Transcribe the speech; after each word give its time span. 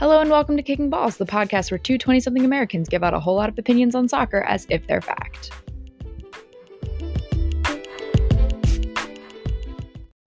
Hello 0.00 0.18
and 0.18 0.30
welcome 0.30 0.56
to 0.56 0.62
Kicking 0.62 0.88
Balls, 0.88 1.18
the 1.18 1.26
podcast 1.26 1.70
where 1.70 1.76
two 1.76 1.98
20 1.98 2.20
something 2.20 2.42
Americans 2.42 2.88
give 2.88 3.04
out 3.04 3.12
a 3.12 3.20
whole 3.20 3.34
lot 3.34 3.50
of 3.50 3.58
opinions 3.58 3.94
on 3.94 4.08
soccer 4.08 4.40
as 4.40 4.66
if 4.70 4.86
they're 4.86 5.02
fact. 5.02 5.50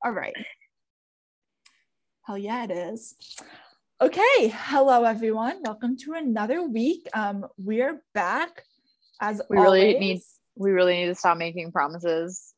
All 0.05 0.11
right. 0.11 0.35
Hell 2.21 2.37
yeah, 2.37 2.65
it 2.65 2.69
is. 2.69 3.15
Okay. 3.99 4.53
Hello, 4.53 5.05
everyone. 5.05 5.63
Welcome 5.63 5.97
to 6.01 6.13
another 6.13 6.61
week. 6.61 7.07
Um, 7.15 7.47
we're 7.57 8.03
back 8.13 8.65
as 9.21 9.41
We 9.49 9.57
really 9.57 9.97
need 9.97 10.21
we 10.55 10.69
really 10.69 10.97
need 10.97 11.07
to 11.07 11.15
stop 11.15 11.39
making 11.39 11.71
promises 11.71 12.52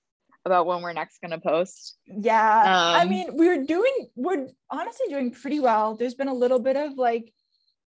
about 0.45 0.65
when 0.67 0.81
we're 0.81 0.93
next 0.93 1.19
going 1.21 1.31
to 1.31 1.39
post. 1.39 1.97
Yeah. 2.05 2.63
I 2.65 3.01
Um, 3.01 3.09
mean, 3.09 3.27
we're 3.35 3.63
doing, 3.63 4.09
we're 4.15 4.47
honestly 4.69 5.07
doing 5.09 5.31
pretty 5.31 5.59
well. 5.59 5.95
There's 5.95 6.15
been 6.15 6.27
a 6.27 6.33
little 6.33 6.59
bit 6.59 6.75
of 6.75 6.97
like, 6.97 7.31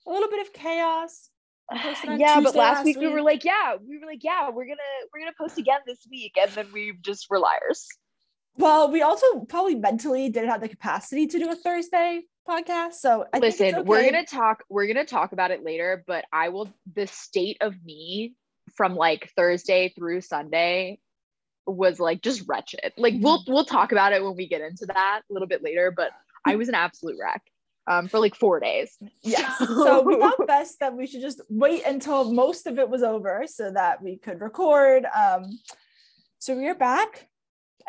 a 0.06 0.10
little 0.10 0.28
bit 0.28 0.46
of 0.46 0.52
chaos. 0.52 1.30
I 1.70 2.16
yeah, 2.18 2.36
but 2.36 2.44
Tuesday 2.46 2.58
last 2.58 2.84
week, 2.84 2.98
we 2.98 3.08
were 3.08 3.20
like, 3.22 3.44
yeah, 3.44 3.76
we 3.86 3.98
were 3.98 4.06
like, 4.06 4.24
yeah, 4.24 4.48
we're 4.48 4.64
gonna 4.64 4.76
we're 5.12 5.20
gonna 5.20 5.34
post 5.38 5.58
again 5.58 5.80
this 5.86 5.98
week, 6.10 6.32
and 6.40 6.50
then 6.52 6.66
we 6.72 6.94
just 7.02 7.26
were 7.28 7.38
liars. 7.38 7.86
well, 8.56 8.90
we 8.90 9.02
also 9.02 9.40
probably 9.48 9.74
mentally 9.74 10.30
didn't 10.30 10.48
have 10.48 10.62
the 10.62 10.68
capacity 10.70 11.26
to 11.26 11.38
do 11.38 11.50
a 11.50 11.54
Thursday 11.54 12.22
podcast. 12.48 12.94
So 12.94 13.26
I 13.34 13.38
think 13.38 13.52
it's 13.52 13.60
Listen, 13.60 13.84
we're 13.84 14.02
gonna 14.10 14.24
talk. 14.24 14.64
We're 14.70 14.86
gonna 14.86 15.04
talk 15.04 15.32
about 15.32 15.50
it 15.50 15.62
later, 15.62 16.02
but 16.06 16.24
I 16.32 16.48
will. 16.48 16.72
The 16.94 17.06
state 17.06 17.58
of 17.60 17.74
me 17.84 18.34
from 18.74 18.94
like 18.96 19.30
Thursday 19.36 19.90
through 19.90 20.22
Sunday 20.22 21.00
was 21.68 22.00
like 22.00 22.22
just 22.22 22.42
wretched. 22.48 22.92
Like 22.96 23.14
we'll 23.20 23.44
we'll 23.46 23.64
talk 23.64 23.92
about 23.92 24.12
it 24.12 24.22
when 24.22 24.36
we 24.36 24.48
get 24.48 24.60
into 24.60 24.86
that 24.86 25.20
a 25.28 25.32
little 25.32 25.48
bit 25.48 25.62
later. 25.62 25.92
But 25.94 26.10
I 26.46 26.56
was 26.56 26.68
an 26.68 26.74
absolute 26.74 27.16
wreck 27.22 27.42
um, 27.86 28.08
for 28.08 28.18
like 28.18 28.34
four 28.34 28.60
days. 28.60 28.96
Yes. 29.22 29.54
So 29.66 30.02
we 30.02 30.18
thought 30.18 30.46
best 30.46 30.80
that 30.80 30.94
we 30.96 31.06
should 31.06 31.20
just 31.20 31.40
wait 31.48 31.84
until 31.86 32.32
most 32.32 32.66
of 32.66 32.78
it 32.78 32.88
was 32.88 33.02
over 33.02 33.44
so 33.46 33.70
that 33.72 34.02
we 34.02 34.16
could 34.18 34.40
record. 34.40 35.04
Um, 35.06 35.58
so 36.38 36.56
we 36.56 36.68
are 36.68 36.74
back, 36.74 37.28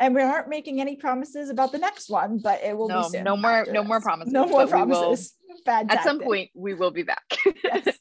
and 0.00 0.14
we 0.14 0.22
aren't 0.22 0.48
making 0.48 0.80
any 0.80 0.96
promises 0.96 1.50
about 1.50 1.70
the 1.72 1.78
next 1.78 2.10
one, 2.10 2.38
but 2.42 2.62
it 2.64 2.76
will 2.76 2.88
No, 2.88 3.02
be 3.04 3.08
soon. 3.10 3.24
no 3.24 3.36
more- 3.36 3.66
no 3.70 3.84
more 3.84 4.00
promises, 4.00 4.32
No 4.32 4.46
more 4.46 4.60
we 4.60 4.64
will- 4.64 4.70
promises. 4.70 5.34
Bad. 5.66 5.90
At 5.92 6.02
some 6.04 6.20
point, 6.20 6.50
we 6.54 6.74
will 6.74 6.90
be 6.90 7.02
back. 7.02 7.22
Yes. 7.64 7.98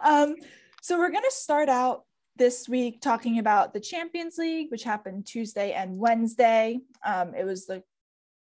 um, 0.00 0.34
so 0.82 0.98
we're 0.98 1.10
gonna 1.10 1.30
start 1.30 1.68
out 1.68 2.04
this 2.36 2.68
week 2.68 3.00
talking 3.00 3.38
about 3.38 3.72
the 3.72 3.80
Champions 3.80 4.38
League, 4.38 4.70
which 4.70 4.84
happened 4.84 5.26
Tuesday 5.26 5.72
and 5.72 5.96
Wednesday. 5.98 6.78
Um, 7.04 7.34
it 7.34 7.44
was 7.44 7.66
the 7.66 7.82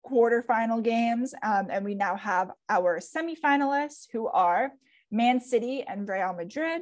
quarterfinal 0.05 0.83
games, 0.83 1.33
um, 1.43 1.67
and 1.71 1.83
we 1.83 1.95
now 1.95 2.15
have 2.15 2.51
our 2.69 2.99
semifinalists 2.99 4.07
who 4.11 4.27
are 4.27 4.71
Man 5.11 5.39
City 5.39 5.83
and 5.83 6.07
Real 6.07 6.33
Madrid, 6.33 6.81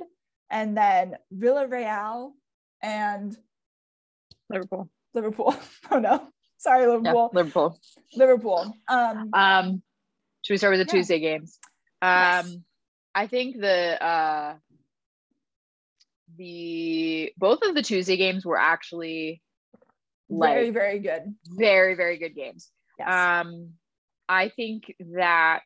and 0.50 0.75
then 0.75 1.16
Villarreal 1.33 2.31
and 2.81 3.38
Liverpool. 4.50 4.89
Liverpool. 5.14 5.55
Oh 5.92 6.00
no, 6.00 6.27
sorry, 6.58 6.83
Yeah, 6.83 6.89
Liverpool. 6.89 7.30
Liverpool. 7.33 7.80
Liverpool. 8.16 8.73
Um, 8.88 9.30
Um, 9.33 9.83
should 10.42 10.53
we 10.53 10.58
start 10.58 10.75
with 10.77 10.86
the 10.88 10.92
Yeah. 10.92 11.00
Tuesday 11.00 11.20
games? 11.20 11.59
Um, 12.02 12.09
Yes. 12.11 12.58
I 13.16 13.27
think 13.27 13.59
the 13.61 14.03
uh, 14.03 14.55
the 16.38 17.31
both 17.38 17.62
of 17.64 17.76
the 17.76 17.81
Tuesday 17.81 18.17
games 18.17 18.45
were 18.45 18.58
actually 18.58 19.42
very, 20.30 20.66
like 20.66 20.73
very 20.73 21.00
good. 21.00 21.36
very 21.45 21.95
very 21.95 22.17
good 22.17 22.36
games. 22.36 22.70
Yes. 23.00 23.08
Um, 23.12 23.72
I 24.30 24.50
think 24.50 24.94
that 25.16 25.64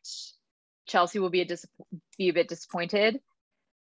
Chelsea 0.86 1.18
will 1.18 1.30
be 1.30 1.42
a 1.42 1.44
dis- 1.44 1.66
be 2.16 2.28
a 2.28 2.32
bit 2.34 2.48
disappointed 2.48 3.20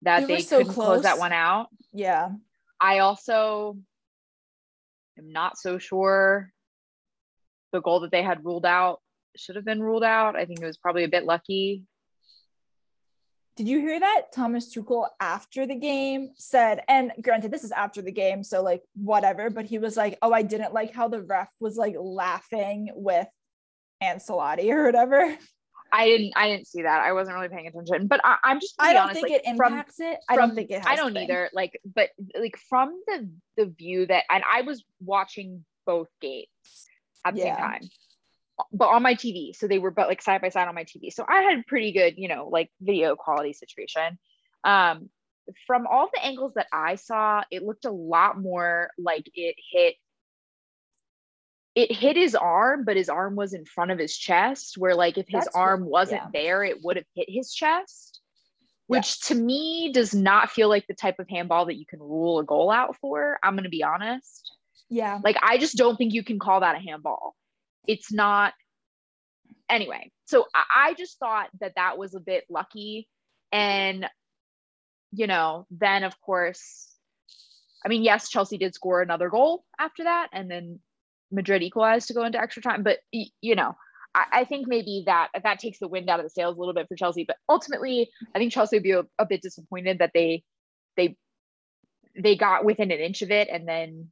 that 0.03 0.27
They 0.27 0.37
they, 0.37 0.41
so 0.43 0.59
couldn't 0.59 0.75
close 0.75 1.03
that 1.03 1.19
one 1.19 1.33
out. 1.33 1.69
yeah. 1.93 2.31
I 2.79 2.99
also 2.99 3.79
am 5.19 5.33
not 5.33 5.57
so 5.57 5.79
sure 5.79 6.53
the 7.73 7.81
goal 7.81 8.01
that 8.01 8.11
they 8.11 8.23
had 8.23 8.45
ruled 8.45 8.67
out 8.67 9.01
should 9.35 9.57
have 9.57 9.65
been 9.65 9.83
ruled 9.83 10.05
out. 10.05 10.37
I 10.37 10.45
think 10.45 10.61
it 10.61 10.67
was 10.67 10.77
probably 10.77 11.05
a 11.05 11.09
bit 11.09 11.25
lucky. 11.25 11.85
Did 13.57 13.69
you 13.69 13.81
hear 13.81 13.99
that? 13.99 14.33
Thomas 14.35 14.75
Tuchel 14.75 15.09
after 15.19 15.67
the 15.67 15.75
game 15.77 16.31
said, 16.37 16.83
and 16.89 17.13
granted, 17.23 17.51
this 17.51 17.65
is 17.65 17.73
after 17.73 18.03
the 18.03 18.13
game, 18.13 18.43
so 18.45 18.63
like 18.63 18.83
whatever, 18.95 19.49
but 19.49 19.65
he 19.65 19.79
was 19.79 19.97
like, 19.97 20.19
Oh, 20.21 20.33
I 20.33 20.43
didn't 20.43 20.75
like 20.75 20.93
how 20.93 21.09
the 21.09 21.23
ref 21.23 21.49
was 21.59 21.77
like 21.77 21.95
laughing 21.99 22.91
with 22.95 23.27
Ancelotti 24.03 24.71
or 24.73 24.85
whatever. 24.85 25.37
I 25.93 26.07
didn't 26.07 26.33
I 26.37 26.49
didn't 26.49 26.67
see 26.67 26.83
that. 26.83 27.01
I 27.01 27.13
wasn't 27.13 27.37
really 27.37 27.49
paying 27.49 27.69
attention. 27.69 28.09
But 28.09 28.21
I, 28.25 28.37
I'm 28.45 28.61
just 28.61 28.75
I 28.79 28.93
don't 28.93 29.05
honest, 29.05 29.21
think 29.21 29.31
like, 29.33 29.41
it 29.47 29.57
from- 29.57 29.73
impacts 29.73 30.01
it. 30.01 30.19
I 30.29 30.37
don't 30.37 30.55
think 30.55 30.71
it 30.71 30.79
has 30.81 30.87
I 30.87 30.97
don't 30.97 31.17
either. 31.17 31.49
Like, 31.55 31.81
but 31.95 32.11
like 32.39 32.59
from 32.69 33.01
the 33.07 33.31
the 33.57 33.67
view 33.67 34.05
that 34.07 34.25
and 34.29 34.43
I 34.53 34.63
was 34.63 34.85
watching 35.01 35.65
both 35.87 36.09
games 36.21 36.47
at 37.25 37.35
the 37.35 37.41
Yeah. 37.41 37.57
same 37.57 37.65
time. 37.71 37.81
But 38.73 38.89
on 38.89 39.03
my 39.03 39.15
TV. 39.15 39.55
So 39.55 39.67
they 39.69 39.79
were 39.79 39.91
but 39.91 40.09
like 40.09 40.23
side 40.23 40.41
by 40.41 40.49
side 40.49 40.69
on 40.69 40.75
my 40.75 40.85
TV. 40.85 41.13
So 41.13 41.25
I 41.29 41.43
had 41.43 41.67
pretty 41.67 41.93
good, 41.93 42.15
you 42.17 42.29
know, 42.29 42.49
like 42.51 42.71
video 42.81 43.17
quality 43.17 43.53
situation. 43.53 44.19
Um 44.65 45.11
from 45.67 45.87
all 45.87 46.09
the 46.13 46.25
angles 46.25 46.55
that 46.55 46.67
I 46.73 46.97
saw, 46.97 47.43
it 47.51 47.63
looked 47.63 47.85
a 47.85 47.91
lot 47.93 48.41
more 48.41 48.91
like 48.99 49.31
it 49.35 49.55
hit 49.73 49.95
it 51.75 51.93
hit 51.93 52.17
his 52.17 52.35
arm, 52.35 52.85
but 52.85 52.97
his 52.97 53.11
arm 53.11 53.37
was 53.37 53.53
in 53.53 53.65
front 53.67 53.91
of 53.91 53.99
his 53.99 54.17
chest, 54.17 54.77
where 54.79 54.95
like 54.95 55.19
if 55.19 55.27
his 55.29 55.45
That's 55.45 55.55
what- 55.55 55.61
arm 55.61 55.85
wasn't 55.85 56.23
yeah. 56.25 56.31
there, 56.43 56.65
it 56.65 56.83
would 56.83 56.97
have 56.97 57.07
hit 57.15 57.29
his 57.29 57.53
chest 57.53 58.21
which 58.89 58.99
Yes. 59.07 59.19
to 59.19 59.35
me 59.35 59.91
does 59.93 60.15
not 60.15 60.49
feel 60.51 60.69
like 60.69 60.87
the 60.87 60.95
type 60.95 61.19
of 61.19 61.29
handball 61.29 61.67
that 61.67 61.75
you 61.77 61.85
can 61.87 61.99
rule 61.99 62.39
a 62.39 62.45
goal 62.45 62.71
out 62.71 62.97
for. 63.01 63.37
I'm 63.43 63.55
going 63.55 63.65
to 63.65 63.69
be 63.69 63.83
honest. 63.83 64.55
Yeah. 64.89 65.19
Like, 65.25 65.37
I 65.43 65.59
just 65.59 65.77
don't 65.77 65.97
think 65.97 66.15
you 66.15 66.23
can 66.23 66.39
call 66.39 66.61
that 66.61 66.77
a 66.77 66.79
handball. 66.79 67.35
It's 67.87 68.13
not. 68.13 68.53
Anyway, 69.69 70.13
so 70.27 70.47
I, 70.55 70.91
I 70.91 70.95
just 70.95 71.19
thought 71.19 71.49
that 71.61 71.75
that 71.77 71.99
was 71.99 72.15
a 72.15 72.21
bit 72.21 72.45
lucky. 72.49 73.09
And, 73.53 74.07
you 75.13 75.27
know, 75.27 75.67
then 75.71 76.05
of 76.05 76.21
course, 76.21 76.93
I 77.85 77.89
mean, 77.89 78.03
yes, 78.03 78.29
Chelsea 78.29 78.59
did 78.59 78.75
score 78.75 79.03
another 79.03 79.29
goal 79.29 79.65
after 79.79 80.05
that. 80.05 80.29
And 80.33 80.51
then 80.51 80.81
Madrid 81.31 81.63
equalized 81.63 82.09
to 82.09 82.15
go 82.15 82.25
into 82.25 82.41
extra 82.41 82.63
time. 82.63 82.83
But, 82.83 82.99
you 83.13 83.55
know, 83.55 83.77
I, 84.15 84.25
I 84.33 84.45
think 84.45 84.67
maybe 84.67 85.05
that 85.07 85.29
that 85.43 85.59
takes 85.59 85.79
the 85.79 85.89
wind 85.89 86.09
out 86.09 86.21
of 86.21 86.27
the 86.27 86.31
sails 86.31 86.57
a 86.57 86.59
little 86.59 86.75
bit 86.75 86.89
for 86.89 86.97
Chelsea. 86.97 87.25
But 87.27 87.37
ultimately, 87.49 88.11
I 88.35 88.39
think 88.39 88.53
Chelsea 88.53 88.77
would 88.77 88.83
be 88.83 88.93
a, 88.93 89.05
a 89.19 89.27
bit 89.27 89.43
disappointed 89.43 89.99
that 89.99 90.13
they 90.15 90.43
they 90.97 91.17
they 92.19 92.37
got 92.37 92.65
within 92.65 92.91
an 92.91 92.99
inch 92.99 93.23
of 93.23 93.31
it 93.31 93.49
and 93.49 93.69
then 93.69 94.11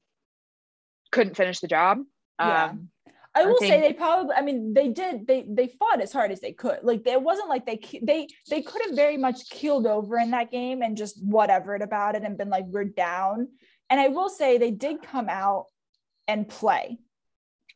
couldn't 1.11 1.37
finish 1.37 1.61
the 1.61 1.69
job. 1.69 1.99
Yeah. 2.39 2.67
Um, 2.67 2.91
I 3.35 3.43
I 3.43 3.47
will 3.47 3.59
say 3.59 3.81
they 3.81 3.93
probably. 3.93 4.35
I 4.37 4.43
mean, 4.43 4.75
they 4.75 4.89
did. 4.89 5.27
They 5.27 5.45
they 5.49 5.69
fought 5.79 6.01
as 6.01 6.13
hard 6.13 6.31
as 6.31 6.41
they 6.41 6.53
could. 6.53 6.79
Like 6.83 7.07
it 7.07 7.21
wasn't 7.21 7.49
like 7.49 7.67
they 7.67 7.81
they 8.03 8.29
they 8.49 8.63
could 8.63 8.83
have 8.87 8.95
very 8.95 9.17
much 9.17 9.49
keeled 9.51 9.87
over 9.87 10.19
in 10.19 10.31
that 10.31 10.51
game 10.51 10.83
and 10.83 10.97
just 10.97 11.23
whatevered 11.23 11.83
about 11.83 12.15
it 12.15 12.23
and 12.23 12.39
been 12.39 12.51
like 12.51 12.65
we're 12.67 12.85
down. 12.85 13.49
And 13.91 14.01
I 14.01 14.09
will 14.09 14.29
say 14.29 14.59
they 14.59 14.71
did 14.71 15.03
come 15.03 15.29
out 15.29 15.67
and 16.29 16.49
play. 16.49 16.99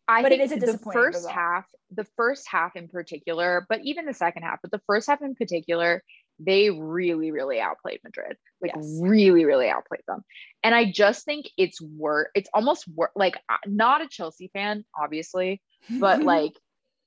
I 0.06 0.22
But 0.22 0.32
it 0.32 0.38
think 0.38 0.52
is 0.52 0.62
a 0.62 0.66
the 0.72 0.78
first 0.92 1.16
result. 1.16 1.34
half, 1.34 1.66
the 1.90 2.06
first 2.16 2.48
half 2.48 2.76
in 2.76 2.88
particular, 2.88 3.66
but 3.68 3.80
even 3.82 4.06
the 4.06 4.14
second 4.14 4.42
half, 4.42 4.60
but 4.62 4.70
the 4.70 4.80
first 4.86 5.06
half 5.08 5.20
in 5.22 5.34
particular, 5.34 6.02
they 6.38 6.70
really, 6.70 7.30
really 7.30 7.60
outplayed 7.60 8.00
Madrid. 8.04 8.36
Like 8.60 8.72
Yes. 8.74 8.98
really, 9.02 9.44
really 9.44 9.68
outplayed 9.68 10.02
them. 10.06 10.24
And 10.62 10.74
I 10.74 10.90
just 10.90 11.24
think 11.24 11.46
it's 11.56 11.80
worth. 11.80 12.28
It's 12.34 12.50
almost 12.54 12.86
worth. 12.88 13.10
Like 13.14 13.36
uh, 13.48 13.56
not 13.66 14.02
a 14.02 14.08
Chelsea 14.08 14.50
fan, 14.52 14.84
obviously, 14.98 15.62
but 15.88 16.22
like, 16.22 16.52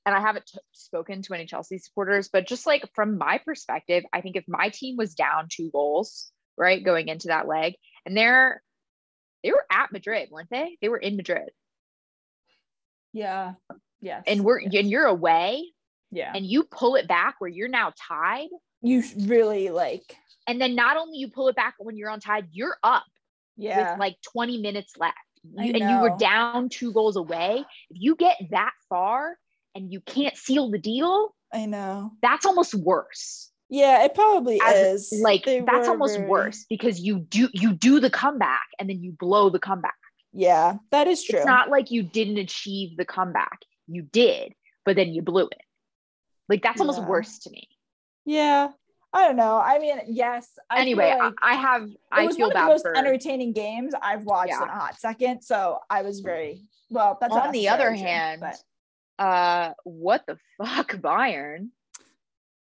and 0.04 0.14
I 0.14 0.20
haven't 0.20 0.46
t- 0.46 0.58
spoken 0.72 1.22
to 1.22 1.34
any 1.34 1.46
Chelsea 1.46 1.78
supporters, 1.78 2.28
but 2.32 2.46
just 2.46 2.66
like 2.66 2.84
from 2.94 3.18
my 3.18 3.38
perspective, 3.38 4.04
I 4.12 4.20
think 4.20 4.36
if 4.36 4.44
my 4.48 4.70
team 4.70 4.96
was 4.96 5.14
down 5.14 5.48
two 5.50 5.70
goals, 5.70 6.30
right, 6.56 6.82
going 6.82 7.08
into 7.08 7.28
that 7.28 7.46
leg, 7.48 7.74
and 8.04 8.16
they're 8.16 8.62
they 9.42 9.50
were 9.50 9.64
at 9.70 9.92
Madrid, 9.92 10.28
weren't 10.30 10.50
they? 10.50 10.76
They 10.80 10.88
were 10.88 10.98
in 10.98 11.16
Madrid 11.16 11.50
yeah. 13.12 13.52
Yes. 14.00 14.24
and 14.26 14.42
we're 14.42 14.60
yes. 14.60 14.72
and 14.74 14.90
you're 14.90 15.06
away 15.06 15.64
yeah. 16.10 16.32
and 16.34 16.44
you 16.44 16.64
pull 16.64 16.96
it 16.96 17.06
back 17.06 17.36
where 17.38 17.50
you're 17.50 17.68
now 17.68 17.92
tied 18.08 18.48
you 18.82 19.02
really 19.20 19.70
like 19.70 20.16
and 20.46 20.60
then 20.60 20.74
not 20.74 20.96
only 20.96 21.18
you 21.18 21.28
pull 21.28 21.48
it 21.48 21.56
back 21.56 21.74
when 21.78 21.96
you're 21.96 22.10
on 22.10 22.20
tied 22.20 22.46
you're 22.52 22.76
up 22.82 23.04
yeah. 23.56 23.92
with 23.92 24.00
like 24.00 24.16
20 24.32 24.60
minutes 24.60 24.94
left 24.98 25.16
You- 25.44 25.72
and 25.74 25.78
you 25.90 26.00
were 26.00 26.16
down 26.18 26.68
two 26.68 26.92
goals 26.92 27.16
away 27.16 27.64
if 27.90 27.96
you 28.00 28.16
get 28.16 28.36
that 28.50 28.72
far 28.88 29.36
and 29.74 29.92
you 29.92 30.00
can't 30.00 30.36
seal 30.36 30.70
the 30.70 30.78
deal 30.78 31.34
I 31.52 31.66
know. 31.66 32.12
that's 32.22 32.44
almost 32.46 32.74
worse 32.74 33.50
Yeah, 33.68 34.04
it 34.04 34.14
probably 34.14 34.60
As- 34.62 35.12
is. 35.12 35.20
like 35.22 35.44
They 35.44 35.60
that's 35.60 35.88
almost 35.88 36.16
very- 36.16 36.28
worse 36.28 36.64
because 36.68 37.00
you 37.00 37.20
do 37.20 37.48
you 37.52 37.72
do 37.74 38.00
the 38.00 38.10
comeback 38.10 38.66
and 38.78 38.88
then 38.90 39.02
you 39.02 39.12
blow 39.12 39.48
the 39.50 39.58
comeback 39.60 39.94
Yeah, 40.32 40.76
that 40.90 41.06
is 41.06 41.22
true. 41.24 41.38
it's 41.38 41.46
not 41.46 41.68
like 41.70 41.90
you 41.90 42.02
didn't 42.02 42.38
achieve 42.38 42.96
the 42.96 43.04
comeback 43.04 43.60
you 43.86 44.02
did 44.02 44.54
but 44.84 44.96
then 44.96 45.08
you 45.14 45.22
blew 45.22 45.46
it 45.46 45.60
like 46.48 46.62
that's 46.62 46.80
almost 46.80 47.00
Yeah. 47.00 47.06
worse 47.08 47.38
to 47.40 47.50
me 47.50 47.68
yeah, 48.24 48.68
I 49.12 49.26
don't 49.26 49.36
know. 49.36 49.58
I 49.58 49.78
mean, 49.78 49.98
yes. 50.08 50.48
I 50.70 50.80
anyway, 50.80 51.14
like 51.18 51.34
I, 51.42 51.52
I 51.52 51.54
have. 51.54 51.82
it 51.90 52.26
was 52.26 52.38
one 52.38 52.50
of 52.50 52.56
the 52.56 52.64
most 52.64 52.82
for. 52.82 52.96
entertaining 52.96 53.52
games 53.52 53.92
I've 54.00 54.24
watched 54.24 54.50
Yeah. 54.50 54.62
in 54.62 54.68
a 54.68 54.72
hot 54.72 54.98
second. 54.98 55.42
So 55.42 55.78
I 55.90 56.02
was 56.02 56.20
very 56.20 56.62
well. 56.90 57.18
That's 57.20 57.34
On 57.34 57.52
the 57.52 57.68
other 57.68 57.92
hand, 57.92 58.40
but- 58.40 58.62
uh, 59.18 59.74
what 59.84 60.24
the 60.26 60.38
fuck, 60.58 60.92
Bayern? 60.96 61.68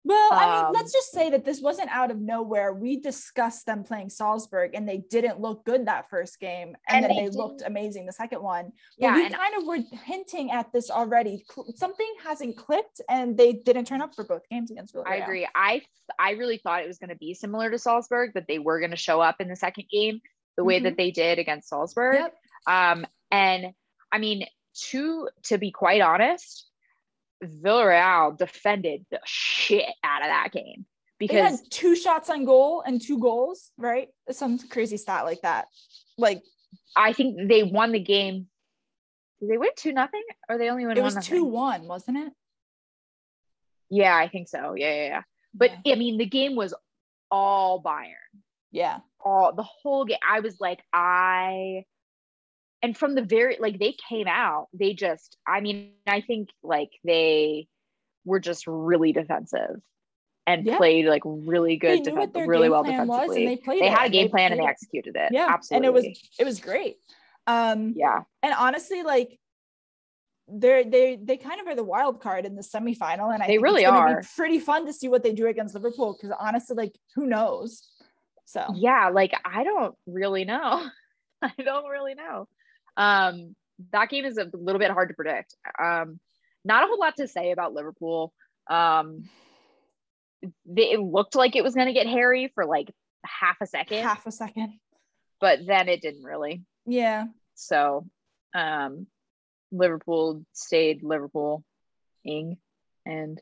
Well, 0.07 0.30
I 0.34 0.46
mean, 0.46 0.66
Um, 0.68 0.74
let's 0.74 0.94
just 0.94 1.12
say 1.12 1.31
that 1.31 1.44
this 1.44 1.62
wasn't 1.62 1.90
out 1.90 2.12
of 2.12 2.19
nowhere. 2.22 2.74
We 2.74 3.00
discussed 3.00 3.66
them 3.66 3.84
playing 3.84 4.10
Salzburg 4.10 4.75
and 4.75 4.88
they 4.88 4.98
didn't 5.10 5.40
look 5.42 5.66
good 5.66 5.88
that 5.88 6.10
first 6.12 6.40
game. 6.40 6.75
And, 6.88 7.04
And 7.04 7.06
then 7.06 7.24
they 7.25 7.30
they, 7.30 7.36
looked 7.38 7.63
amazing 7.66 8.06
the 8.06 8.13
second 8.13 8.44
one. 8.44 8.66
But 8.66 8.74
Yeah, 9.00 9.16
we 9.16 9.30
kind 9.30 9.56
of 9.57 9.66
were 9.66 9.80
hinting 10.04 10.52
at 10.52 10.72
this 10.72 10.92
already. 10.92 11.44
Something 11.75 12.13
hasn't 12.24 12.56
clicked 12.56 13.02
and 13.10 13.36
they 13.36 13.54
didn't 13.54 13.86
turn 13.86 14.02
up 14.02 14.13
for 14.13 14.24
both 14.24 14.48
games 14.50 14.69
against 14.69 14.94
Villarreal. 14.94 15.07
I 15.07 15.16
agree. 15.16 15.48
I 15.56 15.81
I 16.19 16.31
really 16.31 16.60
thought 16.60 16.84
it 16.84 16.88
was 16.88 17.00
going 17.00 17.10
to 17.10 17.16
be 17.16 17.34
similar 17.34 17.72
to 17.72 17.80
Salzburg, 17.80 18.36
that 18.36 18.46
they 18.48 18.60
were 18.60 18.80
going 18.80 18.92
to 18.92 18.98
show 18.98 19.22
up 19.22 19.42
in 19.42 19.48
the 19.48 19.56
second 19.56 19.86
game 19.92 20.22
the 20.56 20.63
way 20.63 20.80
Mhm. 20.80 20.84
that 20.84 20.98
they 20.98 21.10
did 21.10 21.40
against 21.40 21.68
Salzburg. 21.69 22.16
Yep. 22.16 22.36
Um, 22.68 23.08
and 23.31 23.74
I 24.12 24.19
mean, 24.19 24.46
to 24.92 25.30
to 25.46 25.58
be 25.58 25.72
quite 25.72 26.01
honest, 26.01 26.69
Villarreal 27.44 28.38
defended 28.38 29.06
the 29.12 29.20
shit 29.26 29.90
out 30.04 30.22
of 30.22 30.28
that 30.28 30.52
game 30.52 30.86
They 31.20 31.28
had 31.28 31.52
because 31.52 31.68
two 31.70 31.96
shots 31.96 32.30
on 32.30 32.46
goal 32.46 32.82
and 32.86 33.02
two 33.02 33.20
goals, 33.20 33.72
right? 33.78 34.10
Some 34.32 34.58
crazy 34.60 34.98
stat 34.98 35.26
like 35.26 35.42
that. 35.42 35.68
Like 36.18 36.42
I 36.96 37.14
think 37.14 37.48
they 37.50 37.64
won 37.64 37.92
the 37.92 38.00
game. 38.00 38.48
Did 39.40 39.50
they 39.50 39.58
win 39.58 39.72
two 39.76 39.92
nothing, 39.92 40.24
or 40.50 40.58
they 40.58 40.70
only 40.70 40.86
win 40.86 40.98
it 40.98 41.04
was 41.04 41.18
two 41.26 41.44
one, 41.44 41.88
wasn't 41.88 42.18
it? 42.18 42.34
Yeah, 43.90 44.16
I 44.16 44.28
think 44.30 44.48
so. 44.48 44.74
Yeah, 44.76 44.94
yeah, 44.94 45.06
yeah. 45.08 45.22
But 45.54 45.72
yeah. 45.86 45.94
I 45.94 45.98
mean, 45.98 46.18
the 46.18 46.26
game 46.26 46.56
was 46.56 46.74
all 47.30 47.82
Bayern. 47.82 48.14
yeah. 48.72 49.00
all 49.24 49.54
the 49.54 49.64
whole 49.64 50.06
game. 50.06 50.18
I 50.28 50.40
was 50.40 50.60
like, 50.60 50.82
I 50.94 51.84
and 52.86 52.96
from 52.96 53.16
the 53.16 53.24
very 53.24 53.58
like 53.60 53.80
they 53.80 53.96
came 54.08 54.28
out, 54.28 54.68
they 54.72 54.94
just 54.94 55.38
I 55.48 55.60
mean, 55.60 55.94
I 56.06 56.22
think 56.22 56.50
like 56.62 56.92
they 57.04 57.68
were 58.26 58.40
just 58.40 58.68
really 58.68 59.12
defensive 59.12 59.82
and 60.46 60.66
Yeah. 60.68 60.78
played 60.78 61.08
like 61.08 61.24
really 61.26 61.78
good 61.78 62.04
defense, 62.04 62.32
really 62.46 62.70
well 62.70 62.84
defensively. 62.84 63.60
they 63.66 63.80
they 63.80 63.90
had 63.90 64.06
a 64.06 64.10
game 64.10 64.30
plan 64.30 64.52
and 64.52 64.62
they 64.62 64.66
executed 64.68 65.16
it. 65.16 65.32
Yeah, 65.32 65.48
absolutely. 65.50 65.88
and 65.88 65.96
it 65.98 66.10
was 66.12 66.30
it 66.40 66.44
was 66.46 66.60
great. 66.60 66.98
Um, 67.48 67.94
yeah, 67.96 68.22
and 68.44 68.54
honestly, 68.56 69.02
like 69.02 69.40
they're 70.48 70.84
they 70.84 71.16
they 71.16 71.38
kind 71.38 71.60
of 71.60 71.66
are 71.66 71.76
the 71.76 71.84
wild 71.84 72.22
card 72.22 72.46
in 72.46 72.54
the 72.56 72.62
semifinal, 72.62 73.34
and 73.34 73.42
I 73.42 73.48
They 73.48 73.54
think 73.54 73.64
really 73.64 73.86
are. 73.86 74.22
Be 74.22 74.28
pretty 74.36 74.60
fun 74.60 74.86
to 74.86 74.94
see 74.94 75.08
what 75.08 75.24
they 75.24 75.34
do 75.34 75.48
against 75.48 75.74
Liverpool 75.74 76.16
because 76.16 76.36
honestly, 76.40 76.76
like 76.76 76.94
who 77.16 77.26
knows? 77.26 77.82
So 78.46 78.64
yeah. 78.76 79.10
Like 79.10 79.34
I 79.44 79.64
don't 79.64 79.96
really 80.06 80.46
know. 80.46 80.88
I 81.42 81.52
don't 81.64 81.90
really 81.90 82.14
know. 82.16 82.48
Um, 82.97 83.56
that 83.92 84.09
game 84.09 84.25
is 84.25 84.38
a 84.38 84.50
little 84.53 84.80
bit 84.80 84.92
hard 84.92 85.09
to 85.09 85.15
predict. 85.15 85.56
Um, 85.81 86.19
not 86.63 86.83
a 86.83 86.88
whole 86.88 87.00
lot 87.00 87.15
to 87.18 87.27
say 87.27 87.51
about 87.51 87.74
Liverpool. 87.74 88.33
Um, 88.69 89.30
they, 90.65 90.92
it 90.92 91.00
looked 91.00 91.36
like 91.36 91.56
it 91.56 91.63
was 91.63 91.75
going 91.75 91.88
to 91.88 91.94
get 91.94 92.07
hairy 92.07 92.51
for 92.56 92.65
like 92.65 92.92
half 93.25 93.57
a 93.62 93.68
second, 93.68 94.03
half 94.03 94.25
a 94.25 94.31
second. 94.31 94.80
but 95.39 95.59
then 95.65 95.89
it 95.89 96.01
didn't 96.01 96.24
really. 96.24 96.63
Yeah, 96.86 97.25
So, 97.56 98.07
um, 98.53 99.07
Liverpool 99.71 100.45
stayed 100.53 101.03
Liverpool 101.03 101.63
ing 102.24 102.57
and 103.06 103.41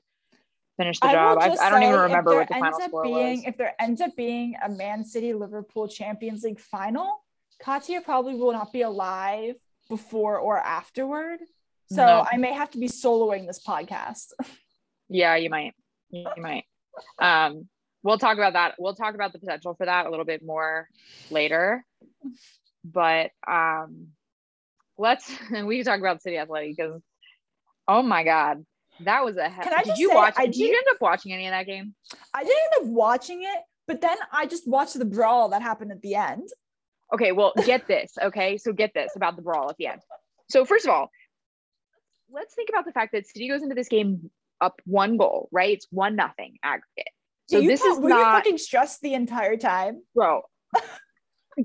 finished 0.77 1.01
the 1.01 1.07
I 1.07 1.13
job. 1.13 1.37
I, 1.39 1.49
I 1.49 1.69
don't 1.69 1.83
even 1.83 1.99
remember 1.99 2.35
what 2.35 2.47
the 2.47 2.55
final 2.55 2.79
score 2.79 3.03
being, 3.03 3.37
was. 3.37 3.45
If 3.45 3.57
there 3.57 3.75
ends 3.79 4.01
up 4.01 4.15
being 4.15 4.55
a 4.63 4.69
Man 4.69 5.05
City 5.05 5.33
Liverpool 5.33 5.87
Champions 5.87 6.43
League 6.43 6.59
final, 6.59 7.22
Katia 7.63 8.01
probably 8.01 8.35
will 8.35 8.51
not 8.51 8.73
be 8.73 8.81
alive 8.81 9.55
before 9.89 10.37
or 10.37 10.57
afterward. 10.57 11.39
So 11.89 12.05
No. 12.05 12.25
I 12.31 12.37
may 12.37 12.53
have 12.53 12.71
to 12.71 12.77
be 12.77 12.87
soloing 12.87 13.47
this 13.47 13.63
podcast. 13.63 14.33
Yeah, 15.09 15.35
you 15.35 15.49
might. 15.51 15.73
You 16.09 16.25
might. 16.37 16.63
Um, 17.19 17.67
we'll 18.01 18.17
talk 18.17 18.37
about 18.37 18.53
that. 18.53 18.75
We'll 18.79 18.95
talk 18.95 19.13
about 19.13 19.31
the 19.31 19.37
potential 19.37 19.75
for 19.75 19.85
that 19.85 20.07
a 20.07 20.09
little 20.09 20.25
bit 20.25 20.43
more 20.43 20.87
later. 21.29 21.85
But 22.83 23.29
um, 23.47 24.07
let's 24.97 25.29
we 25.51 25.75
can 25.77 25.85
talk 25.85 25.99
about 25.99 26.23
City 26.23 26.37
Athletic 26.37 26.75
because 26.77 27.01
oh 27.87 28.01
my 28.01 28.23
god, 28.23 28.65
that 29.01 29.23
was 29.23 29.37
a 29.37 29.49
he- 29.49 29.61
Can 29.61 29.73
I 29.73 29.83
did 29.83 29.97
you 29.97 30.09
say, 30.09 30.15
watch? 30.15 30.33
I 30.37 30.45
did 30.47 30.55
you 30.55 30.67
did- 30.67 30.77
end 30.77 30.85
up 30.95 31.01
watching 31.01 31.31
any 31.33 31.45
of 31.47 31.51
that 31.51 31.67
game? 31.67 31.93
I 32.33 32.43
didn't 32.43 32.57
end 32.79 32.87
up 32.87 32.93
watching 32.93 33.43
it, 33.43 33.59
but 33.85 34.01
then 34.01 34.17
I 34.31 34.47
just 34.47 34.67
watched 34.67 34.97
the 34.97 35.05
brawl 35.05 35.49
that 35.49 35.61
happened 35.61 35.91
at 35.91 36.01
the 36.01 36.15
end. 36.15 36.49
Okay, 37.13 37.31
well, 37.31 37.53
get 37.65 37.87
this. 37.87 38.13
Okay, 38.21 38.57
so 38.57 38.73
get 38.73 38.93
this 38.93 39.11
about 39.15 39.35
the 39.35 39.41
brawl 39.41 39.69
at 39.69 39.77
the 39.77 39.87
end. 39.87 40.01
So 40.49 40.65
first 40.65 40.85
of 40.85 40.91
all, 40.91 41.09
let's 42.31 42.55
think 42.55 42.69
about 42.69 42.85
the 42.85 42.91
fact 42.91 43.11
that 43.13 43.27
City 43.27 43.47
goes 43.47 43.61
into 43.61 43.75
this 43.75 43.87
game 43.87 44.31
up 44.61 44.81
one 44.85 45.17
goal, 45.17 45.49
right? 45.51 45.75
It's 45.77 45.87
one 45.91 46.15
nothing 46.15 46.57
aggregate. 46.63 47.09
So 47.49 47.59
you 47.59 47.69
this 47.69 47.81
thought- 47.81 47.91
is 47.93 47.99
were 47.99 48.09
you 48.09 48.15
not 48.15 48.35
fucking 48.43 48.57
stressed 48.57 49.01
the 49.01 49.13
entire 49.13 49.57
time. 49.57 50.01
bro. 50.15 50.41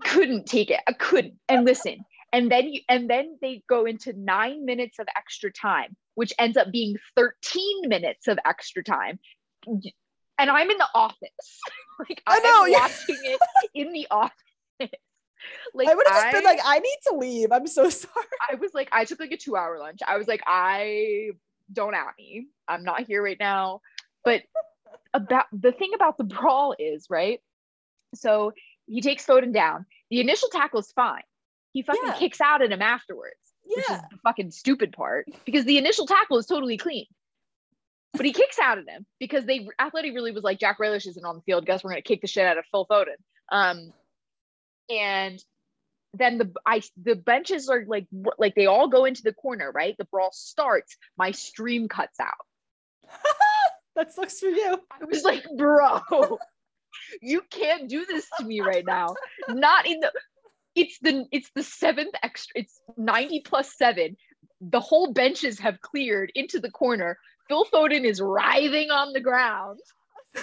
Couldn't 0.02 0.44
take 0.46 0.70
it. 0.70 0.80
I 0.86 0.92
couldn't. 0.92 1.38
And 1.48 1.64
listen, 1.64 2.04
and 2.30 2.50
then 2.52 2.68
you 2.68 2.82
and 2.90 3.08
then 3.08 3.38
they 3.40 3.62
go 3.70 3.86
into 3.86 4.12
nine 4.12 4.66
minutes 4.66 4.98
of 4.98 5.06
extra 5.16 5.50
time, 5.50 5.96
which 6.14 6.30
ends 6.38 6.58
up 6.58 6.70
being 6.70 6.96
13 7.16 7.88
minutes 7.88 8.28
of 8.28 8.38
extra 8.44 8.84
time. 8.84 9.18
And 9.66 10.50
I'm 10.50 10.70
in 10.70 10.76
the 10.76 10.88
office. 10.94 11.16
like 12.06 12.22
I 12.26 12.36
I'm 12.36 12.42
know, 12.42 12.78
watching 12.78 13.16
it 13.24 13.40
in 13.74 13.92
the 13.94 14.06
office. 14.10 14.90
Like 15.74 15.88
I 15.88 15.94
would 15.94 16.06
have 16.08 16.22
just 16.22 16.32
been 16.34 16.44
like, 16.44 16.60
I 16.64 16.78
need 16.78 16.96
to 17.08 17.14
leave. 17.16 17.52
I'm 17.52 17.66
so 17.66 17.88
sorry. 17.90 18.26
I 18.50 18.56
was 18.56 18.72
like, 18.74 18.88
I 18.92 19.04
took 19.04 19.20
like 19.20 19.32
a 19.32 19.36
two 19.36 19.56
hour 19.56 19.78
lunch. 19.78 20.00
I 20.06 20.16
was 20.16 20.26
like, 20.28 20.42
I 20.46 21.30
don't 21.72 21.94
at 21.94 22.14
me. 22.18 22.46
I'm 22.66 22.84
not 22.84 23.02
here 23.02 23.22
right 23.22 23.36
now. 23.38 23.80
But 24.24 24.42
about 25.14 25.46
the 25.52 25.72
thing 25.72 25.90
about 25.94 26.18
the 26.18 26.24
brawl 26.24 26.74
is, 26.78 27.06
right? 27.10 27.40
So 28.14 28.52
he 28.86 29.00
takes 29.00 29.24
Foden 29.26 29.52
down. 29.52 29.86
The 30.10 30.20
initial 30.20 30.48
tackle 30.48 30.80
is 30.80 30.90
fine. 30.92 31.22
He 31.72 31.82
fucking 31.82 32.02
Yeah. 32.04 32.14
kicks 32.18 32.40
out 32.40 32.62
at 32.62 32.72
him 32.72 32.80
afterwards, 32.82 33.36
which 33.64 33.78
is 33.78 33.84
Yeah. 33.90 34.00
the 34.10 34.16
fucking 34.24 34.50
stupid 34.50 34.92
part 34.92 35.26
because 35.44 35.64
the 35.66 35.76
initial 35.78 36.06
tackle 36.06 36.38
is 36.38 36.46
totally 36.46 36.78
clean. 36.78 37.06
But 38.14 38.24
he 38.24 38.32
kicks 38.32 38.58
out 38.58 38.78
at 38.78 38.88
him 38.88 39.04
because 39.20 39.44
they 39.44 39.68
athletic 39.78 40.14
really 40.14 40.32
was 40.32 40.42
like 40.42 40.58
Jack 40.58 40.78
Grealish 40.78 41.06
isn't 41.06 41.24
on 41.24 41.36
the 41.36 41.42
field. 41.42 41.66
Guess 41.66 41.84
we're 41.84 41.90
gonna 41.90 42.02
kick 42.02 42.22
the 42.22 42.26
shit 42.26 42.46
out 42.46 42.56
of 42.56 42.64
Phil 42.70 42.86
Foden. 42.90 43.16
Um, 43.52 43.92
and 44.90 45.42
then 46.14 46.38
the 46.38 46.52
I 46.66 46.82
the 47.02 47.14
benches 47.14 47.68
are 47.68 47.84
like 47.86 48.06
like 48.38 48.54
they 48.54 48.66
all 48.66 48.88
go 48.88 49.04
into 49.04 49.22
the 49.22 49.32
corner, 49.32 49.70
right? 49.70 49.94
The 49.98 50.06
brawl 50.06 50.30
starts. 50.32 50.96
My 51.16 51.32
stream 51.32 51.88
cuts 51.88 52.18
out. 52.20 53.10
that 53.96 54.12
sucks 54.12 54.40
for 54.40 54.48
you. 54.48 54.78
I 54.90 55.04
was 55.04 55.22
like, 55.22 55.44
bro, 55.56 56.38
you 57.20 57.42
can't 57.50 57.88
do 57.88 58.06
this 58.06 58.26
to 58.38 58.44
me 58.44 58.60
right 58.60 58.84
now. 58.84 59.14
Not 59.48 59.86
in 59.86 60.00
the 60.00 60.12
it's 60.74 60.98
the 61.00 61.26
it's 61.30 61.50
the 61.54 61.62
seventh 61.62 62.14
extra, 62.22 62.62
it's 62.62 62.80
90 62.96 63.40
plus 63.40 63.76
seven. 63.76 64.16
The 64.60 64.80
whole 64.80 65.12
benches 65.12 65.58
have 65.60 65.80
cleared 65.80 66.32
into 66.34 66.58
the 66.58 66.70
corner. 66.70 67.18
Phil 67.48 67.64
Foden 67.72 68.04
is 68.04 68.20
writhing 68.20 68.90
on 68.90 69.12
the 69.12 69.20
ground. 69.20 69.80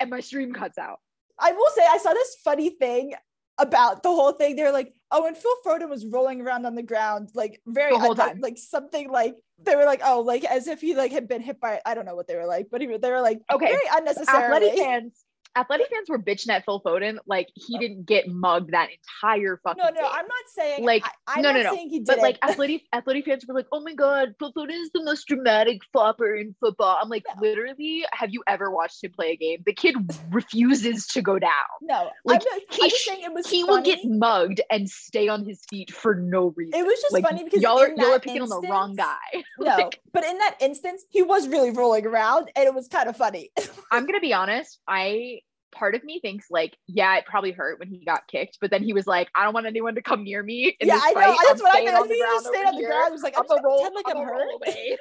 And 0.00 0.10
my 0.10 0.20
stream 0.20 0.52
cuts 0.52 0.78
out. 0.78 0.98
I 1.38 1.52
will 1.52 1.70
say 1.70 1.82
I 1.88 1.98
saw 1.98 2.12
this 2.12 2.36
funny 2.42 2.70
thing 2.70 3.14
about 3.58 4.02
the 4.02 4.08
whole 4.10 4.32
thing. 4.32 4.56
They're 4.56 4.72
like, 4.72 4.92
oh, 5.10 5.26
and 5.26 5.36
Phil 5.36 5.52
Foden 5.64 5.88
was 5.88 6.04
rolling 6.06 6.40
around 6.40 6.66
on 6.66 6.74
the 6.74 6.82
ground, 6.82 7.30
like 7.34 7.60
very 7.66 7.92
The 7.92 7.98
whole 7.98 8.12
unlike- 8.12 8.32
time. 8.32 8.40
like 8.40 8.58
something 8.58 9.10
like 9.10 9.34
they 9.62 9.74
were 9.76 9.84
like, 9.84 10.02
oh, 10.04 10.20
like 10.20 10.44
as 10.44 10.66
if 10.68 10.80
he 10.80 10.94
like 10.94 11.12
had 11.12 11.28
been 11.28 11.40
hit 11.40 11.60
by 11.60 11.80
I 11.86 11.94
don't 11.94 12.04
know 12.04 12.14
what 12.16 12.26
they 12.28 12.36
were 12.36 12.46
like, 12.46 12.66
but 12.70 12.80
he 12.80 12.86
they 12.86 13.10
were 13.10 13.20
like 13.22 13.40
Okay, 13.52 13.66
very 13.66 13.86
unnecessarily. 13.92 14.68
Athletic 14.68 14.78
fans, 14.78 15.24
athletic 15.56 15.88
fans 15.92 16.08
were 16.08 16.18
bitching 16.18 16.50
at 16.50 16.64
Phil 16.64 16.80
Foden 16.82 17.18
like 17.26 17.48
he 17.54 17.78
didn't 17.78 18.06
get 18.06 18.28
mugged 18.28 18.72
that 18.72 18.88
entire 18.90 19.58
fucking 19.62 19.82
No, 19.82 19.88
no, 19.90 19.94
game. 20.02 20.10
I'm 20.12 20.26
not 20.26 20.44
saying 20.54 20.84
Like, 20.84 21.04
I, 21.26 21.36
am 21.38 21.42
no, 21.42 21.52
not 21.52 21.58
no, 21.58 21.62
no. 21.64 21.74
saying 21.74 21.90
he 21.90 21.98
did 22.00 22.06
But 22.06 22.18
like 22.18 22.38
athletic 22.42 22.82
athletic 22.92 23.24
fans 23.26 23.44
were 23.46 23.54
like, 23.54 23.66
"Oh 23.72 23.80
my 23.80 23.94
god, 23.94 24.34
Phil 24.38 24.52
Foden 24.52 24.70
is 24.80 24.90
the 24.92 25.02
most 25.04 25.26
dramatic 25.26 25.80
flopper 25.92 26.34
in 26.34 26.54
football." 26.60 26.98
I'm 27.00 27.08
like, 27.08 27.24
No. 27.36 27.40
literally, 27.42 28.04
have 28.12 28.30
you 28.32 28.42
ever 28.46 28.70
watched 28.70 29.02
him 29.04 29.12
play 29.12 29.30
a 29.32 29.36
game? 29.36 29.62
The 29.64 29.72
kid 29.74 29.96
refuses 30.30 31.06
to 31.08 31.22
go 31.22 31.38
down. 31.38 31.50
no, 31.82 32.10
like, 32.24 32.42
I'm, 32.52 32.60
he 32.70 32.90
saying 32.90 33.22
it 33.22 33.32
was 33.32 33.48
He 33.48 33.62
funny. 33.62 33.72
will 33.72 33.82
get 33.82 34.04
mugged 34.04 34.60
and 34.70 34.88
stay 34.88 35.28
on 35.28 35.44
his 35.44 35.62
feet 35.68 35.90
for 35.92 36.14
no 36.14 36.52
reason. 36.56 36.78
It 36.78 36.84
was 36.86 37.00
just 37.00 37.12
like, 37.12 37.24
funny 37.24 37.44
because 37.44 37.62
y'all 37.62 37.78
are 37.78 37.88
y'all 37.96 38.12
are 38.14 38.20
picking 38.20 38.42
on 38.42 38.48
the 38.48 38.68
wrong 38.68 38.94
guy. 38.94 39.16
No, 39.58 39.74
Like, 39.76 40.00
but 40.12 40.22
in 40.24 40.36
that 40.38 40.56
instance, 40.60 41.04
he 41.10 41.22
was 41.22 41.48
really 41.48 41.70
rolling 41.70 42.06
around, 42.06 42.50
and 42.56 42.66
it 42.66 42.74
was 42.74 42.88
kind 42.88 43.08
of 43.08 43.16
funny. 43.16 43.50
I'm 43.90 44.04
gonna 44.06 44.20
be 44.20 44.34
honest. 44.34 44.78
I 44.86 45.40
part 45.76 45.94
of 45.94 46.02
me 46.04 46.18
thinks 46.20 46.50
like, 46.50 46.76
yeah, 46.86 47.16
it 47.16 47.26
probably 47.26 47.52
hurt 47.52 47.78
when 47.78 47.88
he 47.88 48.04
got 48.04 48.26
kicked, 48.26 48.58
but 48.60 48.70
then 48.70 48.82
he 48.82 48.92
was 48.92 49.06
like, 49.06 49.28
I 49.34 49.44
don't 49.44 49.54
want 49.54 49.66
anyone 49.66 49.94
to 49.94 50.02
come 50.02 50.24
near 50.24 50.42
me. 50.42 50.76
In 50.80 50.88
yeah, 50.88 51.00
I 51.02 51.12
know. 51.12 51.36
That's 51.46 51.60
I'm 51.60 51.64
what 51.64 51.76
I. 51.76 51.96
I 51.96 52.02
think 52.02 52.12
he 52.14 52.18
just 52.20 52.46
stayed 52.46 52.64
on 52.66 52.76
the 52.76 52.86
ground. 52.86 53.06
He 53.08 53.12
was 53.12 53.22
like, 53.22 53.38
I'm 53.38 53.44
I'm 53.50 53.58
a 53.58 53.62
roll, 53.62 53.82
like 53.94 54.04
I'm 54.08 54.16
I'm 54.16 54.22
a 54.22 54.26
hurt. 54.26 54.32
roll 54.48 54.60
away. 54.66 54.96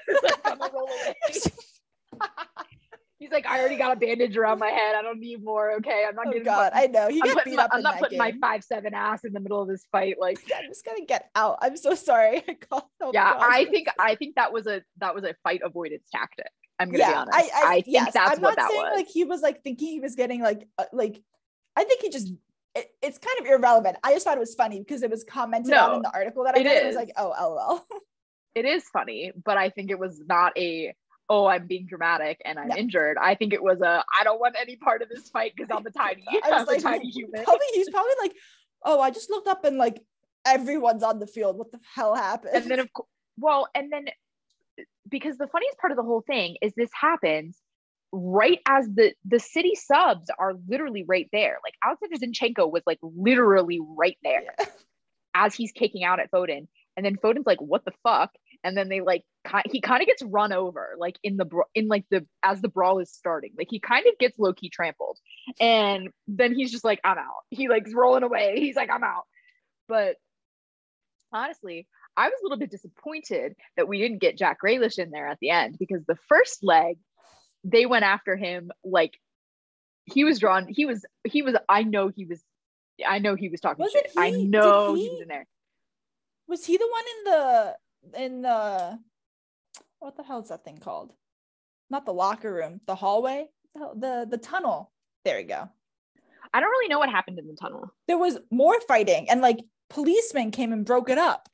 I'm 0.46 0.62
a 0.62 0.70
roll 0.74 0.90
away. 0.90 1.16
He's 3.18 3.32
like, 3.32 3.46
I 3.46 3.60
already 3.60 3.78
got 3.78 3.96
a 3.96 4.00
bandage 4.00 4.36
around 4.36 4.60
my 4.60 4.68
head. 4.68 4.94
I 4.96 5.02
don't 5.02 5.20
need 5.20 5.42
more. 5.44 5.72
Okay, 5.78 6.06
I'm 6.08 6.16
not 6.16 6.28
Oh 6.28 6.32
getting. 6.32 6.44
God, 6.44 6.72
I 6.76 6.88
know 6.88 7.08
he 7.08 7.22
I'm, 7.22 7.28
got 7.30 7.38
putting 7.38 7.52
beat 7.54 7.58
my, 7.58 7.64
up 7.64 7.70
I'm 7.74 7.82
not 7.82 7.98
putting 7.98 8.20
game. 8.20 8.20
my 8.20 8.34
five 8.42 8.64
seven 8.64 8.94
ass 8.94 9.24
in 9.24 9.32
the 9.32 9.40
middle 9.40 9.62
of 9.62 9.70
this 9.70 9.86
fight. 9.92 10.18
Like, 10.20 10.38
I'm 10.56 10.70
just 10.70 10.86
gonna 10.86 11.06
get 11.06 11.30
out. 11.34 11.58
I'm 11.62 11.78
so 11.78 11.96
sorry. 11.96 12.44
I 12.48 12.54
called. 12.56 12.84
oh 13.02 13.12
yeah, 13.14 13.34
I 13.40 13.66
think 13.66 13.88
I 13.98 14.16
think 14.16 14.36
that 14.36 14.52
was 14.52 14.68
a 14.68 14.84
that 14.98 15.16
was 15.16 15.24
a 15.24 15.34
fight 15.44 15.62
avoidance 15.64 16.10
tactic. 16.12 16.52
I'm 16.80 16.88
gonna 16.88 16.98
be 16.98 17.10
yeah, 17.10 17.20
honest. 17.22 17.38
I, 17.38 17.50
I, 17.66 17.74
think 17.76 17.86
yes, 17.88 18.14
that's 18.14 18.32
I'm 18.38 18.42
what 18.42 18.50
not 18.50 18.56
that 18.58 18.70
saying 18.70 18.82
was. 18.82 18.94
like 18.96 19.08
he 19.08 19.24
was 19.24 19.42
like 19.42 19.64
thinking 19.64 19.88
he 19.88 20.00
was 20.00 20.16
getting 20.16 20.42
like 20.42 20.68
uh, 20.78 20.86
like. 20.92 21.22
I 21.76 21.84
think 21.84 22.02
he 22.02 22.10
just. 22.10 22.32
It, 22.76 22.88
it's 23.02 23.18
kind 23.18 23.40
of 23.40 23.46
irrelevant. 23.46 23.98
I 24.04 24.14
just 24.14 24.26
thought 24.26 24.36
it 24.36 24.42
was 24.42 24.54
funny 24.56 24.80
because 24.80 25.02
it 25.02 25.10
was 25.10 25.24
commented 25.24 25.74
on 25.74 25.96
in 25.96 26.02
the 26.02 26.12
article 26.14 26.44
that 26.44 26.56
I 26.56 26.58
read. 26.58 26.84
It 26.84 26.88
was 26.88 26.96
like, 26.96 27.12
oh, 27.16 27.30
lol. 27.30 27.86
it 28.56 28.66
is 28.66 28.84
funny, 28.92 29.32
but 29.46 29.58
I 29.58 29.70
think 29.70 29.92
it 29.92 30.00
was 30.00 30.22
not 30.28 30.58
a 30.58 30.94
oh 31.30 31.46
I'm 31.48 31.68
being 31.68 31.86
dramatic 31.86 32.42
and 32.46 32.60
I'm 32.60 32.68
No. 32.70 32.76
injured. 32.76 33.18
I 33.20 33.36
think 33.36 33.54
it 33.54 33.64
was 33.64 33.82
a 33.82 34.04
I 34.20 34.24
don't 34.24 34.40
want 34.40 34.56
any 34.60 34.76
part 34.76 35.02
of 35.02 35.10
this 35.10 35.30
fight 35.30 35.54
because 35.56 35.72
I'm 35.72 35.86
a 35.86 35.92
tiny 35.92 36.26
I 36.44 36.50
was 36.50 36.62
I'm 36.62 36.66
like, 36.66 36.82
tiny 36.82 37.10
human. 37.10 37.44
probably 37.44 37.66
he's 37.74 37.90
probably 37.90 38.14
like, 38.22 38.34
oh, 38.84 39.00
I 39.00 39.12
just 39.12 39.30
looked 39.30 39.48
up 39.48 39.66
and 39.66 39.78
like 39.78 40.02
everyone's 40.46 41.04
on 41.04 41.20
the 41.20 41.28
field. 41.28 41.58
What 41.58 41.72
the 41.72 41.80
hell 41.96 42.16
happened? 42.16 42.56
And 42.56 42.70
then 42.70 42.80
of 42.80 42.92
course, 42.94 43.08
well, 43.38 43.68
and 43.76 43.92
then 43.92 44.06
because 45.10 45.38
the 45.38 45.48
funniest 45.48 45.78
part 45.78 45.92
of 45.92 45.98
the 45.98 46.04
whole 46.04 46.24
thing 46.26 46.58
is 46.62 46.74
this 46.76 46.90
happens 47.00 47.58
right 48.12 48.60
as 48.68 48.88
the 48.94 49.14
the 49.26 49.40
city 49.40 49.76
subs 49.76 50.30
are 50.40 50.54
literally 50.68 51.04
right 51.08 51.28
there. 51.32 51.58
Like 51.64 51.74
Alexander 51.84 52.18
Zinchenko 52.18 52.72
was 52.72 52.84
like 52.86 53.00
literally 53.02 53.80
right 53.98 54.18
there 54.24 54.44
Yeah. 54.60 54.66
as 55.36 55.54
he's 55.54 55.72
kicking 55.72 56.04
out 56.04 56.20
at 56.20 56.32
Foden. 56.32 56.68
And 56.98 57.06
then 57.06 57.18
Foden's 57.18 57.46
like, 57.46 57.60
"What 57.60 57.84
the 57.84 57.92
fuck?" 58.04 58.32
And 58.64 58.78
then 58.78 58.88
they 58.88 59.02
like, 59.02 59.24
he 59.70 59.82
kind 59.82 60.02
of 60.02 60.08
gets 60.08 60.24
run 60.24 60.54
over, 60.54 60.96
like 60.98 61.18
in 61.24 61.36
the 61.38 61.46
in 61.76 61.90
like 61.90 62.06
the 62.10 62.26
as 62.42 62.62
the 62.62 62.70
brawl 62.70 63.00
is 63.00 63.12
starting, 63.12 63.52
like 63.58 63.68
he 63.70 63.80
kind 63.82 64.06
of 64.08 64.18
gets 64.18 64.40
low 64.40 64.54
key 64.54 64.70
trampled, 64.70 65.20
and 65.60 66.10
then 66.28 66.56
he's 66.56 66.72
just 66.72 66.86
like, 66.86 67.02
"I'm 67.04 67.18
out." 67.18 67.44
He 67.50 67.68
like's 67.68 67.94
rolling 67.94 68.24
away. 68.24 68.56
He's 68.60 68.78
like, 68.78 68.90
"I'm 68.90 69.04
out." 69.04 69.24
But 69.90 70.16
honestly, 71.34 71.88
I 72.18 72.28
was 72.30 72.40
a 72.42 72.44
little 72.46 72.58
bit 72.58 72.72
disappointed 72.72 73.56
that 73.78 73.88
we 73.88 74.00
didn't 74.00 74.20
get 74.20 74.38
Jack 74.38 74.60
Grealish 74.64 74.98
in 75.00 75.12
there 75.12 75.28
at 75.28 75.38
the 75.42 75.50
end 75.50 75.78
because 75.80 76.04
the 76.06 76.18
first 76.28 76.64
leg, 76.64 76.98
they 77.64 77.86
went 77.86 78.06
after 78.06 78.36
him 78.36 78.72
like 78.84 79.18
he 80.06 80.24
was 80.24 80.40
drawn. 80.40 80.68
He 80.68 80.86
was 80.86 81.06
he 81.24 81.42
was. 81.42 81.56
I 81.68 81.84
know 81.84 82.08
he 82.10 82.26
was. 82.26 82.42
I 83.06 83.20
know 83.20 83.36
he 83.36 83.50
was 83.50 83.60
talking 83.60 83.84
Wasn't 83.84 84.06
shit. 84.06 84.12
I 84.18 84.28
he- 84.30 84.44
did 84.44 84.50
know 84.50 84.96
he, 84.96 85.04
he- 85.04 85.10
was 85.10 85.22
in 85.22 85.28
there. 85.28 85.48
was 86.48 86.66
he 86.66 86.78
the 86.78 86.90
one 86.92 87.04
in 87.18 87.24
the 87.32 88.24
in 88.26 88.42
the 88.44 89.00
what 90.00 90.16
the 90.16 90.24
hell 90.24 90.42
is 90.42 90.50
that 90.50 90.64
thing 90.64 90.78
called? 90.78 91.12
Not 91.90 92.06
the 92.06 92.14
locker 92.14 92.54
room, 92.54 92.82
the 92.86 92.96
hallway, 92.96 93.48
the 93.74 93.92
the, 93.96 94.28
the 94.30 94.38
tunnel. 94.38 94.92
There 95.26 95.38
we 95.38 95.44
go. 95.44 95.68
I 96.54 96.60
don't 96.62 96.70
really 96.70 96.88
know 96.88 97.00
what 97.00 97.10
happened 97.10 97.40
in 97.40 97.48
the 97.48 97.56
tunnel. 97.56 97.92
There 98.08 98.18
was 98.18 98.38
more 98.52 98.80
fighting 98.82 99.30
and 99.30 99.42
like 99.42 99.60
policemen 99.90 100.52
came 100.52 100.72
and 100.72 100.86
broke 100.86 101.10
it 101.10 101.18
up. 101.18 101.50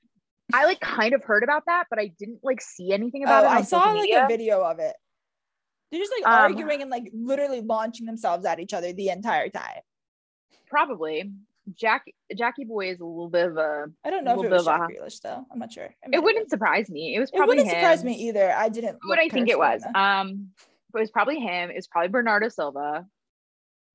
I 0.53 0.65
like 0.65 0.79
kind 0.79 1.13
of 1.13 1.24
heard 1.24 1.43
about 1.43 1.63
that, 1.67 1.86
but 1.89 2.00
I 2.00 2.07
didn't 2.07 2.39
like 2.43 2.62
see 2.62 2.91
anything 2.91 3.24
about 3.24 3.45
Oh, 3.45 3.48
it. 3.48 3.51
I 3.51 3.62
saw 3.62 3.83
like 3.91 4.01
media. 4.01 4.25
a 4.25 4.27
video 4.27 4.62
of 4.62 4.79
it. 4.79 4.93
They're 5.91 6.00
just 6.00 6.12
like 6.17 6.25
Um, 6.27 6.51
arguing 6.53 6.81
and 6.81 6.89
like 6.91 7.10
literally 7.13 7.62
launching 7.62 8.05
themselves 8.05 8.45
at 8.45 8.60
each 8.60 8.74
other 8.74 8.91
the 8.93 9.10
entire 9.10 9.50
time. 9.50 9.81
Probably. 10.67 11.31
Jack 11.75 12.05
Jackie 12.36 12.65
Boy 12.65 12.89
is 12.89 13.00
a 13.00 13.05
little 13.05 13.29
bit 13.29 13.45
of 13.48 13.55
a. 13.57 13.86
I 14.03 14.10
don't 14.10 14.24
know 14.24 14.39
if 14.39 14.45
it 14.45 14.51
was 14.51 14.65
Jack 14.65 14.81
Grealish 14.89 15.21
though. 15.21 15.45
I'm 15.51 15.60
not 15.60 15.71
sure. 15.71 15.93
It 16.12 16.21
wouldn't 16.24 16.50
surprise 16.50 16.89
me. 16.89 17.15
It 17.15 17.19
was 17.19 17.29
It 17.29 17.36
probably 17.36 17.57
wouldn't 17.57 17.69
surprise 17.74 18.03
me 18.03 18.13
either. 18.29 18.51
I 18.51 18.67
didn't. 18.69 18.98
what 19.05 19.19
I 19.19 19.29
think 19.29 19.48
it 19.48 19.57
was? 19.60 19.83
enough. 19.83 19.95
Um, 19.95 20.50
it 20.93 20.98
was 21.00 21.12
probably 21.12 21.39
him. 21.39 21.69
It 21.69 21.75
was 21.75 21.88
probably 21.88 22.10
Bernardo 22.10 22.50
Silva, 22.50 23.05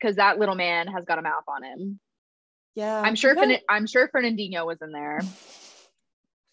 because 0.00 0.17
that 0.17 0.38
little 0.38 0.55
man 0.55 0.87
has 0.87 1.05
got 1.05 1.19
a 1.19 1.23
mouth 1.23 1.45
on 1.49 1.62
him. 1.65 1.99
yeah, 2.76 3.00
I'm 3.00 3.15
sure. 3.17 3.35
gotta- 3.35 3.49
Fern- 3.49 3.61
I'm 3.69 3.87
sure 3.87 4.09
Fernandinho 4.09 4.65
was 4.65 4.81
in 4.81 4.93
there. 4.93 5.21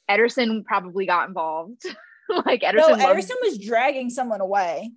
Ederson 0.09 0.63
probably 0.65 1.05
got 1.05 1.27
involved. 1.27 1.81
like 2.45 2.61
Ederson. 2.61 2.97
no, 2.97 3.07
Ederson 3.07 3.35
was 3.41 3.57
dragging 3.57 4.09
someone 4.09 4.41
away. 4.41 4.91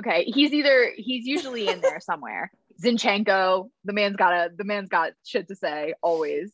okay, 0.00 0.24
he's 0.24 0.52
either 0.52 0.92
he's 0.96 1.26
usually 1.26 1.68
in 1.68 1.80
there 1.80 2.00
somewhere. 2.00 2.50
Zinchenko, 2.82 3.70
the 3.84 3.92
man's 3.92 4.16
got 4.16 4.32
a 4.32 4.50
the 4.56 4.64
man's 4.64 4.88
got 4.88 5.12
shit 5.24 5.48
to 5.48 5.54
say 5.56 5.94
always. 6.02 6.52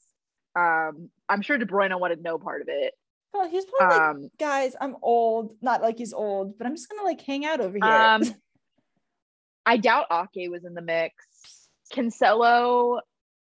Um, 0.56 1.10
I'm 1.28 1.42
sure 1.42 1.56
De 1.58 1.64
Bruyne 1.66 1.98
wanted 1.98 2.22
no 2.22 2.38
part 2.38 2.60
of 2.62 2.68
it. 2.68 2.92
Well, 3.32 3.48
he's 3.48 3.64
probably 3.64 3.96
like, 3.96 4.08
Um, 4.08 4.30
guys, 4.38 4.74
I'm 4.80 4.96
old. 5.02 5.54
Not 5.62 5.82
like 5.82 5.96
he's 5.98 6.12
old, 6.12 6.58
but 6.58 6.66
I'm 6.66 6.74
just 6.74 6.88
gonna 6.90 7.04
like 7.04 7.20
hang 7.22 7.44
out 7.46 7.60
over 7.60 7.78
here. 7.80 7.84
um, 7.84 8.22
I 9.66 9.76
doubt 9.76 10.06
Ake 10.10 10.50
was 10.50 10.64
in 10.64 10.74
the 10.74 10.82
mix. 10.82 11.14
Cancelo 11.92 13.00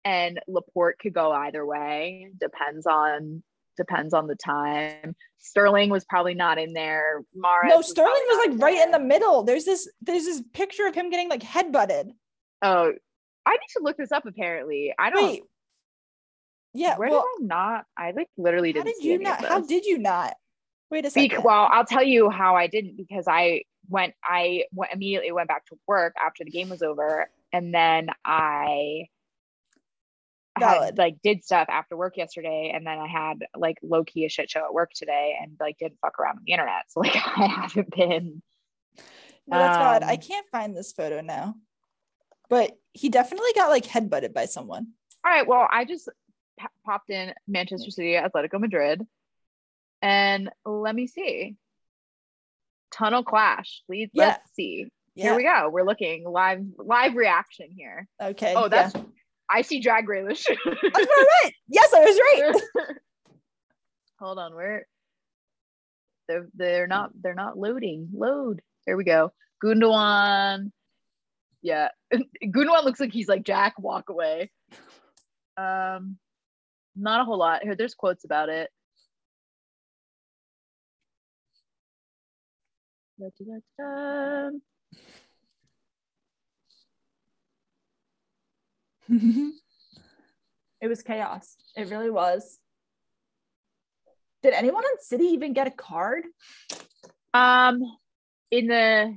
and 0.05 0.41
Laporte 0.49 0.99
could 0.99 1.13
go 1.15 1.31
either 1.33 1.65
way. 1.65 2.31
Depends 2.41 2.87
on 2.87 3.43
depends 3.79 4.13
on 4.13 4.27
the 4.27 4.37
time. 4.37 5.15
Sterling 5.39 5.89
was 5.89 6.05
probably 6.05 6.35
not 6.35 6.59
in 6.59 6.75
there. 6.75 7.23
Mara. 7.35 7.69
no, 7.69 7.81
Sterling 7.81 8.13
was 8.13 8.49
like 8.49 8.61
right 8.61 8.85
in 8.85 8.91
the 8.91 8.99
middle. 8.99 9.45
There's 9.45 9.65
this 9.65 9.89
there's 10.03 10.25
this 10.25 10.43
picture 10.53 10.87
of 10.87 10.95
him 10.95 11.09
getting 11.09 11.31
like 11.31 11.43
headbutted. 11.43 12.11
Oh, 12.61 12.93
I 13.47 13.53
need 13.53 13.69
to 13.77 13.83
look 13.83 13.97
this 13.97 14.13
up. 14.13 14.27
Apparently, 14.27 14.93
I 14.99 15.09
don't. 15.11 15.25
Wait. 15.25 15.43
Yeah, 16.75 16.99
where 16.99 17.09
well, 17.09 17.25
did 17.39 17.45
I 17.45 17.47
not? 17.47 17.85
I 17.97 18.11
like 18.11 18.29
literally 18.37 18.73
didn't. 18.73 18.89
How 18.89 18.93
did 18.93 19.03
see 19.03 19.13
you 19.13 19.19
not? 19.19 19.45
How 19.45 19.61
did 19.61 19.87
you 19.87 19.99
not? 19.99 20.35
Wait 20.91 21.07
a 21.07 21.11
second. 21.11 21.37
Bec- 21.37 21.45
well, 21.45 21.69
I'll 21.71 21.87
tell 21.87 22.03
you 22.03 22.31
how 22.31 22.57
I 22.57 22.67
didn't 22.67 22.97
because 22.97 23.25
I 23.27 23.63
went. 23.89 24.15
I 24.23 24.65
went 24.73 24.93
immediately 24.93 25.33
went 25.33 25.49
back 25.49 25.65
to 25.67 25.79
work 25.87 26.15
after 26.25 26.45
the 26.45 26.51
game 26.51 26.69
was 26.69 26.83
over, 26.83 27.31
and 27.53 27.73
then 27.73 28.11
I 28.25 29.07
had, 30.61 30.99
like 30.99 31.17
did 31.23 31.45
stuff 31.45 31.69
after 31.71 31.97
work 31.97 32.17
yesterday, 32.17 32.73
and 32.75 32.87
then 32.87 32.99
I 32.99 33.07
had 33.07 33.45
like 33.57 33.79
low 33.83 34.05
key 34.05 34.25
a 34.25 34.29
shit 34.29 34.51
show 34.51 34.65
at 34.65 34.75
work 34.75 34.91
today, 34.95 35.37
and 35.41 35.57
like 35.61 35.79
didn't 35.79 35.99
fuck 36.01 36.19
around 36.19 36.39
on 36.39 36.43
the 36.47 36.53
internet. 36.53 36.85
So 36.89 37.01
like 37.01 37.17
I 37.17 37.47
haven't 37.47 37.91
been. 37.95 38.43
no, 39.47 39.59
that's 39.59 39.77
valid. 39.79 40.03
I 40.03 40.15
um, 40.15 40.21
can't 40.21 40.47
find 40.51 40.77
this 40.77 40.93
photo 40.93 41.21
now. 41.21 41.55
But 42.49 42.79
he 42.93 43.09
definitely 43.11 43.51
got 43.55 43.69
like 43.69 43.85
headbutted 43.85 44.33
by 44.33 44.47
someone. 44.47 44.89
All 45.25 45.31
right. 45.31 45.47
Well, 45.47 45.67
I 45.71 45.85
just 45.85 46.09
p- 46.59 46.67
popped 46.85 47.11
in 47.11 47.35
Manchester 47.47 47.91
City, 47.91 48.15
Atletico 48.15 48.59
Madrid, 48.59 49.07
and 50.01 50.51
let 50.65 50.95
me 50.95 51.07
see. 51.07 51.57
Tunnel 52.91 53.23
clash. 53.23 53.83
Please 53.87 54.09
Yeah. 54.13 54.29
let's 54.29 54.55
see. 54.55 54.87
Yeah. 55.15 55.25
Here 55.25 55.37
we 55.37 55.43
go. 55.43 55.69
We're 55.71 55.85
looking 55.85 56.25
live 56.25 56.65
live 56.79 57.15
reaction 57.15 57.71
here. 57.71 58.07
Okay. 58.21 58.55
Oh, 58.57 58.69
yeah. 58.71 58.91
I 59.51 59.63
see 59.63 59.81
drag 59.81 60.09
what 60.09 60.17
I 60.19 60.23
meant. 61.45 61.55
Yes, 61.69 61.93
I 61.95 62.01
was 62.01 62.19
right. 62.19 62.97
Hold 64.21 64.39
on, 64.39 64.55
where 64.55 64.87
they're 66.29 66.49
they're 66.55 66.87
not 66.87 67.11
they're 67.23 67.35
not 67.35 67.59
loading. 67.59 68.09
Load. 68.13 68.61
There 68.87 68.97
we 68.97 69.05
go. 69.05 69.33
Gundogan. 69.65 70.73
Yeah. 71.63 71.89
Gundogan 72.45 72.85
looks 72.85 73.01
like 73.01 73.13
he's 73.13 73.29
like 73.29 73.45
Jack, 73.45 73.75
walk 73.79 74.11
away. 74.11 74.51
Um 75.57 76.19
not 76.97 77.21
a 77.21 77.25
whole 77.25 77.39
lot. 77.39 77.63
Here, 77.63 77.77
there's 77.77 77.95
quotes 77.95 78.25
about 78.25 78.49
it. 78.49 78.71
Da-da-da-da. 83.19 84.51
it 90.81 90.89
was 90.89 91.03
chaos. 91.03 91.57
It 91.77 91.91
really 91.91 92.11
was. 92.11 92.59
Did 94.43 94.55
anyone 94.55 94.85
on 94.85 95.01
City 95.01 95.25
even 95.25 95.53
get 95.53 95.67
a 95.67 95.73
card? 95.73 96.25
Um, 97.35 97.83
in 98.51 98.67
the 98.67 99.17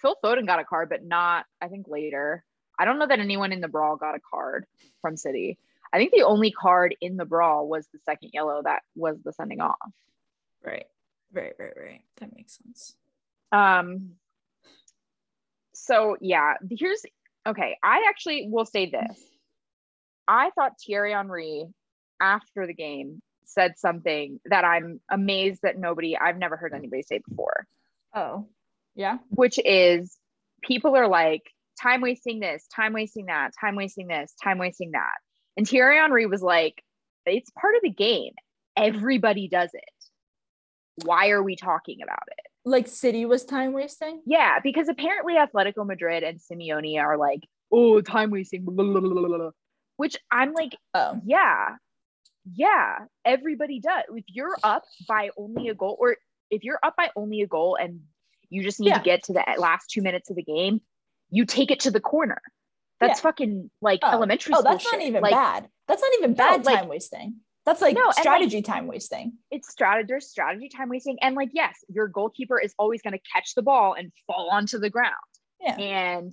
Phil 0.00 0.16
Foden 0.22 0.46
got 0.46 0.60
a 0.60 0.64
card, 0.64 0.88
but 0.88 1.04
not 1.04 1.46
I 1.60 1.68
think 1.68 1.86
later. 1.88 2.44
I 2.78 2.84
don't 2.84 2.98
know 2.98 3.06
that 3.06 3.18
anyone 3.18 3.52
in 3.52 3.60
the 3.60 3.68
brawl 3.68 3.96
got 3.96 4.14
a 4.14 4.20
card 4.20 4.66
from 5.00 5.16
City. 5.16 5.58
I 5.92 5.96
think 5.98 6.12
the 6.12 6.22
only 6.22 6.52
card 6.52 6.94
in 7.00 7.16
the 7.16 7.24
brawl 7.24 7.66
was 7.66 7.88
the 7.92 7.98
second 8.04 8.30
yellow 8.34 8.62
that 8.62 8.82
was 8.94 9.16
the 9.24 9.32
sending 9.32 9.60
off. 9.60 9.76
Right. 10.64 10.86
Right, 11.32 11.52
right, 11.58 11.72
right. 11.76 12.02
That 12.18 12.34
makes 12.34 12.58
sense. 12.58 12.94
Um. 13.52 14.12
So 15.74 16.16
yeah, 16.20 16.54
here's 16.70 17.02
okay. 17.46 17.76
I 17.82 18.06
actually 18.08 18.48
will 18.50 18.66
say 18.66 18.90
this. 18.90 19.18
I 20.28 20.50
thought 20.50 20.74
Thierry 20.84 21.12
Henry 21.12 21.64
after 22.20 22.66
the 22.66 22.74
game 22.74 23.20
said 23.44 23.78
something 23.78 24.38
that 24.44 24.64
I'm 24.64 25.00
amazed 25.10 25.60
that 25.62 25.78
nobody 25.78 26.16
I've 26.16 26.36
never 26.36 26.56
heard 26.56 26.74
anybody 26.74 27.02
say 27.02 27.20
before. 27.26 27.66
Oh. 28.14 28.46
Yeah. 28.94 29.18
which 29.30 29.60
is 29.64 30.16
people 30.62 30.96
are 30.96 31.08
like 31.08 31.42
time 31.80 32.00
wasting 32.00 32.40
this, 32.40 32.66
time 32.74 32.92
wasting 32.92 33.26
that, 33.26 33.52
time 33.60 33.76
wasting 33.76 34.08
this, 34.08 34.34
time 34.42 34.58
wasting 34.58 34.90
that. 34.92 35.14
And 35.56 35.66
Thierry 35.66 35.96
Henry 35.96 36.26
was 36.26 36.42
like, 36.42 36.82
it's 37.24 37.50
part 37.50 37.74
of 37.76 37.82
the 37.82 37.90
game. 37.90 38.32
Everybody 38.76 39.48
does 39.48 39.70
it. 39.72 41.04
Why 41.04 41.30
are 41.30 41.42
we 41.42 41.56
talking 41.56 41.98
about 42.02 42.24
it? 42.28 42.48
like 42.68 42.86
City 42.86 43.24
was 43.24 43.44
time 43.44 43.72
wasting. 43.72 44.22
Yeah, 44.26 44.58
because 44.62 44.88
apparently 44.88 45.34
Atletico 45.34 45.86
Madrid 45.86 46.22
and 46.22 46.38
Simeone 46.38 47.00
are 47.02 47.16
like, 47.16 47.40
oh, 47.72 48.00
time 48.00 48.30
wasting, 48.30 48.64
blah, 48.64 48.84
blah, 48.84 49.00
blah, 49.00 49.50
which 49.98 50.16
I'm 50.32 50.54
like, 50.54 50.74
Oh, 50.94 51.20
yeah, 51.26 51.76
yeah, 52.54 53.00
everybody 53.26 53.78
does. 53.80 54.04
If 54.14 54.24
you're 54.28 54.56
up 54.64 54.84
by 55.06 55.28
only 55.36 55.68
a 55.68 55.74
goal, 55.74 55.96
or 56.00 56.16
if 56.50 56.64
you're 56.64 56.78
up 56.82 56.96
by 56.96 57.10
only 57.14 57.42
a 57.42 57.46
goal 57.46 57.76
and 57.78 58.00
you 58.48 58.62
just 58.62 58.80
need 58.80 58.88
Yeah. 58.88 58.98
to 58.98 59.04
get 59.04 59.24
to 59.24 59.34
the 59.34 59.44
last 59.58 59.90
two 59.90 60.00
minutes 60.00 60.30
of 60.30 60.36
the 60.36 60.42
game, 60.42 60.80
you 61.28 61.44
take 61.44 61.70
it 61.70 61.80
to 61.80 61.90
the 61.90 62.00
corner. 62.00 62.40
That's 63.00 63.18
Yeah. 63.18 63.22
fucking 63.24 63.70
like 63.82 64.00
Oh. 64.02 64.10
elementary 64.10 64.54
oh, 64.54 64.60
school. 64.60 64.72
that's 64.72 64.90
not 64.90 65.02
even 65.02 65.22
like, 65.22 65.32
bad. 65.32 65.68
That's 65.86 66.00
not 66.00 66.10
even 66.18 66.30
No, 66.30 66.36
bad 66.36 66.64
like- 66.64 66.78
time 66.80 66.88
wasting. 66.88 67.36
That's 67.66 67.82
like 67.82 67.94
No, 67.94 68.00
and, 68.00 68.06
like- 68.08 68.18
strategy 68.18 68.62
time 68.62 68.86
wasting. 68.86 69.34
it's 69.50 69.68
strategy 69.70 70.06
there's 70.08 70.26
strategy 70.30 70.70
time 70.70 70.88
wasting 70.88 71.18
and 71.20 71.36
like 71.36 71.50
yes 71.52 71.84
your 71.90 72.08
goalkeeper 72.08 72.58
is 72.58 72.74
always 72.78 73.02
going 73.02 73.12
to 73.12 73.20
catch 73.34 73.54
the 73.54 73.62
ball 73.62 73.92
and 73.92 74.10
fall 74.26 74.48
onto 74.50 74.78
the 74.78 74.88
ground 74.88 75.12
Yeah. 75.60 75.76
and 75.76 76.32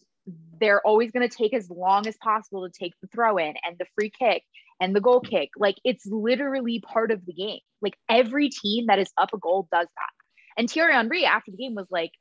they're 0.59 0.81
always 0.81 1.11
going 1.11 1.27
to 1.27 1.35
take 1.35 1.53
as 1.53 1.69
long 1.69 2.07
as 2.07 2.15
possible 2.17 2.67
to 2.67 2.73
take 2.77 2.93
the 3.01 3.07
throw 3.07 3.37
in 3.37 3.53
and 3.65 3.77
the 3.77 3.85
free 3.95 4.09
kick 4.09 4.43
and 4.79 4.95
the 4.95 5.01
goal 5.01 5.19
kick. 5.21 5.49
Like 5.57 5.75
it's 5.83 6.05
literally 6.05 6.79
part 6.79 7.11
of 7.11 7.25
the 7.25 7.33
game. 7.33 7.59
Like 7.81 7.95
every 8.09 8.49
team 8.49 8.87
that 8.87 8.99
is 8.99 9.11
up 9.17 9.33
a 9.33 9.37
goal 9.37 9.67
does 9.71 9.87
that. 9.87 10.09
And 10.57 10.69
Thierry 10.69 10.93
Henry 10.93 11.25
after 11.25 11.51
the 11.51 11.57
game 11.57 11.75
was 11.75 11.87
like 11.91 12.11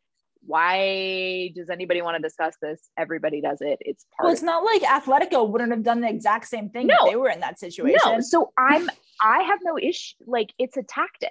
why 0.46 1.50
does 1.54 1.70
anybody 1.70 2.02
want 2.02 2.16
to 2.16 2.22
discuss 2.22 2.54
this? 2.60 2.90
Everybody 2.98 3.40
does 3.40 3.58
it. 3.60 3.78
It's 3.80 4.04
part 4.14 4.26
Well, 4.26 4.32
it's 4.34 4.42
not 4.42 4.62
like 4.62 4.82
Atletico 4.82 5.48
wouldn't 5.48 5.70
have 5.70 5.82
done 5.82 6.00
the 6.02 6.08
exact 6.08 6.48
same 6.48 6.68
thing 6.68 6.86
No. 6.86 6.96
if 7.06 7.10
they 7.12 7.16
were 7.16 7.30
in 7.30 7.40
that 7.40 7.58
situation. 7.58 7.96
no 8.04 8.20
so 8.20 8.52
i'm 8.58 8.90
i 9.22 9.42
have 9.42 9.58
no 9.62 9.78
issue 9.78 10.14
like 10.26 10.50
it's 10.58 10.76
a 10.76 10.82
tactic 10.82 11.30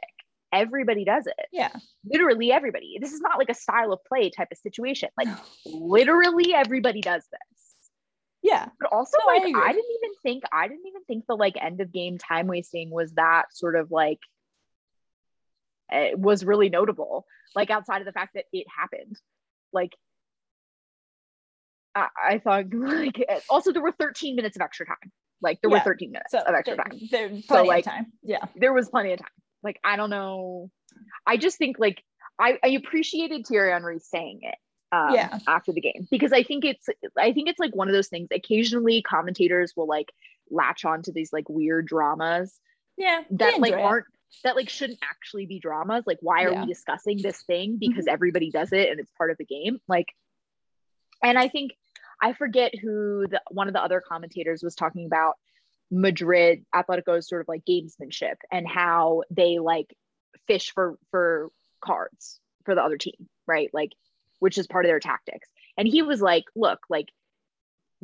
everybody 0.53 1.03
does 1.03 1.25
it 1.27 1.33
Yeah. 1.51 1.71
literally 2.05 2.51
everybody. 2.51 2.97
This 3.01 3.11
is 3.11 3.19
not 3.21 3.37
like 3.39 3.49
a 3.49 3.53
style 3.55 3.91
of 3.91 3.99
play 4.05 4.29
type 4.29 4.49
of 4.51 4.57
situation. 4.59 5.09
Like 5.17 5.27
No. 5.27 5.37
literally 5.65 6.53
everybody 6.53 7.01
does 7.01 7.23
this. 7.29 7.75
Yeah. 8.43 8.67
But 8.79 8.91
also 8.93 9.17
No, 9.19 9.25
like 9.33 9.43
agree. 9.43 9.61
I, 9.61 9.73
didn't 9.73 9.91
even 10.03 10.15
think 10.21 10.43
I 10.51 10.67
didn't 10.67 10.85
even 10.87 11.03
think 11.05 11.25
the 11.27 11.35
like 11.35 11.55
end 11.61 11.81
of 11.81 11.91
game 11.91 12.17
time 12.17 12.47
wasting 12.47 12.89
was 12.91 13.11
that 13.13 13.45
sort 13.53 13.75
of 13.75 13.91
like 13.91 14.19
it 15.91 16.17
was 16.19 16.45
really 16.45 16.69
notable. 16.69 17.25
Like 17.55 17.69
outside 17.69 17.99
of 18.01 18.05
the 18.05 18.11
fact 18.13 18.35
that 18.35 18.45
it 18.53 18.67
happened. 18.69 19.17
Like 19.71 19.95
I, 21.95 22.07
I 22.31 22.37
thought 22.39 22.65
like 22.73 23.19
eh, 23.27 23.39
also 23.49 23.71
there 23.71 23.81
were 23.81 23.91
13 23.93 24.35
minutes 24.35 24.55
of 24.57 24.61
extra 24.61 24.85
time. 24.85 25.11
Like 25.41 25.59
there 25.61 25.69
Yeah. 25.71 25.77
were 25.77 25.83
13 25.83 26.11
minutes 26.11 26.31
So 26.31 26.39
of 26.39 26.53
extra 26.53 26.75
there- 26.75 26.85
time 26.85 26.99
There's 27.11 27.45
plenty 27.45 27.67
like, 27.67 27.85
time. 27.85 28.07
Yeah. 28.23 28.45
there 28.55 28.73
was 28.73 28.89
plenty 28.89 29.13
of 29.13 29.19
time. 29.19 29.27
Like 29.63 29.79
I 29.83 29.95
don't 29.95 30.09
know. 30.09 30.69
I 31.25 31.37
just 31.37 31.57
think 31.57 31.77
like 31.79 32.03
I, 32.39 32.57
I 32.63 32.69
appreciated 32.69 33.45
Thierry 33.47 33.71
Henry 33.71 33.99
saying 33.99 34.41
it. 34.43 34.55
Um, 34.91 35.13
Yeah. 35.15 35.39
After 35.47 35.71
the 35.71 35.81
game, 35.81 36.07
because 36.11 36.31
I 36.33 36.43
think 36.43 36.65
it's 36.65 36.87
I 37.17 37.33
think 37.33 37.49
it's 37.49 37.59
like 37.59 37.75
one 37.75 37.87
of 37.87 37.93
those 37.93 38.09
things. 38.09 38.27
Occasionally, 38.31 39.01
commentators 39.01 39.73
will 39.75 39.87
like 39.87 40.11
latch 40.51 40.85
on 40.85 41.01
to 41.03 41.11
these 41.11 41.33
like 41.33 41.49
weird 41.49 41.87
dramas 41.87 42.53
Yeah. 42.97 43.21
that 43.31 43.59
like 43.59 43.73
it. 43.73 43.79
aren't 43.79 44.05
that 44.43 44.55
like 44.55 44.69
shouldn't 44.69 44.99
actually 45.03 45.45
be 45.45 45.59
dramas. 45.59 46.03
Like, 46.05 46.17
why 46.21 46.43
are 46.43 46.49
Yeah. 46.49 46.53
Mm-hmm. 46.57 46.61
we 46.67 46.73
discussing 46.73 47.21
this 47.21 47.41
thing? 47.43 47.77
Because 47.79 48.07
everybody 48.07 48.51
does 48.51 48.71
it 48.71 48.89
and 48.89 48.99
it's 48.99 49.11
part 49.17 49.31
of 49.31 49.37
the 49.37 49.45
game. 49.45 49.79
Like, 49.87 50.07
and 51.23 51.37
I 51.39 51.47
think 51.49 51.71
I 52.21 52.33
forget 52.33 52.73
who 52.77 53.25
the 53.29 53.41
one 53.51 53.67
of 53.67 53.73
the 53.73 53.81
other 53.83 54.01
commentators 54.01 54.61
was 54.63 54.75
talking 54.75 55.05
about 55.05 55.35
Madrid 55.93 56.65
Atletico's 56.73 57.27
sort 57.27 57.41
of 57.41 57.47
like 57.47 57.63
gamesmanship 57.65 58.35
and 58.51 58.67
how 58.67 59.23
they 59.29 59.59
like 59.59 59.95
fish 60.47 60.71
for 60.73 60.97
for 61.11 61.49
cards 61.81 62.39
for 62.65 62.75
the 62.75 62.81
other 62.81 62.97
team, 62.97 63.29
right? 63.45 63.69
Like, 63.73 63.91
which 64.39 64.57
is 64.57 64.67
part 64.67 64.85
of 64.85 64.89
their 64.89 64.99
tactics. 64.99 65.49
And 65.77 65.87
he 65.87 66.01
was 66.01 66.21
like, 66.21 66.45
look, 66.55 66.79
like 66.89 67.09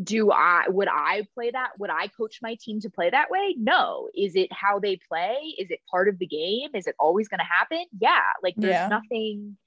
do 0.01 0.31
I 0.31 0.65
would 0.69 0.87
I 0.87 1.27
play 1.33 1.51
that? 1.51 1.71
Would 1.77 1.89
I 1.89 2.07
coach 2.07 2.39
my 2.41 2.55
team 2.61 2.79
to 2.81 2.89
play 2.89 3.09
that 3.09 3.29
way? 3.29 3.55
No. 3.57 4.09
Is 4.15 4.35
it 4.35 4.47
how 4.53 4.79
they 4.79 4.97
play? 5.09 5.55
Is 5.57 5.71
it 5.71 5.79
part 5.91 6.07
of 6.07 6.17
the 6.19 6.27
game? 6.27 6.69
Is 6.73 6.87
it 6.87 6.95
always 6.99 7.27
going 7.27 7.39
to 7.39 7.43
happen? 7.43 7.83
Yeah. 7.99 8.21
Like 8.41 8.53
there's 8.55 8.71
Yeah. 8.71 8.87
nothing. 8.87 9.57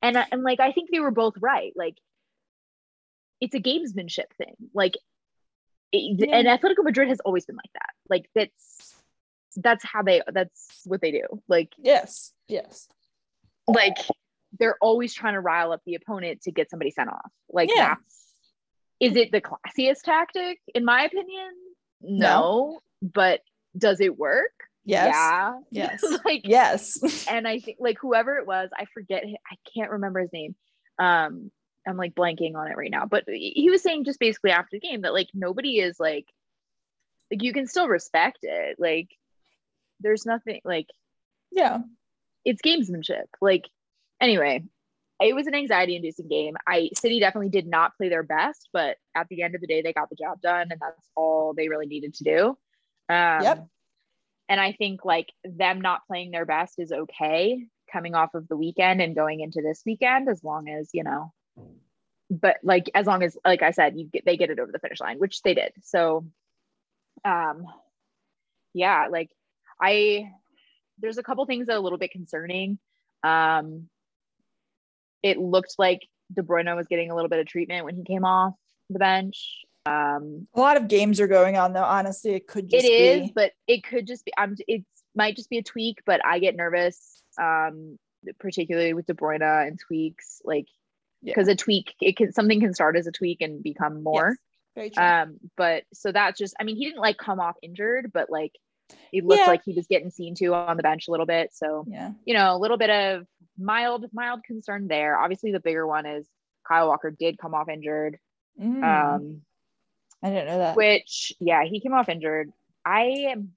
And 0.00 0.16
and 0.16 0.42
like 0.42 0.60
I 0.60 0.72
think 0.72 0.90
they 0.90 1.00
were 1.00 1.10
both 1.10 1.34
right. 1.40 1.72
Like 1.76 1.98
it's 3.40 3.54
a 3.54 3.60
gamesmanship 3.60 4.32
thing. 4.38 4.54
Like 4.72 4.94
it, 5.92 6.18
Yeah. 6.28 6.36
and 6.36 6.46
Atletico 6.48 6.84
Madrid 6.84 7.08
has 7.08 7.20
always 7.20 7.44
been 7.46 7.56
like 7.56 7.72
that. 7.74 7.90
Like 8.08 8.28
that's 8.34 8.94
that's 9.56 9.84
how 9.84 10.02
they 10.02 10.22
that's 10.32 10.82
what 10.84 11.00
they 11.00 11.10
do. 11.10 11.24
Like 11.48 11.72
Yes. 11.78 12.32
Yes. 12.48 12.88
like 13.66 13.96
they're 14.58 14.76
always 14.80 15.14
trying 15.14 15.34
to 15.34 15.40
rile 15.40 15.72
up 15.72 15.80
the 15.86 15.94
opponent 15.94 16.42
to 16.42 16.50
get 16.52 16.70
somebody 16.70 16.90
sent 16.90 17.08
off. 17.08 17.30
Like 17.50 17.70
Yeah. 17.74 17.94
that's 17.94 18.16
is 19.00 19.16
it 19.16 19.32
the 19.32 19.40
classiest 19.40 20.02
tactic 20.04 20.60
in 20.74 20.84
my 20.84 21.04
opinion? 21.04 21.50
No, 22.02 22.28
No. 22.28 22.80
but 23.02 23.40
does 23.76 24.00
it 24.00 24.18
work? 24.18 24.52
Yes. 24.84 25.14
Yeah. 25.14 25.54
Yes. 25.70 26.04
like 26.24 26.42
Yes. 26.44 27.26
and 27.30 27.46
I 27.46 27.60
think 27.60 27.78
like 27.80 27.98
whoever 28.00 28.36
it 28.36 28.46
was, 28.46 28.70
I 28.76 28.86
forget 28.94 29.24
I 29.24 29.56
can't 29.74 29.90
remember 29.92 30.20
his 30.20 30.32
name. 30.32 30.54
Um 30.98 31.50
I'm 31.90 31.96
like 31.96 32.14
blanking 32.14 32.54
on 32.56 32.68
it 32.68 32.76
right 32.76 32.90
now, 32.90 33.06
but 33.06 33.24
he 33.28 33.68
was 33.70 33.82
saying 33.82 34.04
just 34.04 34.20
basically 34.20 34.50
after 34.52 34.70
the 34.72 34.80
game 34.80 35.02
that 35.02 35.12
like 35.12 35.28
nobody 35.34 35.78
is 35.80 36.00
like 36.00 36.26
like 37.30 37.42
you 37.42 37.52
can 37.52 37.66
still 37.66 37.88
respect 37.88 38.38
it. 38.42 38.76
Like 38.78 39.08
there's 40.00 40.26
nothing 40.26 40.60
like 40.64 40.86
yeah. 41.50 41.78
it's 42.44 42.62
gamesmanship. 42.62 43.26
Like, 43.40 43.64
anyway, 44.20 44.64
it 45.20 45.34
was 45.34 45.46
an 45.46 45.54
anxiety 45.54 45.96
inducing 45.96 46.28
game. 46.28 46.56
I 46.66 46.90
City 46.94 47.20
definitely 47.20 47.50
did 47.50 47.66
not 47.66 47.96
play 47.96 48.08
their 48.08 48.22
best, 48.22 48.68
but 48.72 48.96
at 49.14 49.28
the 49.28 49.42
end 49.42 49.54
of 49.54 49.60
the 49.60 49.66
day, 49.66 49.82
they 49.82 49.92
got 49.92 50.08
the 50.08 50.16
job 50.16 50.40
done, 50.40 50.68
and 50.70 50.80
that's 50.80 51.08
all 51.14 51.54
they 51.54 51.68
really 51.68 51.86
needed 51.86 52.14
to 52.14 52.24
do. 52.24 52.48
Um, 53.08 53.42
Yep. 53.42 53.66
And 54.48 54.60
I 54.60 54.72
think 54.72 55.04
like 55.04 55.28
them 55.44 55.80
not 55.80 56.06
playing 56.08 56.32
their 56.32 56.46
best 56.46 56.74
is 56.78 56.90
okay 56.90 57.66
coming 57.92 58.16
off 58.16 58.34
of 58.34 58.48
the 58.48 58.56
weekend 58.56 59.00
and 59.00 59.14
going 59.14 59.40
into 59.40 59.62
this 59.62 59.82
weekend, 59.86 60.28
as 60.28 60.42
long 60.42 60.68
as 60.68 60.90
you 60.92 61.04
know. 61.04 61.32
But 62.30 62.58
like, 62.62 62.90
as 62.94 63.06
long 63.06 63.22
as, 63.22 63.36
like 63.44 63.62
I 63.62 63.72
said, 63.72 63.96
you 63.96 64.06
get 64.06 64.24
they 64.24 64.36
get 64.36 64.50
it 64.50 64.60
over 64.60 64.70
the 64.70 64.78
finish 64.78 65.00
line, 65.00 65.18
which 65.18 65.42
they 65.42 65.54
did. 65.54 65.72
So, 65.82 66.26
um, 67.24 67.64
yeah, 68.72 69.08
like 69.10 69.30
I 69.80 70.30
there's 70.98 71.18
a 71.18 71.22
couple 71.22 71.44
things 71.46 71.66
that 71.66 71.74
are 71.74 71.78
a 71.78 71.80
little 71.80 71.98
bit 71.98 72.12
concerning. 72.12 72.78
Um, 73.24 73.88
it 75.22 75.38
looked 75.38 75.74
like 75.78 76.00
De 76.32 76.42
Bruyne 76.42 76.74
was 76.76 76.86
getting 76.86 77.10
a 77.10 77.14
little 77.14 77.28
bit 77.28 77.40
of 77.40 77.46
treatment 77.46 77.84
when 77.84 77.96
he 77.96 78.04
came 78.04 78.24
off 78.24 78.54
the 78.88 78.98
bench. 78.98 79.64
Um, 79.86 80.46
A 80.54 80.60
lot 80.60 80.76
of 80.76 80.88
games 80.88 81.20
are 81.20 81.26
going 81.26 81.56
on 81.56 81.72
though. 81.72 81.82
Honestly, 81.82 82.32
it 82.34 82.46
could 82.46 82.68
just 82.68 82.84
it 82.84 82.88
is, 82.88 83.20
be. 83.28 83.32
but 83.34 83.52
it 83.66 83.82
could 83.82 84.06
just 84.06 84.24
be. 84.24 84.32
I'm. 84.36 84.56
It 84.68 84.84
might 85.14 85.36
just 85.36 85.50
be 85.50 85.58
a 85.58 85.62
tweak, 85.62 86.02
but 86.06 86.24
I 86.24 86.38
get 86.38 86.54
nervous, 86.54 87.22
um, 87.40 87.98
particularly 88.38 88.92
with 88.92 89.06
De 89.06 89.14
Bruyne 89.14 89.66
and 89.66 89.78
tweaks, 89.78 90.40
like 90.44 90.66
Yeah. 91.22 91.32
because 91.34 91.48
a 91.48 91.54
tweak, 91.54 91.94
it 92.00 92.16
can 92.16 92.32
something 92.32 92.60
can 92.60 92.72
start 92.74 92.96
as 92.96 93.06
a 93.06 93.12
tweak 93.12 93.40
and 93.40 93.62
become 93.62 94.02
more. 94.02 94.36
True. 94.76 94.88
Um, 94.96 95.38
but 95.56 95.82
so 95.92 96.12
that's 96.12 96.38
just. 96.38 96.54
I 96.58 96.64
mean, 96.64 96.76
he 96.76 96.84
didn't 96.86 97.00
like 97.00 97.18
come 97.18 97.40
off 97.40 97.56
injured, 97.62 98.10
but 98.14 98.30
like 98.30 98.52
it 99.12 99.24
looked 99.24 99.40
Yeah. 99.40 99.46
like 99.46 99.62
he 99.64 99.72
was 99.74 99.86
getting 99.86 100.10
seen 100.10 100.34
to 100.36 100.54
on 100.54 100.76
the 100.76 100.82
bench 100.82 101.08
a 101.08 101.10
little 101.10 101.26
bit. 101.26 101.50
So 101.52 101.84
yeah. 101.88 102.12
you 102.24 102.34
know, 102.34 102.54
a 102.54 102.58
little 102.58 102.78
bit 102.78 102.90
of 102.90 103.26
mild, 103.58 104.06
mild 104.12 104.44
concern 104.44 104.88
there. 104.88 105.18
Obviously, 105.18 105.52
the 105.52 105.60
bigger 105.60 105.86
one 105.86 106.06
is 106.06 106.26
Kyle 106.66 106.88
Walker 106.88 107.10
did 107.10 107.36
come 107.38 107.54
off 107.54 107.68
injured. 107.68 108.18
Mm, 108.60 108.82
Um, 108.82 109.42
I 110.22 110.30
didn't 110.30 110.46
know 110.46 110.58
that. 110.58 110.76
which 110.76 111.32
yeah, 111.40 111.64
he 111.64 111.80
came 111.80 111.92
off 111.94 112.08
injured. 112.08 112.50
I 112.84 113.02
am 113.32 113.50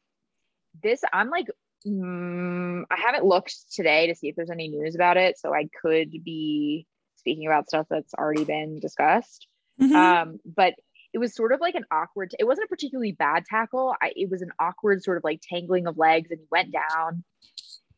this. 0.82 1.02
I'm 1.14 1.30
like, 1.30 1.48
mm, 1.86 2.84
I 2.90 2.96
haven't 2.98 3.26
looked 3.26 3.72
today 3.74 4.08
to 4.08 4.16
see 4.16 4.28
if 4.30 4.36
there's 4.36 4.50
any 4.50 4.68
news 4.68 4.96
about 4.96 5.18
it, 5.18 5.38
so 5.38 5.54
I 5.54 5.70
could 5.82 6.12
be 6.24 6.86
speaking 7.24 7.48
about 7.48 7.68
stuff 7.70 7.88
that's 7.90 8.14
already 8.14 8.44
been 8.44 8.80
discussed. 8.80 9.48
Mhm. 9.82 9.96
Um, 9.96 10.40
but 10.46 10.74
it 11.14 11.20
was 11.20 11.34
sort 11.34 11.54
of 11.54 11.62
like 11.62 11.76
an 11.76 11.86
awkward. 11.90 12.34
It 12.38 12.44
wasn't 12.44 12.66
a 12.66 12.68
particularly 12.68 13.14
bad 13.14 13.46
tackle. 13.46 13.96
I, 14.02 14.12
it 14.16 14.30
was 14.30 14.42
an 14.42 14.52
awkward 14.60 15.04
sort 15.04 15.18
of 15.18 15.24
like 15.24 15.42
tangling 15.42 15.88
of 15.88 15.98
legs, 15.98 16.32
and 16.32 16.40
he 16.40 16.48
went 16.52 16.74
down, 16.74 17.24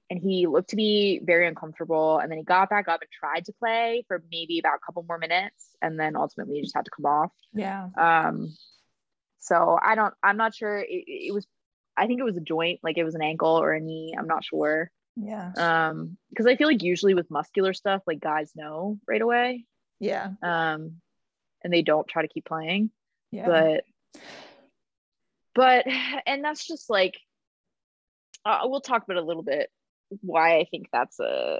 and 0.09 0.19
he 0.19 0.47
looked 0.47 0.69
to 0.71 0.75
be 0.75 1.19
very 1.23 1.47
uncomfortable. 1.47 2.19
And 2.19 2.29
then 2.29 2.37
he 2.37 2.43
got 2.43 2.69
back 2.69 2.87
up 2.87 3.01
and 3.01 3.09
tried 3.11 3.45
to 3.45 3.53
play 3.53 4.03
for 4.07 4.23
maybe 4.31 4.59
about 4.59 4.75
a 4.75 4.85
couple 4.85 5.03
more 5.07 5.17
minutes, 5.17 5.75
and 5.81 5.99
then 5.99 6.15
ultimately 6.15 6.61
just 6.61 6.75
had 6.75 6.85
to 6.85 6.91
come 6.91 7.05
off. 7.05 7.31
yeah. 7.53 7.87
Um, 7.97 8.53
so 9.39 9.77
I 9.81 9.95
don't. 9.95 10.13
I'm 10.21 10.37
not 10.37 10.53
sure. 10.53 10.77
It, 10.79 11.03
it 11.07 11.33
was. 11.33 11.47
I 11.97 12.07
think 12.07 12.19
it 12.19 12.23
was 12.23 12.37
a 12.37 12.41
joint, 12.41 12.81
like 12.83 12.97
it 12.97 13.05
was 13.05 13.15
an 13.15 13.21
ankle 13.21 13.57
or 13.61 13.71
a 13.73 13.79
knee. 13.79 14.13
I'm 14.17 14.27
not 14.27 14.43
sure. 14.43 14.91
Yeah. 15.15 15.51
Um, 15.57 16.17
because 16.29 16.45
I 16.45 16.55
feel 16.55 16.67
like 16.67 16.83
usually 16.83 17.13
with 17.13 17.31
muscular 17.31 17.73
stuff, 17.73 18.01
like 18.05 18.19
guys 18.19 18.51
know 18.55 18.99
right 19.07 19.21
away. 19.21 19.65
Yeah. 19.99 20.31
Um, 20.43 21.01
and 21.63 21.73
they 21.73 21.81
don't 21.81 22.07
try 22.07 22.21
to 22.21 22.27
keep 22.27 22.45
playing 22.45 22.91
Yeah. 23.31 23.45
but 23.47 23.83
but 25.55 25.85
and 26.25 26.43
that's 26.43 26.67
just 26.67 26.89
like 26.89 27.17
uh, 28.45 28.59
we'll 28.65 28.81
talk 28.81 29.03
about 29.03 29.17
a 29.17 29.25
little 29.25 29.41
bit 29.41 29.71
why 30.21 30.59
i 30.59 30.65
think 30.65 30.85
that's 30.91 31.19
a 31.19 31.59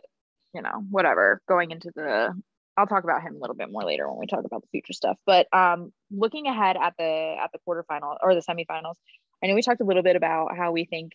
you 0.56 0.62
know, 0.62 0.86
whatever, 0.90 1.42
going 1.48 1.72
into 1.72 1.92
the 1.94 2.34
I'll 2.78 2.88
talk 2.88 3.04
about 3.04 3.22
him 3.22 3.36
a 3.36 3.40
little 3.40 3.56
bit 3.56 3.72
more 3.72 3.84
later 3.84 4.10
when 4.10 4.20
we 4.20 4.26
talk 4.26 4.44
about 4.44 4.62
the 4.62 4.68
future 4.70 4.94
stuff. 4.94 5.18
But 5.26 5.48
um 5.54 5.92
looking 6.10 6.48
ahead 6.48 6.78
at 6.82 6.94
the 6.98 7.36
at 7.40 7.52
the 7.52 7.60
quarterfinal 7.68 8.18
or 8.24 8.34
the 8.34 8.42
semifinals, 8.42 8.96
I 9.44 9.48
know 9.48 9.54
we 9.54 9.62
talked 9.62 9.82
a 9.82 9.86
little 9.86 10.02
bit 10.02 10.16
about 10.16 10.56
how 10.58 10.72
we 10.72 10.86
think 10.86 11.12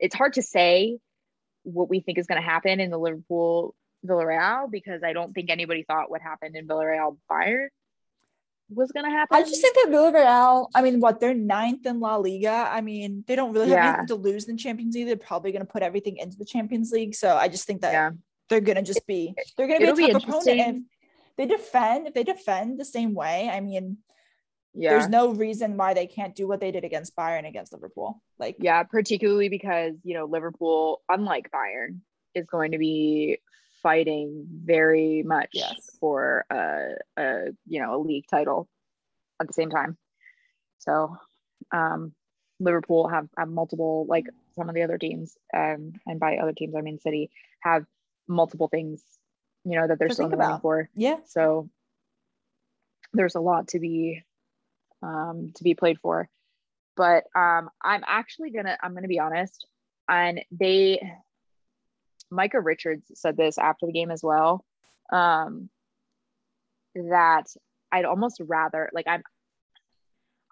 it's 0.00 0.14
hard 0.14 0.34
to 0.34 0.42
say 0.42 0.98
what 1.72 1.88
we 1.88 2.00
think 2.00 2.18
is 2.18 2.26
going 2.26 2.40
to 2.40 2.46
happen 2.46 2.80
in 2.80 2.90
the 2.90 2.98
Liverpool 2.98 3.74
Villarreal 4.06 4.70
because 4.70 5.02
I 5.02 5.12
don't 5.12 5.32
think 5.32 5.50
anybody 5.50 5.84
thought 5.84 6.10
what 6.10 6.20
happened 6.20 6.56
in 6.56 6.66
Villarreal 6.66 7.18
Bayern 7.30 7.68
was 8.70 8.92
going 8.92 9.04
to 9.04 9.10
happen. 9.10 9.36
I 9.36 9.42
just 9.42 9.60
think 9.60 9.74
that 9.74 9.88
Villarreal, 9.90 10.68
I 10.74 10.82
mean, 10.82 11.00
what 11.00 11.20
they're 11.20 11.34
ninth 11.34 11.86
in 11.86 12.00
La 12.00 12.16
Liga. 12.16 12.68
I 12.70 12.80
mean, 12.80 13.24
they 13.26 13.34
don't 13.34 13.52
really 13.52 13.68
have 13.70 13.78
Yeah. 13.78 13.88
anything 13.88 14.06
to 14.08 14.14
lose 14.14 14.46
in 14.46 14.56
the 14.56 14.62
Champions 14.62 14.94
League. 14.94 15.06
They're 15.06 15.16
probably 15.16 15.52
going 15.52 15.64
to 15.66 15.72
put 15.72 15.82
everything 15.82 16.18
into 16.18 16.36
the 16.36 16.44
Champions 16.44 16.92
League. 16.92 17.14
So 17.14 17.36
I 17.36 17.48
just 17.48 17.66
think 17.66 17.80
that 17.82 17.92
Yeah. 17.92 18.10
they're 18.48 18.60
going 18.60 18.76
to 18.76 18.82
just 18.82 19.06
be 19.06 19.34
they're 19.56 19.66
going 19.68 19.80
to 19.80 19.94
be 19.94 20.04
be 20.04 20.10
a 20.10 20.12
tough 20.12 20.24
opponent. 20.24 20.46
if 20.46 20.82
they 21.36 21.46
defend, 21.46 22.08
if 22.08 22.14
they 22.14 22.24
defend 22.24 22.78
the 22.78 22.84
same 22.84 23.14
way, 23.14 23.48
I 23.48 23.60
mean, 23.60 23.98
Yeah. 24.80 24.90
there's 24.90 25.08
no 25.08 25.32
reason 25.32 25.76
why 25.76 25.92
they 25.94 26.06
can't 26.06 26.34
do 26.36 26.46
what 26.46 26.60
they 26.60 26.70
did 26.70 26.84
against 26.84 27.16
Bayern 27.16 27.46
against 27.48 27.72
Liverpool. 27.72 28.22
Like, 28.38 28.56
Yeah, 28.60 28.84
particularly 28.84 29.48
because, 29.48 29.94
you 30.04 30.14
know, 30.14 30.24
Liverpool, 30.26 31.02
unlike 31.08 31.50
Bayern, 31.50 31.98
is 32.34 32.46
going 32.46 32.70
to 32.72 32.78
be 32.78 33.38
fighting 33.82 34.46
very 34.64 35.22
much 35.24 35.50
Yes. 35.52 35.96
for 36.00 36.44
a, 36.50 36.94
a, 37.16 37.44
you 37.66 37.80
know, 37.82 37.96
a 37.96 37.98
league 37.98 38.26
title 38.30 38.68
at 39.40 39.46
the 39.48 39.52
same 39.52 39.70
time. 39.70 39.96
So, 40.78 41.16
um, 41.72 42.12
Liverpool 42.60 43.08
have, 43.08 43.28
have 43.36 43.48
multiple, 43.48 44.06
like 44.08 44.26
some 44.54 44.68
of 44.68 44.74
the 44.76 44.82
other 44.82 44.98
teams, 44.98 45.36
um, 45.54 45.92
and 46.06 46.18
by 46.20 46.36
other 46.38 46.52
teams, 46.52 46.74
I 46.76 46.80
mean 46.82 46.98
City, 46.98 47.30
have 47.60 47.84
multiple 48.28 48.68
things, 48.68 49.02
you 49.64 49.78
know, 49.78 49.86
that 49.88 49.98
they're 49.98 50.10
still 50.10 50.26
in 50.26 50.30
think 50.30 50.38
the 50.38 50.42
running 50.42 50.52
about. 50.54 50.62
for. 50.62 50.88
yeah, 50.94 51.16
So 51.26 51.68
there's 53.12 53.34
a 53.36 53.40
lot 53.40 53.68
to 53.68 53.78
be 53.80 54.22
um, 55.02 55.52
to 55.56 55.64
be 55.64 55.74
played 55.74 55.98
for. 56.00 56.28
But 56.96 57.24
um, 57.34 57.70
I'm 57.82 58.02
actually 58.06 58.50
gonna 58.50 58.76
I'm 58.82 58.94
gonna 58.94 59.08
be 59.08 59.20
honest, 59.20 59.66
and 60.08 60.42
they 60.50 61.00
Micah 62.30 62.60
Richards 62.60 63.10
said 63.14 63.36
this 63.36 63.58
after 63.58 63.86
the 63.86 63.92
game 63.92 64.10
as 64.10 64.22
well. 64.22 64.64
Um, 65.12 65.70
that 66.94 67.46
I'd 67.92 68.04
almost 68.04 68.40
rather 68.44 68.90
like 68.92 69.06
I'm 69.06 69.22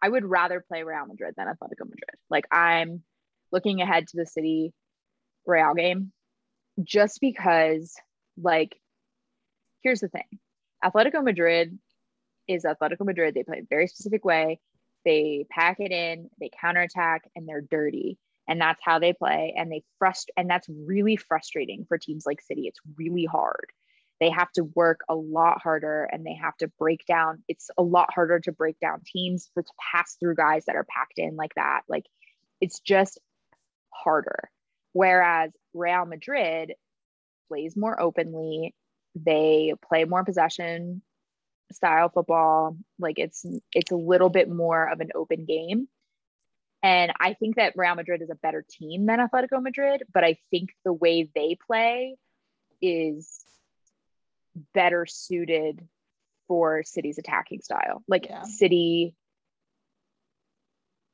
I 0.03 0.09
would 0.09 0.25
rather 0.25 0.61
play 0.61 0.83
Real 0.83 1.07
Madrid 1.07 1.35
than 1.37 1.49
Atletico 1.49 1.81
Madrid. 1.81 2.17
Like 2.31 2.47
I'm 2.53 3.03
looking 3.51 3.81
ahead 3.81 4.07
to 4.09 4.17
the 4.17 4.27
City 4.27 4.73
Real 5.47 5.75
game 5.75 6.13
just 6.83 7.21
because 7.21 7.95
like 8.41 8.79
here's 9.83 10.01
the 10.01 10.09
thing. 10.09 10.39
Atletico 10.85 11.25
Madrid 11.25 11.79
is 12.49 12.65
Atletico 12.65 13.05
Madrid. 13.05 13.35
They 13.35 13.43
play 13.43 13.59
a 13.59 13.67
very 13.69 13.87
specific 13.87 14.25
way. 14.25 14.61
They 15.05 15.47
pack 15.51 15.79
it 15.81 15.93
in, 15.93 16.31
they 16.41 16.51
counterattack, 16.61 17.31
and 17.37 17.49
they're 17.49 17.61
dirty. 17.61 18.19
And 18.49 18.61
that's 18.61 18.81
how 18.83 18.99
they 18.99 19.13
play. 19.13 19.55
And 19.57 19.71
they 19.71 19.83
frust 20.03 20.27
and 20.37 20.49
that's 20.49 20.69
really 20.69 21.17
frustrating 21.17 21.85
for 21.89 21.99
teams 21.99 22.25
like 22.27 22.41
City. 22.41 22.63
It's 22.67 22.81
really 22.97 23.25
hard. 23.25 23.67
They 24.21 24.31
have 24.31 24.51
to 24.53 24.65
work 24.65 25.01
a 25.09 25.15
lot 25.15 25.61
harder 25.63 26.05
and 26.05 26.25
they 26.25 26.35
have 26.35 26.57
to 26.59 26.69
break 26.79 27.05
down. 27.07 27.43
It's 27.49 27.71
a 27.77 27.83
lot 27.83 28.15
harder 28.15 28.41
to 28.41 28.53
break 28.53 28.79
down 28.81 29.03
teams 29.05 29.51
for 29.53 29.63
to 29.63 29.73
pass 29.93 30.17
through 30.19 30.37
guys 30.37 30.65
that 30.67 30.77
are 30.77 30.87
packed 30.89 31.19
in 31.19 31.37
like 31.37 31.55
that. 31.57 31.83
Like 31.89 32.07
it's 32.61 32.81
just 32.81 33.19
harder. 33.91 34.51
Whereas 34.93 35.51
Real 35.75 36.07
Madrid 36.07 36.73
plays 37.49 37.77
more 37.77 38.01
openly. 38.01 38.75
They 39.15 39.75
play 39.87 40.05
more 40.05 40.25
possession 40.25 41.03
style 41.73 42.09
football. 42.09 42.77
Like 42.99 43.19
it's 43.19 43.45
it's 43.73 43.93
a 43.93 43.97
little 43.97 44.29
bit 44.29 44.49
more 44.49 44.91
of 44.91 45.01
an 45.01 45.11
open 45.15 45.45
game. 45.45 45.89
And 46.83 47.13
I 47.19 47.35
think 47.35 47.57
that 47.57 47.73
Real 47.77 47.95
Madrid 47.95 48.23
is 48.23 48.31
a 48.31 48.37
better 48.37 48.65
team 48.69 49.07
than 49.07 49.19
Atletico 49.19 49.61
Madrid, 49.61 50.05
but 50.13 50.25
I 50.25 50.39
think 50.51 50.71
the 50.85 50.93
way 50.93 51.29
they 51.35 51.57
play 51.67 52.17
is 52.81 53.43
better 54.73 55.07
suited 55.07 55.87
for 56.49 56.83
City's 56.85 57.19
attacking 57.19 57.61
style. 57.63 58.03
Like 58.07 58.27
Yeah. 58.29 58.43
City 58.43 59.15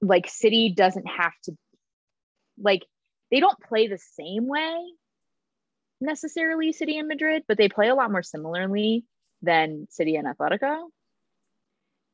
like 0.00 0.28
City 0.28 0.74
doesn't 0.76 1.06
have 1.06 1.32
to 1.44 1.56
like 2.58 2.84
they 3.30 3.40
don't 3.40 3.58
play 3.60 3.86
the 3.86 3.98
same 3.98 4.46
way 4.46 4.76
necessarily 6.02 6.72
City 6.72 6.98
and 6.98 7.08
Madrid, 7.08 7.44
but 7.46 7.56
they 7.56 7.68
play 7.68 7.88
a 7.88 7.94
lot 7.94 8.10
more 8.10 8.22
similarly 8.22 9.04
than 9.42 9.86
City 9.90 10.16
and 10.16 10.26
Atletico. 10.26 10.88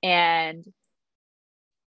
And 0.03 0.65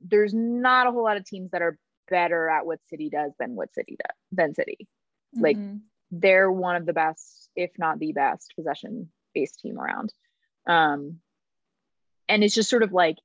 there's 0.01 0.35
not 0.35 0.87
a 0.87 0.91
whole 0.91 1.05
lot 1.05 1.17
of 1.17 1.25
teams 1.25 1.51
that 1.51 1.63
are 1.63 1.79
better 2.09 2.49
at 2.49 2.67
what 2.67 2.81
City 2.89 3.11
does 3.11 3.33
than 3.39 3.55
what 3.55 3.73
City 3.75 3.97
does 3.97 4.17
than 4.33 4.55
City. 4.55 4.89
Like, 5.35 5.57
Mhm. 5.57 5.81
They're 6.11 6.51
one 6.51 6.77
of 6.77 6.87
the 6.87 6.93
best, 6.93 7.51
if 7.57 7.73
not 7.79 7.99
the 7.99 8.13
best, 8.13 8.55
possession 8.55 9.11
based 9.35 9.59
team 9.61 9.79
around. 9.79 10.13
Um, 10.67 11.21
and 12.29 12.45
it's 12.45 12.55
just 12.55 12.71
sort 12.71 12.83
of 12.83 12.93
like 12.93 13.19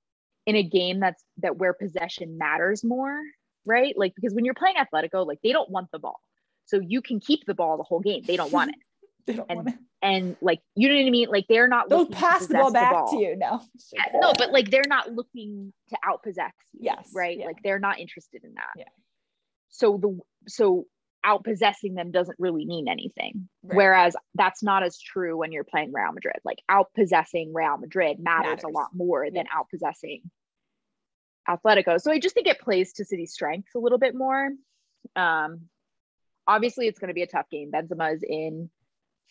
in 0.45 0.55
a 0.55 0.63
game 0.63 0.99
that's 0.99 1.23
that 1.37 1.57
where 1.57 1.73
possession 1.73 2.37
matters 2.37 2.83
more, 2.83 3.21
right? 3.65 3.95
Like 3.97 4.15
because 4.15 4.33
when 4.33 4.45
you're 4.45 4.55
playing 4.55 4.77
Atletico, 4.77 5.25
like 5.25 5.39
they 5.43 5.51
don't 5.51 5.69
want 5.69 5.91
the 5.91 5.99
ball. 5.99 6.19
So 6.65 6.79
you 6.79 7.01
can 7.01 7.19
keep 7.19 7.45
the 7.45 7.53
ball 7.53 7.77
the 7.77 7.83
whole 7.83 7.99
game. 7.99 8.23
They 8.25 8.37
don't 8.37 8.51
want 8.51 8.71
it. 8.71 8.77
they 9.27 9.33
don't 9.33 9.49
and 9.49 9.57
want 9.57 9.67
to. 9.69 9.79
And 10.03 10.35
like 10.41 10.61
you 10.75 10.89
know 10.89 10.95
what 10.95 11.05
I 11.05 11.09
mean? 11.11 11.29
Like 11.29 11.45
they're 11.47 11.67
not 11.67 11.87
They'll 11.89 12.07
pass 12.07 12.47
the 12.47 12.55
ball 12.55 12.71
back 12.73 12.91
to 13.11 13.17
you. 13.17 13.35
No, 13.37 13.61
yeah, 13.93 14.05
no, 14.19 14.33
but 14.35 14.51
like 14.51 14.71
they're 14.71 14.81
not 14.87 15.11
looking 15.11 15.73
to 15.89 15.97
outpossess 16.03 16.53
you. 16.73 16.79
Yes, 16.81 17.11
Right. 17.15 17.37
yeah. 17.37 17.45
Like 17.45 17.61
they're 17.63 17.79
not 17.79 17.99
interested 17.99 18.43
in 18.43 18.55
that. 18.55 18.71
Yeah. 18.77 18.85
So 19.69 19.97
the 20.01 20.19
so 20.47 20.85
outpossessing 21.23 21.93
them 21.95 22.09
doesn't 22.11 22.39
really 22.39 22.65
mean 22.65 22.87
anything. 22.87 23.47
Right. 23.63 23.77
Whereas 23.77 24.15
that's 24.33 24.63
not 24.63 24.81
as 24.81 24.99
true 24.99 25.37
when 25.37 25.51
you're 25.51 25.63
playing 25.63 25.91
Real 25.93 26.11
Madrid. 26.13 26.37
Like 26.43 26.63
outpossessing 26.69 27.51
Real 27.53 27.77
Madrid 27.77 28.17
matters, 28.19 28.63
a 28.63 28.69
lot 28.69 28.89
more 28.95 29.29
than 29.29 29.45
outpossessing 29.45 30.23
Atletico. 31.47 32.01
So 32.01 32.11
I 32.11 32.19
just 32.19 32.33
think 32.33 32.47
it 32.47 32.59
plays 32.59 32.93
to 32.93 33.05
City's 33.05 33.33
strengths 33.33 33.75
a 33.75 33.79
little 33.79 33.99
bit 33.99 34.15
more. 34.15 34.49
Um 35.15 35.61
obviously 36.47 36.87
it's 36.87 36.97
going 36.99 37.09
to 37.09 37.13
be 37.13 37.21
a 37.21 37.27
tough 37.27 37.49
game. 37.51 37.71
Benzema 37.71 38.15
is 38.15 38.23
in 38.27 38.69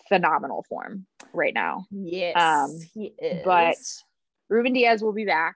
phenomenal 0.09 0.65
form 0.69 1.07
right 1.33 1.55
now. 1.55 1.87
yes, 1.91 2.37
um, 2.37 2.79
he 2.95 3.13
is. 3.19 3.43
but- 3.45 3.77
Ruben 4.49 4.73
Dias 4.73 5.01
will 5.01 5.13
be 5.13 5.25
back. 5.25 5.55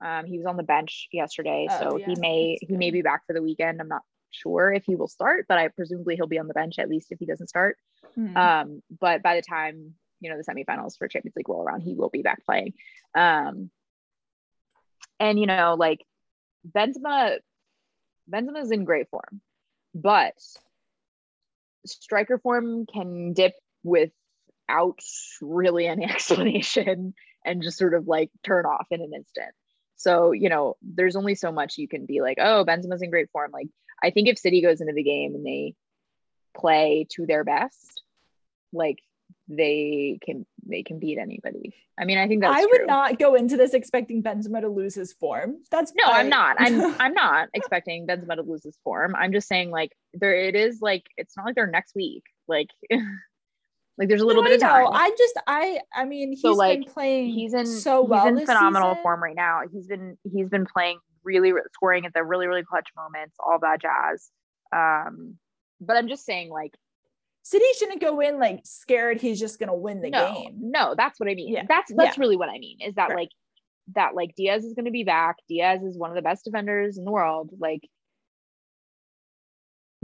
Um, 0.00 0.24
he 0.24 0.38
was 0.38 0.46
on 0.46 0.56
the 0.56 0.62
bench 0.62 1.08
yesterday, 1.12 1.66
Oh, 1.68 1.78
so 1.80 1.96
yeah, 1.98 2.06
he 2.06 2.14
may 2.16 2.58
he 2.60 2.76
may 2.76 2.90
be 2.90 3.02
back 3.02 3.26
for 3.26 3.32
the 3.32 3.42
weekend. 3.42 3.80
I'm 3.80 3.88
not 3.88 4.02
sure 4.30 4.72
if 4.72 4.84
he 4.84 4.94
will 4.94 5.08
start, 5.08 5.46
but 5.48 5.58
I 5.58 5.68
presumably 5.68 6.14
he'll 6.14 6.28
be 6.28 6.38
on 6.38 6.46
the 6.46 6.54
bench 6.54 6.78
at 6.78 6.88
least 6.88 7.10
if 7.10 7.18
he 7.18 7.26
doesn't 7.26 7.48
start. 7.48 7.76
Hmm. 8.14 8.36
Um, 8.36 8.82
but 9.00 9.22
by 9.22 9.34
the 9.34 9.42
time 9.42 9.94
you 10.20 10.30
know 10.30 10.36
the 10.38 10.44
semifinals 10.44 10.96
for 10.96 11.08
Champions 11.08 11.34
League 11.36 11.48
roll 11.48 11.62
around, 11.62 11.80
he 11.80 11.94
will 11.94 12.08
be 12.08 12.22
back 12.22 12.44
playing. 12.46 12.74
Um, 13.14 13.70
and 15.18 15.38
you 15.38 15.46
know, 15.46 15.74
like 15.78 16.04
Benzema, 16.66 17.38
Benzema's 18.30 18.70
in 18.70 18.84
great 18.84 19.08
form, 19.10 19.40
but 19.94 20.34
striker 21.86 22.38
form 22.38 22.86
can 22.86 23.32
dip 23.32 23.54
without 23.82 25.00
really 25.40 25.86
any 25.86 26.04
explanation 26.10 27.14
and 27.44 27.62
just 27.62 27.78
sort 27.78 27.94
of 27.94 28.06
like 28.06 28.30
turn 28.44 28.66
off 28.66 28.86
in 28.90 29.00
an 29.00 29.12
instant. 29.14 29.52
So, 29.96 30.32
you 30.32 30.48
know, 30.48 30.76
there's 30.82 31.16
only 31.16 31.34
so 31.34 31.52
much 31.52 31.76
you 31.76 31.86
can 31.86 32.06
be 32.06 32.20
like, 32.22 32.38
oh, 32.40 32.64
Benzema's 32.66 33.02
in 33.02 33.10
great 33.10 33.30
form. 33.32 33.50
Like, 33.52 33.68
I 34.02 34.10
think 34.10 34.28
if 34.28 34.38
City 34.38 34.62
goes 34.62 34.80
into 34.80 34.94
the 34.94 35.02
game 35.02 35.34
and 35.34 35.44
they 35.44 35.74
play 36.56 37.06
to 37.10 37.26
their 37.26 37.44
best, 37.44 38.02
like 38.72 38.98
they 39.52 40.18
can 40.24 40.46
they 40.64 40.82
can 40.84 40.98
beat 41.00 41.18
anybody. 41.18 41.74
I 41.98 42.04
mean, 42.04 42.16
I 42.18 42.28
think 42.28 42.40
that's 42.40 42.56
I 42.56 42.64
would 42.64 42.76
true. 42.78 42.86
not 42.86 43.18
go 43.18 43.34
into 43.34 43.56
this 43.56 43.74
expecting 43.74 44.22
Benzema 44.22 44.60
to 44.60 44.68
lose 44.68 44.94
his 44.94 45.12
form. 45.12 45.56
That's 45.70 45.92
No, 45.94 46.04
I'm 46.06 46.28
not. 46.28 46.56
I'm 46.58 46.94
I'm 47.00 47.12
not 47.12 47.48
expecting 47.52 48.06
Benzema 48.06 48.36
to 48.36 48.42
lose 48.42 48.62
his 48.62 48.78
form. 48.84 49.14
I'm 49.16 49.32
just 49.32 49.48
saying 49.48 49.70
like 49.70 49.92
there 50.14 50.34
it 50.34 50.54
is 50.54 50.80
like 50.80 51.02
it's 51.16 51.36
not 51.36 51.46
like 51.46 51.56
they're 51.56 51.66
next 51.66 51.94
week. 51.96 52.22
Like 52.46 52.68
like 53.98 54.08
there's 54.08 54.20
a 54.22 54.26
little 54.26 54.42
No, 54.42 54.48
bit 54.48 54.62
of 54.62 54.68
time. 54.68 54.86
I 54.92 55.10
just 55.18 55.34
I 55.46 55.80
I 55.94 56.04
mean 56.04 56.30
he's 56.30 56.42
So, 56.42 56.52
like, 56.52 56.80
been 56.84 56.92
playing 56.92 57.30
he's 57.32 57.52
in 57.54 57.66
so 57.66 58.02
well 58.02 58.24
he's 58.28 58.38
in 58.40 58.46
phenomenal 58.46 58.92
season. 58.92 59.02
form 59.02 59.22
right 59.22 59.36
now. 59.36 59.62
He's 59.70 59.86
been 59.88 60.16
he's 60.32 60.48
been 60.48 60.66
playing 60.66 60.98
really 61.24 61.52
re- 61.52 61.62
scoring 61.74 62.06
at 62.06 62.14
the 62.14 62.22
really 62.22 62.46
really 62.46 62.62
clutch 62.64 62.88
moments, 62.96 63.36
all 63.44 63.58
that 63.60 63.80
jazz. 63.82 64.30
Um 64.74 65.36
but 65.80 65.96
I'm 65.96 66.08
just 66.08 66.24
saying 66.24 66.50
like 66.50 66.72
City 67.42 67.64
shouldn't 67.78 68.00
go 68.00 68.20
in 68.20 68.38
like 68.38 68.60
scared 68.64 69.20
he's 69.20 69.40
just 69.40 69.58
gonna 69.58 69.74
win 69.74 70.00
the 70.02 70.10
no, 70.10 70.34
game. 70.34 70.56
No, 70.60 70.94
that's 70.96 71.18
what 71.18 71.28
I 71.28 71.34
mean. 71.34 71.52
Yeah. 71.54 71.64
That's 71.68 71.92
that's 71.94 72.18
really 72.18 72.36
what 72.36 72.48
I 72.48 72.58
mean. 72.58 72.78
Is 72.80 72.94
that 72.94 73.10
like 73.10 73.30
that 73.94 74.14
like 74.14 74.34
Dias 74.36 74.64
is 74.64 74.74
going 74.74 74.84
to 74.84 74.90
be 74.90 75.04
back. 75.04 75.36
Dias 75.48 75.82
is 75.82 75.98
one 75.98 76.10
of 76.10 76.16
the 76.16 76.22
best 76.22 76.44
defenders 76.44 76.98
in 76.98 77.04
the 77.04 77.10
world. 77.10 77.50
Like 77.58 77.82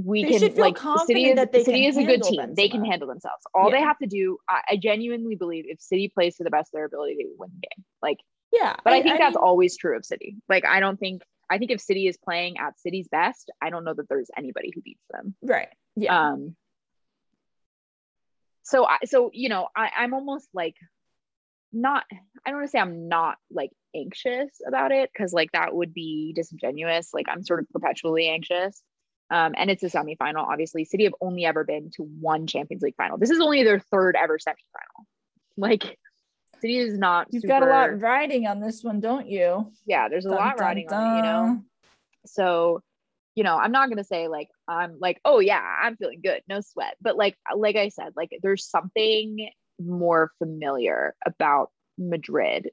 we 0.03 0.25
They 0.25 0.39
can 0.39 0.53
feel 0.53 0.61
like 0.61 0.79
City 1.07 1.27
is, 1.27 1.37
that 1.37 1.53
they 1.53 1.65
City 1.65 1.83
can 1.83 1.91
is 1.91 1.97
a 1.97 2.05
good 2.05 2.23
team. 2.23 2.55
They 2.55 2.69
can 2.69 2.85
handle 2.85 3.09
themselves. 3.09 3.43
All 3.55 3.71
they 3.71 3.81
have 3.81 3.99
to 3.99 4.07
do, 4.07 4.39
I, 4.49 4.61
I 4.73 4.77
genuinely 4.77 5.37
believe, 5.37 5.65
if 5.69 5.81
City 5.81 6.11
plays 6.13 6.37
to 6.37 6.45
the 6.45 6.51
best 6.51 6.69
of 6.69 6.73
their 6.79 6.85
ability, 6.85 7.17
they 7.19 7.25
win 7.39 7.51
the 7.55 7.69
game. 7.69 7.85
Like, 8.03 8.19
Yeah. 8.53 8.77
but 8.85 8.93
I, 8.93 9.03
think 9.03 9.19
that's 9.19 9.37
mean, 9.37 9.43
always 9.43 9.77
true 9.77 9.97
of 9.97 10.05
City. 10.05 10.37
Like, 10.49 10.65
I 10.65 10.81
don't 10.81 10.99
think. 10.99 11.23
I 11.49 11.59
think 11.59 11.71
if 11.71 11.81
City 11.81 12.09
is 12.09 12.17
playing 12.17 12.59
at 12.59 12.79
City's 12.81 13.07
best, 13.07 13.53
I 13.63 13.71
don't 13.71 13.85
know 13.85 13.95
that 13.95 14.09
there's 14.09 14.29
anybody 14.37 14.73
who 14.75 14.83
beats 14.83 15.05
them. 15.11 15.35
right. 15.43 15.69
Yeah. 15.95 16.31
Um. 16.31 16.57
So 18.67 18.85
I 18.85 18.99
so 19.05 19.31
you 19.33 19.49
know 19.49 19.69
I 19.77 19.91
I'm 19.97 20.13
almost 20.13 20.49
like 20.53 20.75
not 21.73 22.05
I 22.45 22.51
don't 22.51 22.57
want 22.59 22.67
to 22.67 22.71
say 22.71 22.81
I'm 22.81 23.09
not 23.09 23.37
like 23.51 23.71
anxious 23.95 24.61
about 24.67 24.91
it 24.91 25.09
because 25.13 25.33
like 25.33 25.53
that 25.53 25.75
would 25.75 25.95
be 25.95 26.33
disingenuous. 26.35 27.11
Like 27.15 27.27
I'm 27.29 27.45
sort 27.45 27.61
of 27.61 27.71
perpetually 27.71 28.29
anxious. 28.29 28.83
Um, 29.31 29.55
and 29.57 29.71
it's 29.71 29.83
a 29.83 29.87
semifinal. 29.87 30.47
Obviously, 30.47 30.85
City 30.85 31.05
have 31.05 31.15
only 31.21 31.45
ever 31.45 31.65
been 31.65 31.91
to 31.97 32.03
one 32.03 32.47
Champions 32.47 32.83
League 32.83 32.95
final. 32.97 33.19
This 33.19 33.31
is 33.31 33.41
only 33.41 33.65
their 33.65 33.81
third 33.81 34.17
ever 34.17 34.39
semifinal. 34.39 35.05
Like, 35.57 35.99
City 36.61 36.79
is 36.79 36.97
not. 36.97 37.27
You've 37.31 37.43
got 37.43 37.65
a 37.65 37.67
lot 37.67 38.01
riding 38.01 38.47
on 38.47 38.61
this 38.61 38.85
one, 38.85 39.01
don't 39.01 39.29
you? 39.29 39.73
Yeah, 39.85 40.09
there's 40.09 40.27
a 40.27 40.29
Dun, 40.29 40.39
lot 40.39 40.57
dun, 40.59 40.67
riding 40.67 40.93
on 40.93 41.13
it. 41.13 41.17
You 41.17 41.23
know. 41.23 41.63
so 42.27 42.83
you 43.37 43.45
know 43.45 43.57
i'm 43.57 43.71
not 43.71 43.89
going 43.89 43.99
to 43.99 44.05
say 44.05 44.27
like 44.27 44.49
i'm 44.69 44.97
like 45.01 45.21
oh 45.25 45.39
yeah 45.41 45.63
i'm 45.83 45.97
feeling 45.97 46.21
good 46.23 46.43
no 46.49 46.61
sweat 46.61 46.97
but 47.01 47.17
like 47.17 47.37
like 47.57 47.77
i 47.77 47.89
said 47.89 48.13
like 48.17 48.31
there's 48.43 48.65
something 48.69 49.49
more 49.81 50.31
familiar 50.39 51.15
about 51.27 51.71
madrid 51.99 52.71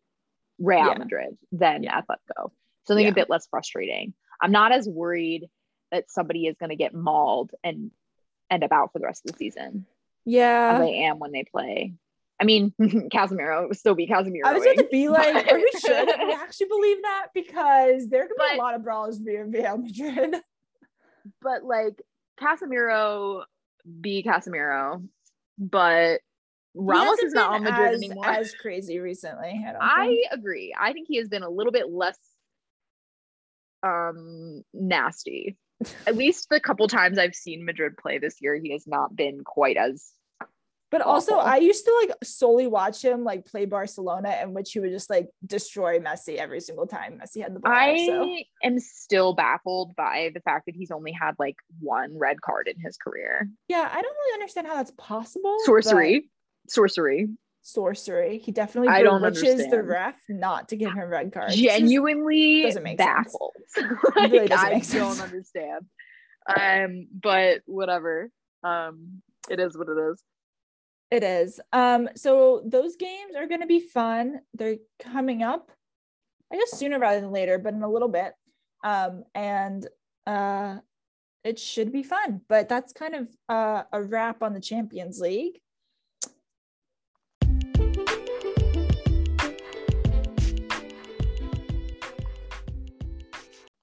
real 0.60 0.88
Yeah. 0.88 0.94
madrid 0.98 1.38
than 1.52 1.84
Yeah. 1.84 2.02
atletico 2.02 2.52
something 2.88 3.06
Yeah. 3.06 3.12
a 3.12 3.16
bit 3.16 3.30
less 3.30 3.48
frustrating 3.48 4.14
i'm 4.42 4.52
not 4.52 4.72
as 4.72 4.88
worried 4.88 5.50
that 5.92 6.10
somebody 6.10 6.48
is 6.48 6.56
going 6.60 6.70
to 6.72 6.76
get 6.76 6.94
mauled 6.94 7.52
and 7.64 7.92
end 8.50 8.64
up 8.64 8.72
out 8.72 8.92
for 8.92 9.00
the 9.00 9.06
rest 9.06 9.24
of 9.26 9.32
the 9.32 9.38
season 9.38 9.86
as 9.88 10.34
Yeah. 10.34 10.80
i 10.82 10.86
am 10.86 11.20
when 11.20 11.32
they 11.32 11.44
play 11.44 11.94
i 12.40 12.46
mean 12.46 12.74
casemiro 12.82 13.68
would 13.68 13.78
still 13.78 13.96
be 13.96 14.08
casemiro 14.08 14.46
I 14.46 14.54
was 14.54 14.64
going 14.64 14.78
to 14.78 14.88
be 14.92 15.08
like, 15.10 15.52
are 15.52 15.58
we 15.58 15.72
sure 15.80 16.06
that 16.06 16.20
we 16.26 16.34
actually 16.44 16.68
believe 16.68 17.02
that? 17.04 17.28
Because 17.34 18.10
there 18.10 18.24
could 18.28 18.36
be 18.38 18.44
But- 18.50 18.56
a 18.56 18.62
lot 18.62 18.74
of 18.76 18.84
brawls 18.84 19.20
via 19.20 19.46
Real 19.46 19.78
Madrid. 19.78 20.36
But 21.42 21.64
like 21.64 22.02
Casemiro 22.40 23.44
be 24.02 24.24
Casemiro, 24.24 25.08
but 25.58 26.22
Ramos 26.76 27.20
is 27.20 27.34
not 27.34 27.54
on 27.54 27.64
Madrid 27.64 27.94
as, 27.94 28.02
anymore. 28.02 28.28
As 28.28 28.54
crazy 28.56 29.00
recently. 29.00 29.64
I 29.66 29.76
I 29.80 30.24
agree. 30.32 30.74
I 30.80 30.94
think 30.94 31.08
he 31.08 31.18
has 31.18 31.28
been 31.28 31.44
a 31.44 31.50
little 31.50 31.72
bit 31.72 31.92
less 31.92 32.18
um 33.84 34.64
nasty. 34.74 35.58
At 36.08 36.16
least 36.16 36.50
the 36.50 36.60
couple 36.60 36.88
times 36.88 37.18
I've 37.18 37.36
seen 37.36 37.66
Madrid 37.66 37.98
play 37.98 38.18
this 38.18 38.38
year, 38.42 38.56
he 38.56 38.72
has 38.72 38.88
not 38.88 39.16
been 39.16 39.44
quite 39.44 39.78
as 39.78 40.12
But 40.94 41.02
also. 41.02 41.38
I 41.38 41.58
used 41.58 41.86
to 41.86 42.06
like 42.06 42.16
solely 42.24 42.68
watch 42.68 43.04
him 43.04 43.24
like 43.24 43.48
play 43.48 43.66
Barcelona, 43.66 44.38
in 44.44 44.54
which 44.54 44.74
he 44.74 44.80
would 44.80 44.92
just 44.92 45.10
like 45.10 45.28
destroy 45.44 45.98
Messi 45.98 46.36
every 46.36 46.60
single 46.60 46.86
time 46.86 47.20
Messi 47.20 47.42
had 47.42 47.56
the 47.56 47.62
ball. 47.62 47.72
I 47.74 48.06
so 48.06 48.38
am 48.64 48.78
still 48.78 49.34
baffled 49.34 49.96
by 49.96 50.30
the 50.36 50.40
fact 50.42 50.68
that 50.68 50.76
he's 50.76 50.92
only 50.92 51.12
had 51.12 51.32
like 51.40 51.56
one 51.80 52.16
red 52.16 52.42
card 52.42 52.68
in 52.68 52.80
his 52.80 52.96
career. 52.98 53.50
yeah, 53.68 53.90
I 53.92 54.04
don't 54.04 54.16
really 54.16 54.34
understand 54.36 54.68
how 54.68 54.76
that's 54.76 54.92
possible. 54.96 55.58
Sorcery. 55.66 56.30
Sorcery. 56.70 57.28
sorcery. 57.64 58.38
He 58.38 58.52
definitely 58.52 58.90
I 58.90 59.02
don't 59.02 59.20
bewitches 59.24 59.68
the 59.72 59.82
ref 59.82 60.22
not 60.30 60.70
to 60.70 60.76
give 60.76 60.94
him 60.94 61.10
red 61.10 61.34
cards. 61.34 61.56
Genuinely 61.56 62.62
doesn't 62.62 62.84
make 62.84 63.00
sense. 63.02 63.34
baffled. 63.34 63.54
It 63.78 64.32
really 64.32 64.48
doesn't 64.48 64.68
I 64.68 64.70
make 64.74 64.88
don't 64.92 65.16
sense. 65.16 65.22
understand. 65.22 65.86
Um, 66.48 67.08
but 67.12 67.62
whatever. 67.66 68.30
Um, 68.64 69.24
it 69.50 69.60
is 69.60 69.76
what 69.76 69.90
it 69.90 69.98
is. 70.12 70.22
It 71.14 71.22
is. 71.22 71.60
Um, 71.72 72.10
so 72.16 72.64
those 72.66 72.96
games 72.96 73.36
are 73.38 73.46
going 73.46 73.62
to 73.62 73.68
be 73.68 73.80
fun. 73.80 74.40
They're 74.56 74.78
coming 75.00 75.44
up, 75.44 75.72
I 76.52 76.56
guess 76.56 76.72
sooner 76.72 76.98
rather 76.98 77.22
than 77.22 77.30
later, 77.30 77.60
but 77.60 77.76
in 77.76 77.84
a 77.84 77.88
little 77.88 78.08
bit. 78.08 78.34
Um, 78.84 79.24
and 79.36 79.88
uh, 80.26 80.78
it 81.44 81.60
should 81.60 81.92
be 81.92 82.02
fun. 82.02 82.42
But 82.50 82.68
that's 82.68 82.94
kind 82.94 83.14
of 83.14 83.28
uh, 83.48 83.84
a 83.92 84.02
wrap 84.02 84.42
on 84.42 84.56
the 84.56 84.60
Champions 84.60 85.20
League. 85.20 85.60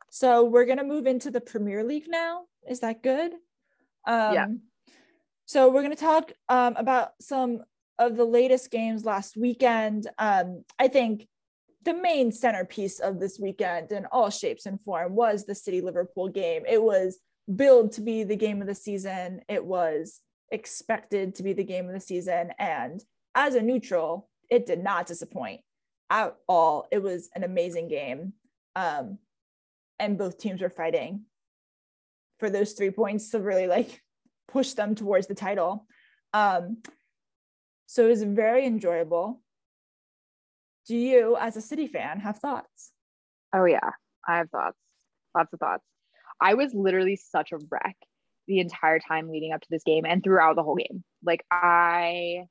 So 0.08 0.46
we're 0.46 0.66
gonna 0.66 0.82
move 0.82 1.06
into 1.06 1.30
the 1.30 1.40
Premier 1.40 1.84
League 1.84 2.08
now. 2.08 2.46
Is 2.68 2.80
that 2.80 3.04
good? 3.04 3.34
Um, 4.04 4.34
Yeah. 4.34 4.46
So 5.50 5.68
we're 5.68 5.82
gonna 5.82 5.96
talk 5.96 6.30
um, 6.48 6.76
about 6.76 7.10
some 7.20 7.64
of 7.98 8.16
the 8.16 8.24
latest 8.24 8.70
games 8.70 9.04
last 9.04 9.36
weekend. 9.36 10.06
Um, 10.16 10.62
I 10.78 10.86
think 10.86 11.26
the 11.82 11.92
main 11.92 12.30
centerpiece 12.30 13.00
of 13.00 13.18
this 13.18 13.36
weekend, 13.36 13.90
in 13.90 14.06
all 14.12 14.30
shapes 14.30 14.66
and 14.66 14.80
form, 14.80 15.16
was 15.16 15.44
the 15.44 15.56
City 15.56 15.80
Liverpool 15.80 16.28
game. 16.28 16.62
It 16.68 16.80
was 16.80 17.18
billed 17.52 17.90
to 17.94 18.00
be 18.00 18.22
the 18.22 18.36
game 18.36 18.60
of 18.60 18.68
the 18.68 18.76
season. 18.76 19.40
It 19.48 19.64
was 19.64 20.20
expected 20.52 21.34
to 21.34 21.42
be 21.42 21.52
the 21.52 21.64
game 21.64 21.88
of 21.88 21.94
the 21.94 22.00
season, 22.00 22.52
and 22.56 23.02
as 23.34 23.56
a 23.56 23.60
neutral, 23.60 24.28
it 24.50 24.66
did 24.66 24.84
not 24.84 25.08
disappoint 25.08 25.62
at 26.10 26.36
all. 26.48 26.86
It 26.92 27.02
was 27.02 27.28
an 27.34 27.42
amazing 27.42 27.88
game. 27.88 28.34
Um, 28.76 29.18
and 29.98 30.16
both 30.16 30.38
teams 30.38 30.60
were 30.60 30.70
fighting 30.70 31.22
for 32.38 32.50
those 32.50 32.74
three 32.74 32.92
points 32.92 33.30
to 33.30 33.40
really 33.40 33.66
like 33.66 34.00
push 34.52 34.72
them 34.72 34.94
towards 34.94 35.26
the 35.26 35.34
title. 35.34 35.86
Um, 36.32 36.78
so 37.86 38.06
it 38.06 38.08
was 38.08 38.22
very 38.22 38.66
enjoyable. 38.66 39.40
Do 40.86 40.96
you, 40.96 41.36
as 41.36 41.56
a 41.56 41.60
City 41.60 41.86
fan, 41.86 42.20
have 42.20 42.38
thoughts? 42.38 42.92
Oh 43.52 43.64
yeah, 43.64 43.90
I 44.26 44.38
have 44.38 44.50
thoughts. 44.50 44.78
Lots 45.36 45.52
of 45.52 45.60
thoughts. 45.60 45.84
I 46.40 46.54
was 46.54 46.74
literally 46.74 47.16
such 47.16 47.52
a 47.52 47.58
wreck 47.70 47.96
the 48.46 48.60
entire 48.60 48.98
time 48.98 49.28
leading 49.28 49.52
up 49.52 49.60
to 49.60 49.68
this 49.70 49.84
game 49.84 50.04
and 50.04 50.22
throughout 50.22 50.56
the 50.56 50.62
whole 50.62 50.76
game. 50.76 51.04
Like 51.22 51.44
I 51.50 52.46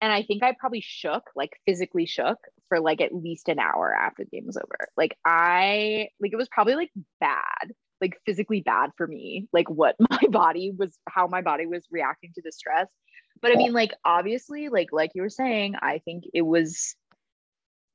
and 0.00 0.12
I 0.12 0.22
think 0.22 0.42
I 0.42 0.54
probably 0.58 0.82
shook, 0.82 1.30
like 1.34 1.58
physically 1.66 2.04
shook 2.04 2.36
for 2.68 2.78
like 2.78 3.00
at 3.00 3.14
least 3.14 3.48
an 3.48 3.58
hour 3.58 3.94
after 3.94 4.24
the 4.24 4.30
game 4.30 4.46
was 4.46 4.58
over. 4.58 4.88
Like 4.96 5.16
I 5.24 6.08
like 6.20 6.32
it 6.32 6.36
was 6.36 6.48
probably 6.48 6.74
like 6.74 6.90
bad, 7.20 7.72
like 8.04 8.20
physically 8.26 8.60
bad 8.60 8.90
for 8.98 9.06
me, 9.06 9.48
like 9.52 9.70
what 9.70 9.96
my 10.10 10.20
body 10.30 10.72
was 10.76 10.96
how 11.08 11.26
my 11.26 11.40
body 11.40 11.64
was 11.66 11.86
reacting 11.90 12.32
to 12.34 12.42
the 12.44 12.52
stress. 12.52 12.88
But 13.40 13.50
I 13.52 13.54
mean 13.56 13.72
like 13.72 13.92
obviously 14.04 14.68
like 14.68 14.88
like 14.92 15.12
you 15.14 15.22
were 15.22 15.30
saying, 15.30 15.74
I 15.80 15.98
think 16.04 16.24
it 16.34 16.42
was 16.42 16.94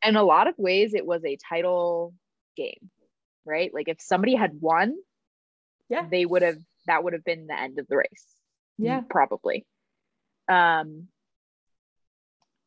in 0.04 0.16
a 0.16 0.24
lot 0.24 0.48
of 0.48 0.56
ways 0.58 0.94
it 0.94 1.06
was 1.06 1.24
a 1.26 1.38
title 1.50 2.14
game, 2.58 2.90
right? 3.46 3.72
Like 3.74 3.88
if 3.88 4.02
somebody 4.02 4.36
had 4.36 4.60
won, 4.60 4.96
Yeah. 5.90 6.08
they 6.10 6.26
would 6.26 6.42
have 6.42 6.58
that 6.88 7.04
would 7.04 7.14
have 7.14 7.24
been 7.24 7.46
the 7.48 7.60
end 7.60 7.78
of 7.80 7.88
the 7.88 7.98
race 7.98 8.26
Yeah. 8.78 9.02
probably. 9.10 9.66
Um, 10.48 11.08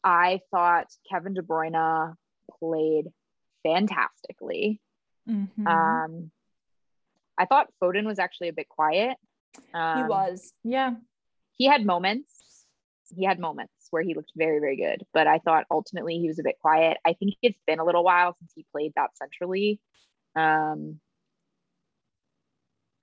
I 0.05 0.41
thought 0.51 0.89
Kevin 1.11 1.35
De 1.35 1.43
Bruyne 1.43 2.15
played 2.59 3.07
fantastically. 3.65 4.81
Mhm. 5.29 5.67
Um, 5.69 6.32
I 7.39 7.47
thought 7.47 7.69
Foden 7.83 8.05
was 8.05 8.19
actually 8.19 8.49
a 8.49 8.53
bit 8.53 8.69
quiet. 8.69 9.17
Um, 9.75 9.99
he 9.99 10.05
was. 10.05 10.53
Yeah. 10.65 10.95
He 11.57 11.67
had 11.67 11.85
moments. 11.85 12.67
He 13.15 13.25
had 13.25 13.39
moments 13.39 13.73
where 13.91 14.03
he 14.03 14.15
looked 14.15 14.33
very, 14.35 14.59
very 14.59 14.77
good, 14.77 15.05
but 15.13 15.27
I 15.27 15.39
thought 15.39 15.67
ultimately 15.71 16.19
he 16.19 16.29
was 16.29 16.39
a 16.39 16.43
bit 16.43 16.59
quiet. 16.61 16.97
I 17.05 17.13
think 17.13 17.35
it's 17.43 17.61
been 17.67 17.79
a 17.79 17.85
little 17.85 18.05
while 18.05 18.35
since 18.39 18.53
he 18.55 18.65
played 18.73 18.93
that 18.97 19.11
centrally. 19.17 19.81
Um, 20.35 20.99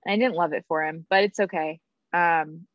I 0.08 0.16
didn't 0.16 0.36
love 0.36 0.54
it 0.54 0.66
for 0.68 0.84
him, 0.84 1.06
but 1.10 1.24
it's 1.24 1.40
okay. 1.40 1.80
Um, 2.12 2.66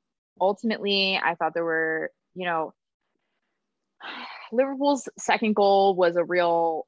ultimately, 0.41 1.21
I 1.23 1.35
thought 1.35 1.55
there 1.55 1.65
were, 1.65 2.13
you 2.35 2.47
know, 2.47 2.73
Liverpool's 4.53 5.09
second 5.19 5.57
goal 5.57 5.97
was 5.97 6.17
a 6.17 6.25
real 6.25 6.87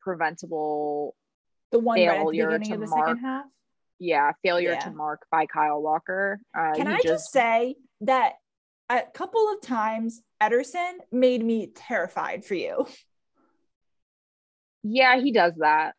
preventable, 0.00 1.14
The 1.70 1.78
one 1.78 1.98
right 1.98 2.08
at 2.08 2.12
the 2.12 2.18
Failure 2.24 2.46
beginning 2.58 2.68
to 2.68 2.74
of 2.74 2.80
the 2.80 2.86
mark. 2.96 3.08
second 3.08 3.24
half. 3.24 3.44
yeah, 3.98 4.32
failure 4.42 4.72
Yeah. 4.72 4.78
to 4.80 4.90
mark 4.92 5.26
by 5.30 5.46
Kyle 5.46 5.82
Walker. 5.82 6.40
Uh, 6.56 6.74
Can 6.74 6.86
I 6.88 7.00
just 7.00 7.30
say 7.32 7.76
that 8.02 8.34
a 8.88 9.02
couple 9.12 9.52
of 9.52 9.60
times 9.60 10.22
Ederson 10.42 10.92
made 11.12 11.44
me 11.44 11.66
terrified 11.74 12.44
for 12.44 12.54
you. 12.54 12.86
yeah, 14.82 15.18
he 15.20 15.32
does 15.32 15.54
that. 15.56 15.94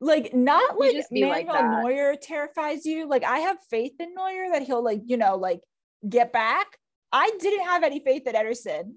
Like 0.00 0.34
not 0.34 0.74
He 0.74 0.78
like 0.80 0.92
just 0.92 1.08
like 1.12 1.46
Manuel 1.46 1.54
that. 1.54 1.82
Neuer 1.84 2.16
terrifies 2.16 2.84
you. 2.84 3.08
Like 3.08 3.24
I 3.24 3.38
have 3.40 3.56
faith 3.70 3.92
in 3.98 4.14
Neuer 4.14 4.50
that 4.52 4.62
he'll 4.62 4.82
like, 4.84 5.02
you 5.06 5.16
know, 5.16 5.36
like 5.36 5.60
get 6.06 6.32
back. 6.32 6.66
I 7.10 7.30
didn't 7.40 7.64
have 7.66 7.82
any 7.84 8.00
faith 8.00 8.26
in 8.26 8.34
Ederson. 8.34 8.94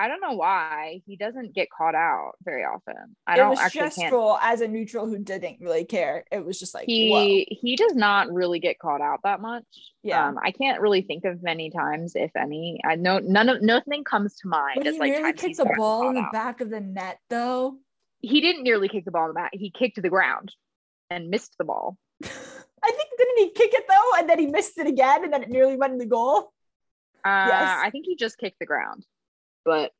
I 0.00 0.08
don't 0.08 0.22
know 0.22 0.32
why 0.32 1.02
he 1.06 1.16
doesn't 1.16 1.54
get 1.54 1.68
caught 1.70 1.94
out 1.94 2.32
very 2.42 2.64
often. 2.64 2.94
I 3.26 3.34
it 3.34 3.36
don't 3.36 3.50
was 3.50 3.58
actually 3.58 3.80
can't. 3.82 3.92
stressful 3.92 4.38
as 4.40 4.62
a 4.62 4.68
neutral 4.68 5.06
who 5.06 5.18
didn't 5.18 5.58
really 5.60 5.84
care. 5.84 6.24
It 6.32 6.42
was 6.42 6.58
just 6.58 6.72
like 6.74 6.86
He 6.86 7.10
whoa. 7.10 7.44
he 7.60 7.76
does 7.76 7.94
not 7.94 8.32
really 8.32 8.60
get 8.60 8.78
caught 8.78 9.02
out 9.02 9.20
that 9.24 9.42
much. 9.42 9.64
Yeah. 10.02 10.26
Um, 10.26 10.38
I 10.42 10.52
can't 10.52 10.80
really 10.80 11.02
think 11.02 11.26
of 11.26 11.42
many 11.42 11.68
times, 11.70 12.12
if 12.16 12.30
any. 12.34 12.80
I 12.82 12.94
know 12.94 13.18
none 13.18 13.50
of 13.50 13.60
nothing 13.60 14.02
comes 14.04 14.36
to 14.36 14.48
mind. 14.48 14.76
But 14.76 14.86
he 14.86 14.98
like, 14.98 15.12
nearly 15.12 15.32
kicked 15.34 15.58
the 15.58 15.70
ball 15.76 16.08
in 16.08 16.14
the 16.14 16.22
out. 16.22 16.32
back 16.32 16.60
of 16.62 16.70
the 16.70 16.80
net 16.80 17.18
though. 17.28 17.76
He 18.20 18.40
didn't 18.40 18.62
nearly 18.62 18.88
kick 18.88 19.04
the 19.04 19.10
ball 19.10 19.24
in 19.24 19.28
the 19.28 19.34
back. 19.34 19.50
He 19.52 19.70
kicked 19.70 19.96
to 19.96 20.00
the 20.00 20.08
ground 20.08 20.54
and 21.10 21.28
missed 21.28 21.56
the 21.58 21.64
ball. 21.64 21.98
I 22.82 22.90
think 22.92 23.08
didn't 23.18 23.38
he 23.38 23.50
kick 23.50 23.74
it 23.74 23.84
though, 23.86 24.18
and 24.18 24.30
then 24.30 24.38
he 24.38 24.46
missed 24.46 24.78
it 24.78 24.86
again, 24.86 25.24
and 25.24 25.32
then 25.32 25.42
it 25.42 25.50
nearly 25.50 25.76
went 25.76 25.92
in 25.92 25.98
the 25.98 26.06
goal. 26.06 26.52
Uh, 27.22 27.46
Yes. 27.48 27.80
I 27.84 27.90
think 27.90 28.06
he 28.06 28.16
just 28.16 28.38
kicked 28.38 28.58
the 28.58 28.64
ground, 28.64 29.04
but 29.64 29.92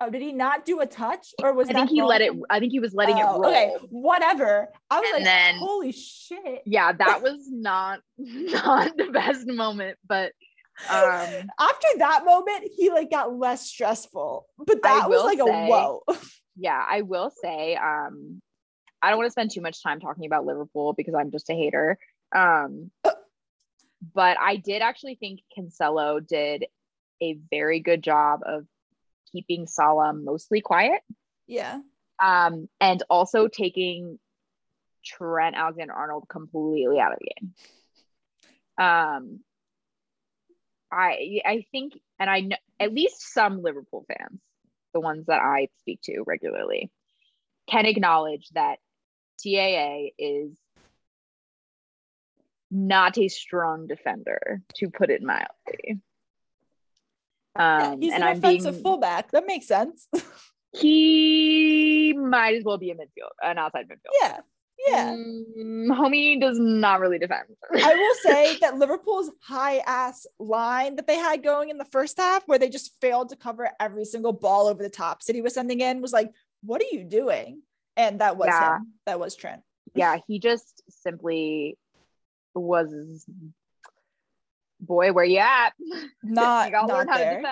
Oh, 0.00 0.08
did 0.10 0.22
he 0.22 0.32
not 0.32 0.64
do 0.64 0.78
a 0.78 0.86
touch, 0.86 1.34
or 1.42 1.52
was 1.52 1.68
I 1.68 1.72
think 1.72 1.90
he 1.90 2.00
wrong? 2.00 2.08
let 2.10 2.20
it. 2.20 2.32
I 2.48 2.60
think 2.60 2.70
he 2.70 2.78
was 2.78 2.94
letting 2.94 3.18
it 3.18 3.24
Oh, 3.26 3.40
roll. 3.40 3.50
Okay, 3.50 3.72
whatever. 3.90 4.68
I 4.88 5.00
was 5.00 5.08
And 5.12 5.24
like, 5.24 5.32
then- 5.34 5.54
holy 5.56 5.90
shit. 5.90 6.62
Yeah, 6.64 6.92
that 6.92 7.20
was 7.28 7.48
not 7.50 7.98
not 8.16 8.96
the 8.96 9.06
best 9.12 9.46
moment, 9.48 9.98
but 10.06 10.32
um 10.88 11.50
After 11.58 11.88
that 11.98 12.22
moment, 12.24 12.70
he 12.76 12.90
like 12.90 13.10
got 13.10 13.34
less 13.36 13.66
stressful, 13.66 14.46
but 14.58 14.80
that 14.84 15.08
was 15.10 15.24
like 15.24 15.38
say- 15.38 15.66
a 15.66 15.68
whoa. 15.68 16.02
yeah, 16.56 16.80
I 16.88 17.02
will 17.02 17.32
say, 17.42 17.74
um, 17.74 18.40
I 19.02 19.08
don't 19.10 19.18
want 19.18 19.26
to 19.26 19.32
spend 19.32 19.50
too 19.50 19.60
much 19.60 19.82
time 19.82 19.98
talking 19.98 20.26
about 20.26 20.46
Liverpool 20.46 20.92
because 20.92 21.14
I'm 21.14 21.32
just 21.32 21.50
a 21.50 21.54
hater. 21.54 21.98
Um, 22.34 22.92
but 24.14 24.36
I 24.38 24.56
did 24.56 24.80
actually 24.82 25.16
think 25.16 25.40
Cancelo 25.56 26.24
did 26.24 26.66
a 27.20 27.36
very 27.50 27.80
good 27.80 28.02
job 28.02 28.40
of 28.46 28.64
keeping 29.32 29.66
Salah 29.66 30.12
mostly 30.12 30.60
quiet, 30.60 31.02
Yeah. 31.46 31.80
um, 32.22 32.68
and 32.80 33.02
also 33.08 33.48
taking 33.48 34.18
Trent 35.04 35.56
Alexander 35.56 35.94
Arnold 35.94 36.26
completely 36.28 36.98
out 37.00 37.12
of 37.12 37.18
the 37.18 37.30
game. 37.40 37.54
Um, 38.78 39.40
I 40.90 41.40
I 41.44 41.66
think, 41.72 41.94
and 42.18 42.30
I 42.30 42.40
know 42.40 42.56
at 42.80 42.92
least 42.94 43.32
some 43.32 43.62
Liverpool 43.62 44.06
fans, 44.08 44.40
the 44.94 45.00
ones 45.00 45.26
that 45.26 45.40
I 45.40 45.68
speak 45.80 46.00
to 46.02 46.22
regularly, 46.26 46.90
can 47.68 47.86
acknowledge 47.86 48.48
that 48.50 48.78
TAA 49.42 50.10
is 50.18 50.56
not 52.70 53.16
a 53.18 53.28
strong 53.28 53.86
defender, 53.86 54.62
to 54.74 54.90
put 54.90 55.10
it 55.10 55.22
mildly. 55.22 56.00
Yeah, 57.56 57.90
Um, 57.92 58.00
he's 58.00 58.12
and 58.12 58.22
an 58.22 58.28
I'm 58.28 58.40
being 58.40 58.60
offensive 58.60 58.82
fullback. 58.82 59.30
That 59.32 59.46
makes 59.46 59.66
sense. 59.66 60.06
he 60.72 62.12
might 62.14 62.54
as 62.56 62.64
well 62.64 62.78
be 62.78 62.90
a 62.90 62.94
midfield, 62.94 63.30
an 63.42 63.58
outside 63.58 63.86
midfield. 63.88 64.12
yeah. 64.20 64.40
Yeah. 64.86 65.10
Mm, 65.12 65.88
homie 65.88 66.40
does 66.40 66.56
not 66.56 67.00
really 67.00 67.18
defend. 67.18 67.48
I 67.74 67.94
will 67.94 68.14
say 68.22 68.56
that 68.60 68.76
Liverpool's 68.78 69.28
high 69.42 69.78
ass 69.78 70.24
line 70.38 70.94
that 70.96 71.06
they 71.08 71.16
had 71.16 71.42
going 71.42 71.70
in 71.70 71.78
the 71.78 71.84
first 71.86 72.16
half, 72.16 72.46
where 72.46 72.60
they 72.60 72.68
just 72.68 72.92
failed 73.00 73.30
to 73.30 73.36
cover 73.36 73.68
every 73.80 74.04
single 74.04 74.32
ball 74.32 74.68
over 74.68 74.80
the 74.80 74.88
top 74.88 75.20
City 75.20 75.40
was 75.42 75.54
sending 75.54 75.80
in, 75.80 76.00
was 76.00 76.12
like, 76.12 76.30
what 76.62 76.80
are 76.80 76.86
you 76.96 77.02
doing? 77.02 77.62
And 77.96 78.20
that 78.20 78.36
was 78.36 78.46
Yeah. 78.46 78.76
him. 78.76 78.92
That 79.06 79.18
was 79.18 79.34
Trent. 79.34 79.62
yeah, 79.96 80.18
he 80.28 80.38
just 80.38 80.80
simply 80.90 81.76
was 82.54 83.26
boy, 84.80 85.12
where 85.12 85.24
you 85.24 85.38
at? 85.38 85.70
Not, 86.22 86.66
you 86.66 86.72
not 86.86 87.02
to 87.12 87.18
there. 87.18 87.42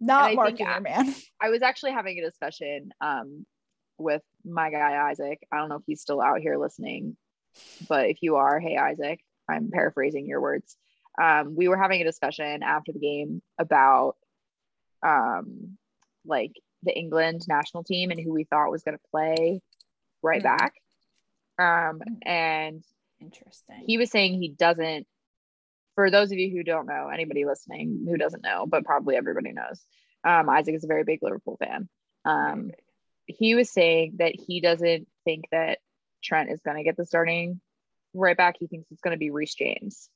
Not 0.00 0.30
And 0.30 0.40
I 0.40 0.44
think 0.46 0.60
marking 0.60 0.66
your 0.66 0.80
man. 0.80 1.14
I 1.40 1.50
was 1.50 1.62
actually 1.62 1.92
having 1.92 2.18
a 2.18 2.22
discussion 2.24 2.90
um 3.00 3.46
with 3.98 4.22
my 4.44 4.70
guy 4.70 5.10
Isaac. 5.10 5.46
I 5.52 5.58
don't 5.58 5.68
know 5.68 5.76
if 5.76 5.82
he's 5.86 6.00
still 6.00 6.20
out 6.20 6.40
here 6.40 6.58
listening, 6.58 7.16
but 7.88 8.08
if 8.08 8.18
you 8.22 8.36
are, 8.36 8.58
hey 8.58 8.76
Isaac, 8.76 9.20
I'm 9.48 9.70
paraphrasing 9.70 10.26
your 10.26 10.40
words. 10.40 10.76
Um, 11.20 11.54
we 11.56 11.68
were 11.68 11.76
having 11.76 12.00
a 12.00 12.04
discussion 12.04 12.62
after 12.62 12.92
the 12.92 12.98
game 12.98 13.42
about 13.58 14.16
um 15.04 15.76
like 16.24 16.52
the 16.82 16.96
England 16.96 17.42
national 17.48 17.84
team 17.84 18.10
and 18.10 18.20
who 18.20 18.32
we 18.32 18.44
thought 18.44 18.70
was 18.70 18.82
gonna 18.82 18.98
play 19.10 19.60
right 20.22 20.40
Mm. 20.40 20.44
back. 20.44 20.74
Um, 21.58 22.00
Mm. 22.00 22.18
and 22.26 22.84
Interesting. 23.20 23.84
he 23.86 23.98
was 23.98 24.10
saying 24.10 24.34
he 24.40 24.48
doesn't 24.48 25.06
for 25.94 26.10
those 26.10 26.32
of 26.32 26.38
you 26.38 26.50
who 26.50 26.62
don't 26.62 26.86
know 26.86 27.08
anybody 27.08 27.44
listening 27.44 28.06
who 28.08 28.16
doesn't 28.16 28.42
know 28.42 28.66
but 28.66 28.84
probably 28.84 29.16
everybody 29.16 29.52
knows 29.52 29.84
um, 30.24 30.48
isaac 30.48 30.74
is 30.74 30.84
a 30.84 30.88
very 30.88 31.04
big 31.04 31.18
liverpool 31.22 31.56
fan 31.58 31.88
um, 32.24 32.70
he 33.26 33.54
was 33.54 33.70
saying 33.70 34.14
that 34.18 34.34
he 34.34 34.60
doesn't 34.60 35.08
think 35.24 35.44
that 35.50 35.78
trent 36.22 36.50
is 36.50 36.60
going 36.60 36.76
to 36.76 36.84
get 36.84 36.96
the 36.96 37.06
starting 37.06 37.60
right 38.14 38.36
back 38.36 38.56
he 38.58 38.66
thinks 38.66 38.90
it's 38.90 39.00
going 39.00 39.14
to 39.14 39.18
be 39.18 39.30
Reece 39.30 39.54
james 39.54 40.08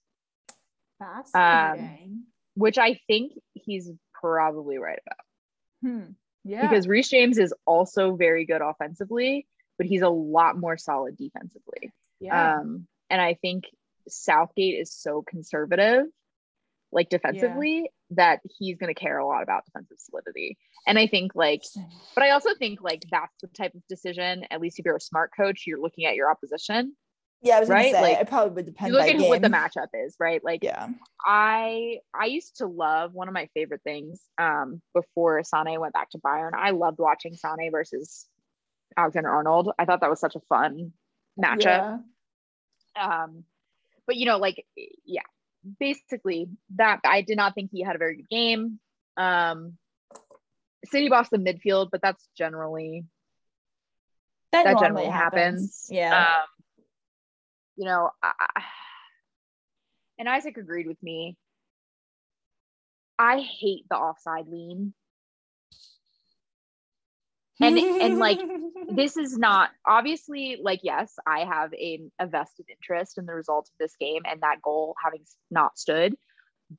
Fascinating. 0.99 2.25
which 2.55 2.79
i 2.79 2.99
think 3.07 3.33
he's 3.55 3.91
probably 4.15 4.79
right 4.79 4.99
about 5.07 5.93
hmm. 5.95 6.12
Yeah. 6.45 6.62
because 6.69 6.87
Reece 6.87 7.09
james 7.09 7.39
is 7.39 7.53
also 7.67 8.15
very 8.17 8.45
good 8.45 8.62
offensively 8.62 9.47
but 9.79 9.87
he's 9.87 10.03
a 10.03 10.09
lot 10.09 10.57
more 10.57 10.79
solid 10.79 11.17
defensively 11.17 11.93
yeah. 12.21 12.59
Um, 12.59 12.87
and 13.11 13.21
I 13.21 13.35
think 13.35 13.65
Southgate 14.09 14.81
is 14.81 14.92
so 14.92 15.23
conservative, 15.27 16.05
like 16.92 17.09
defensively, 17.09 17.90
that 18.11 18.40
he's 18.59 18.79
going 18.79 18.95
to 18.95 18.99
care 19.01 19.19
a 19.19 19.27
lot 19.27 19.42
about 19.42 19.64
defensive 19.66 19.97
solidity. 19.99 20.57
And 20.87 20.99
I 20.99 21.07
think, 21.09 21.33
like, 21.35 21.62
but 22.14 22.23
I 22.25 22.31
also 22.31 22.51
think, 22.55 22.81
like, 22.81 23.05
that's 23.11 23.35
the 23.42 23.49
type 23.49 23.75
of 23.75 23.83
decision, 23.88 24.45
at 24.51 24.61
least 24.61 24.79
if 24.79 24.85
you're 24.85 24.97
a 24.97 25.01
smart 25.01 25.33
coach, 25.37 25.64
you're 25.66 25.81
looking 25.81 26.05
at 26.07 26.14
your 26.14 26.31
opposition. 26.31 26.95
yeah, 27.42 27.57
I 27.57 27.61
was 27.61 27.69
right? 27.69 27.92
gonna 27.92 28.05
say 28.05 28.12
Like, 28.14 28.21
it 28.23 28.29
probably 28.29 28.55
would 28.55 28.66
depend. 28.66 28.92
You 28.92 28.99
look 28.99 29.09
at 29.09 29.19
game. 29.19 29.29
what 29.29 29.42
the 29.42 29.49
matchup 29.49 29.88
is, 29.92 30.14
right? 30.21 30.42
Like, 30.45 30.61
Yeah. 30.62 30.88
I 31.25 31.99
I 32.14 32.27
used 32.27 32.59
to 32.59 32.66
love 32.66 33.12
one 33.14 33.27
of 33.29 33.35
my 33.35 33.49
favorite 33.55 33.83
things 33.83 34.21
um, 34.38 34.81
before 34.95 35.42
Sane 35.42 35.81
went 35.81 35.92
back 35.92 36.11
to 36.11 36.19
Bayern. 36.19 36.53
I 36.57 36.71
loved 36.71 36.99
watching 37.01 37.35
Sane 37.35 37.71
versus 37.73 38.27
Alexander 38.97 39.31
Arnold. 39.31 39.73
I 39.79 39.85
thought 39.85 40.01
that 40.03 40.11
was 40.11 40.21
such 40.21 40.37
a 40.37 40.40
fun 40.49 40.92
matchup. 41.38 42.01
Yeah. 42.97 43.25
um 43.25 43.45
but 44.07 44.16
you 44.16 44.27
know 44.27 44.38
like 44.38 44.64
yeah 45.05 45.23
basically 45.81 46.49
that 46.77 47.01
i 47.05 47.23
did 47.23 47.37
not 47.37 47.55
think 47.55 47.71
he 47.73 47.83
had 47.83 47.97
a 47.97 47.99
very 47.99 48.16
good 48.16 48.29
game. 48.29 48.79
Um 49.16 49.79
city 50.85 51.09
boss 51.09 51.29
the 51.29 51.38
midfield 51.38 51.88
but 51.90 52.01
that's 52.03 52.29
generally 52.38 53.05
That, 54.53 54.64
that 54.64 54.79
generally 54.79 55.07
happens, 55.07 55.88
Yeah. 55.90 56.37
um 56.37 56.49
you 57.77 57.85
know 57.87 58.11
I- 58.23 58.64
and 60.19 60.29
isaac 60.29 60.57
agreed 60.57 60.87
with 60.87 61.03
me. 61.03 61.37
I 63.19 63.40
hate 63.40 63.85
the 63.90 63.97
offside 63.97 64.47
lean 64.49 64.95
and- 67.61 67.79
and, 67.79 68.19
like, 68.19 68.40
this 68.90 69.16
is 69.16 69.37
not 69.38 69.71
obviously 69.87 70.59
like 70.62 70.81
yes 70.83 71.14
i 71.27 71.40
have 71.40 71.73
a, 71.75 72.01
a 72.21 72.27
vested 72.27 72.66
interest 72.71 73.19
in 73.19 73.27
the 73.27 73.35
results 73.35 73.71
of 73.71 73.75
this 73.79 73.95
game 73.99 74.23
and 74.31 74.40
that 74.42 74.62
goal 74.62 74.95
having 75.03 75.23
not 75.51 75.77
stood 75.79 76.14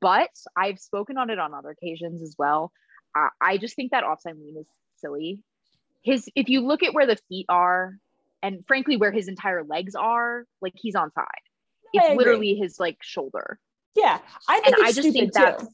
but 0.00 0.30
i've 0.56 0.78
spoken 0.78 1.18
on 1.18 1.28
it 1.30 1.38
on 1.38 1.52
other 1.54 1.70
occasions 1.70 2.22
as 2.22 2.34
well. 2.38 2.72
Uh, 3.18 3.28
i 3.40 3.56
just 3.58 3.74
think 3.76 3.90
that 3.90 4.04
offside 4.04 4.36
lean 4.38 4.56
is 4.58 4.66
silly. 4.98 5.42
His 6.02 6.28
if 6.34 6.48
you 6.48 6.60
look 6.60 6.82
at 6.82 6.94
where 6.94 7.06
the 7.06 7.16
feet 7.28 7.46
are 7.48 7.96
and 8.42 8.64
frankly 8.66 8.96
where 8.96 9.12
his 9.12 9.28
entire 9.28 9.64
legs 9.64 9.94
are 9.94 10.44
like 10.60 10.74
he's 10.76 10.94
on 10.94 11.10
side. 11.12 11.24
It's 11.92 12.16
literally 12.16 12.54
his 12.54 12.78
like 12.78 12.98
shoulder. 13.02 13.58
Yeah, 13.96 14.18
I 14.48 14.56
and 14.56 14.64
think 14.64 14.76
it's 14.78 14.82
i 14.82 14.92
just 15.02 15.12
think 15.12 15.32
too. 15.34 15.40
that's 15.42 15.64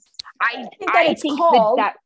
i 0.41 0.53
think 0.55 0.87
that 0.87 0.95
i 0.97 1.05
it's 1.11 1.23
think 1.23 1.39
called- 1.39 1.79
that, 1.79 1.95
that 1.95 1.97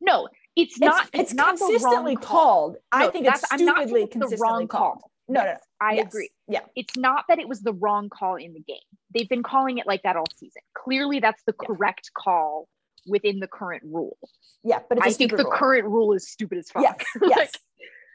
no 0.00 0.28
it's 0.58 0.72
It's, 0.72 0.80
not 0.80 1.08
it's, 1.12 1.34
not 1.34 1.56
the 1.58 1.64
wrong 1.64 1.70
consistently 1.72 2.16
call. 2.16 2.24
called. 2.24 2.76
I 2.92 3.04
No, 3.06 3.10
think 3.10 3.26
it's 3.26 3.40
that's- 3.42 3.60
I'm 3.60 3.64
not 3.66 3.76
stupidly 3.76 4.02
it's 4.02 4.12
consistently 4.12 4.42
wrong 4.42 4.68
called. 4.68 5.00
call. 5.00 5.10
No, 5.30 5.40
no, 5.42 5.46
Yes, 5.46 5.60
I 5.80 5.92
yes. 5.94 6.06
agree. 6.06 6.30
Yeah. 6.48 6.60
It's 6.74 6.96
not 6.96 7.24
that 7.28 7.38
it 7.38 7.46
was 7.48 7.60
the 7.60 7.74
wrong 7.74 8.08
call 8.08 8.36
in 8.36 8.54
the 8.54 8.60
game. 8.60 8.78
They've 9.14 9.28
been 9.28 9.42
calling 9.42 9.76
it 9.78 9.86
like 9.86 10.02
that 10.04 10.16
all 10.16 10.24
season. 10.36 10.62
Clearly, 10.74 11.20
that's 11.20 11.42
the 11.44 11.54
Yeah. 11.60 11.66
correct 11.66 12.10
call 12.14 12.66
within 13.06 13.38
the 13.38 13.46
current 13.46 13.82
rule. 13.84 14.16
Yeah, 14.64 14.80
but 14.88 14.98
it's 14.98 15.06
I 15.06 15.12
think 15.12 15.30
the 15.36 15.44
rule. 15.44 15.52
current 15.52 15.84
rule 15.84 16.12
is 16.14 16.28
stupid 16.30 16.58
as 16.58 16.70
fuck. 16.70 16.82
Yes, 16.82 16.96
yes. 17.22 17.38
Like, 17.38 17.50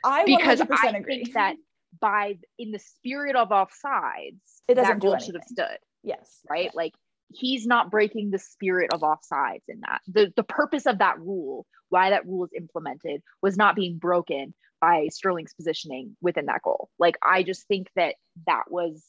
I 0.04 0.26
because 0.26 0.60
100% 0.60 0.68
I 0.84 0.98
agree. 0.98 1.24
think 1.24 1.34
that 1.36 1.56
by 2.02 2.38
in 2.58 2.72
the 2.72 2.80
spirit 2.80 3.36
of 3.36 3.50
offsides, 3.50 4.39
It 4.68 4.74
doesn't 4.76 5.00
that 5.00 5.00
do 5.02 5.16
should 5.24 5.36
have 5.36 5.44
stood. 5.46 5.78
yes, 6.04 6.41
Right? 6.50 6.74
Like 6.76 6.94
he's 7.30 7.65
not 7.65 7.89
breaking 7.91 8.30
the 8.32 8.39
spirit 8.39 8.93
of 8.93 9.01
offsides 9.01 9.63
in 9.67 9.82
that. 9.82 10.01
The 10.07 10.32
the 10.36 10.43
purpose 10.43 10.86
of 10.86 10.99
that 10.99 11.19
rule, 11.19 11.65
why 11.89 12.09
that 12.11 12.26
rule 12.26 12.45
is 12.45 12.51
implemented, 12.55 13.21
was 13.41 13.57
not 13.57 13.76
being 13.76 13.97
broken 13.97 14.53
by 14.82 15.07
Sterling's 15.11 15.53
positioning 15.53 16.15
within 16.21 16.45
that 16.47 16.61
goal. 16.63 16.89
Like 16.99 17.15
I 17.24 17.43
just 17.43 17.67
think 17.67 17.88
that 17.95 18.15
that 18.47 18.63
was 18.69 19.03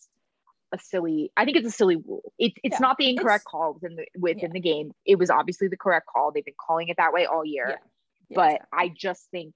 a 0.72 0.78
silly. 0.78 1.32
I 1.36 1.44
think 1.44 1.56
it's 1.56 1.68
a 1.68 1.70
silly 1.72 1.96
rule. 1.96 2.32
It's 2.38 2.54
it's 2.62 2.74
Yeah, 2.74 2.78
not 2.80 2.96
the 2.98 3.08
incorrect 3.10 3.44
call 3.44 3.74
within 3.74 3.96
the 3.96 4.06
within 4.18 4.50
Yeah. 4.50 4.54
the 4.54 4.60
game. 4.60 4.92
It 5.04 5.18
was 5.18 5.30
obviously 5.30 5.68
the 5.68 5.76
correct 5.76 6.06
call. 6.06 6.32
They've 6.32 6.44
been 6.44 6.54
calling 6.58 6.88
it 6.88 6.96
that 6.98 7.12
way 7.12 7.26
all 7.26 7.44
year. 7.44 7.66
Yeah, 7.68 8.36
but 8.36 8.50
exactly. 8.54 8.68
I 8.72 8.88
just 8.96 9.30
think 9.30 9.54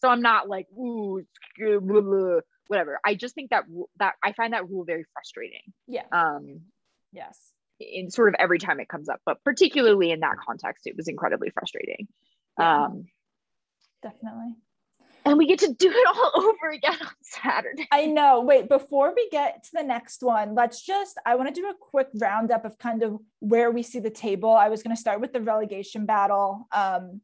so. 0.00 0.08
I'm 0.08 0.22
not 0.22 0.48
like 0.48 0.66
ooh, 0.72 1.22
blah, 1.58 1.78
blah, 1.80 2.00
blah, 2.00 2.40
whatever. 2.68 2.98
I 3.04 3.14
just 3.14 3.34
think 3.34 3.50
that 3.50 3.64
that 3.98 4.14
I 4.24 4.32
find 4.32 4.52
that 4.52 4.68
rule 4.68 4.84
very 4.84 5.04
frustrating. 5.12 5.72
yeah, 5.86 6.04
Um, 6.12 6.60
yes. 7.12 7.38
In 7.80 8.10
sort 8.10 8.28
of 8.28 8.34
every 8.38 8.58
time 8.58 8.80
it 8.80 8.88
comes 8.88 9.08
up, 9.08 9.20
but 9.24 9.42
particularly 9.44 10.10
in 10.10 10.20
that 10.20 10.36
context, 10.44 10.86
it 10.86 10.96
was 10.96 11.08
incredibly 11.08 11.50
frustrating. 11.50 12.08
Yeah. 12.58 12.84
Um, 12.86 13.06
Definitely. 14.02 14.54
and 15.24 15.38
we 15.38 15.46
get 15.46 15.58
to 15.60 15.72
do 15.72 15.90
it 15.90 16.06
all 16.06 16.32
over 16.62 16.70
again 16.72 16.96
on 17.00 17.12
Saturday. 17.22 17.86
I 17.90 18.06
know. 18.06 18.40
Wait, 18.40 18.68
before 18.68 19.12
we 19.14 19.28
get 19.30 19.62
to 19.64 19.70
the 19.74 19.82
next 19.82 20.22
one, 20.22 20.54
let's 20.54 20.82
just, 20.82 21.18
I 21.26 21.34
want 21.34 21.54
to 21.54 21.60
do 21.60 21.68
a 21.68 21.74
quick 21.78 22.08
roundup 22.14 22.64
of 22.64 22.78
kind 22.78 23.02
of 23.02 23.18
where 23.40 23.70
we 23.70 23.82
see 23.82 23.98
the 24.00 24.10
table. 24.10 24.50
I 24.52 24.68
was 24.68 24.82
going 24.82 24.94
to 24.94 25.00
start 25.00 25.20
with 25.20 25.32
the 25.32 25.40
relegation 25.40 26.06
battle. 26.06 26.66
Um, 26.72 27.20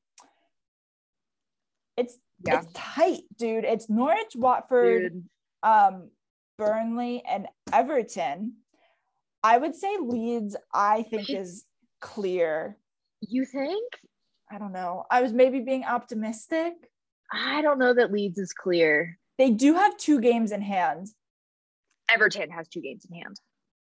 it's, 1.96 2.18
Yeah. 2.44 2.60
it's 2.62 2.72
tight, 2.74 3.22
dude. 3.38 3.64
It's 3.64 3.88
Norwich, 3.88 4.34
Watford, 4.34 5.12
Dude, 5.12 5.24
um, 5.62 6.10
Burnley, 6.58 7.22
and 7.28 7.46
Everton. 7.72 8.54
I 9.44 9.58
would 9.58 9.74
say 9.76 9.94
Leeds, 10.00 10.56
I 10.72 11.02
think, 11.02 11.28
is 11.28 11.64
clear. 12.00 12.78
you 13.20 13.44
think? 13.44 13.84
I 14.50 14.58
don't 14.58 14.72
know. 14.72 15.04
I 15.10 15.20
was 15.22 15.32
maybe 15.34 15.60
being 15.60 15.84
optimistic. 15.84 16.72
I 17.30 17.60
don't 17.62 17.78
know 17.78 17.92
that 17.94 18.10
Leeds 18.10 18.38
is 18.38 18.52
clear. 18.52 19.18
They 19.38 19.50
do 19.50 19.74
have 19.74 19.96
two 19.98 20.20
games 20.20 20.50
in 20.50 20.62
hand. 20.62 21.08
Everton 22.10 22.50
has 22.50 22.68
two 22.68 22.80
games 22.80 23.06
in 23.10 23.16
hand. 23.16 23.36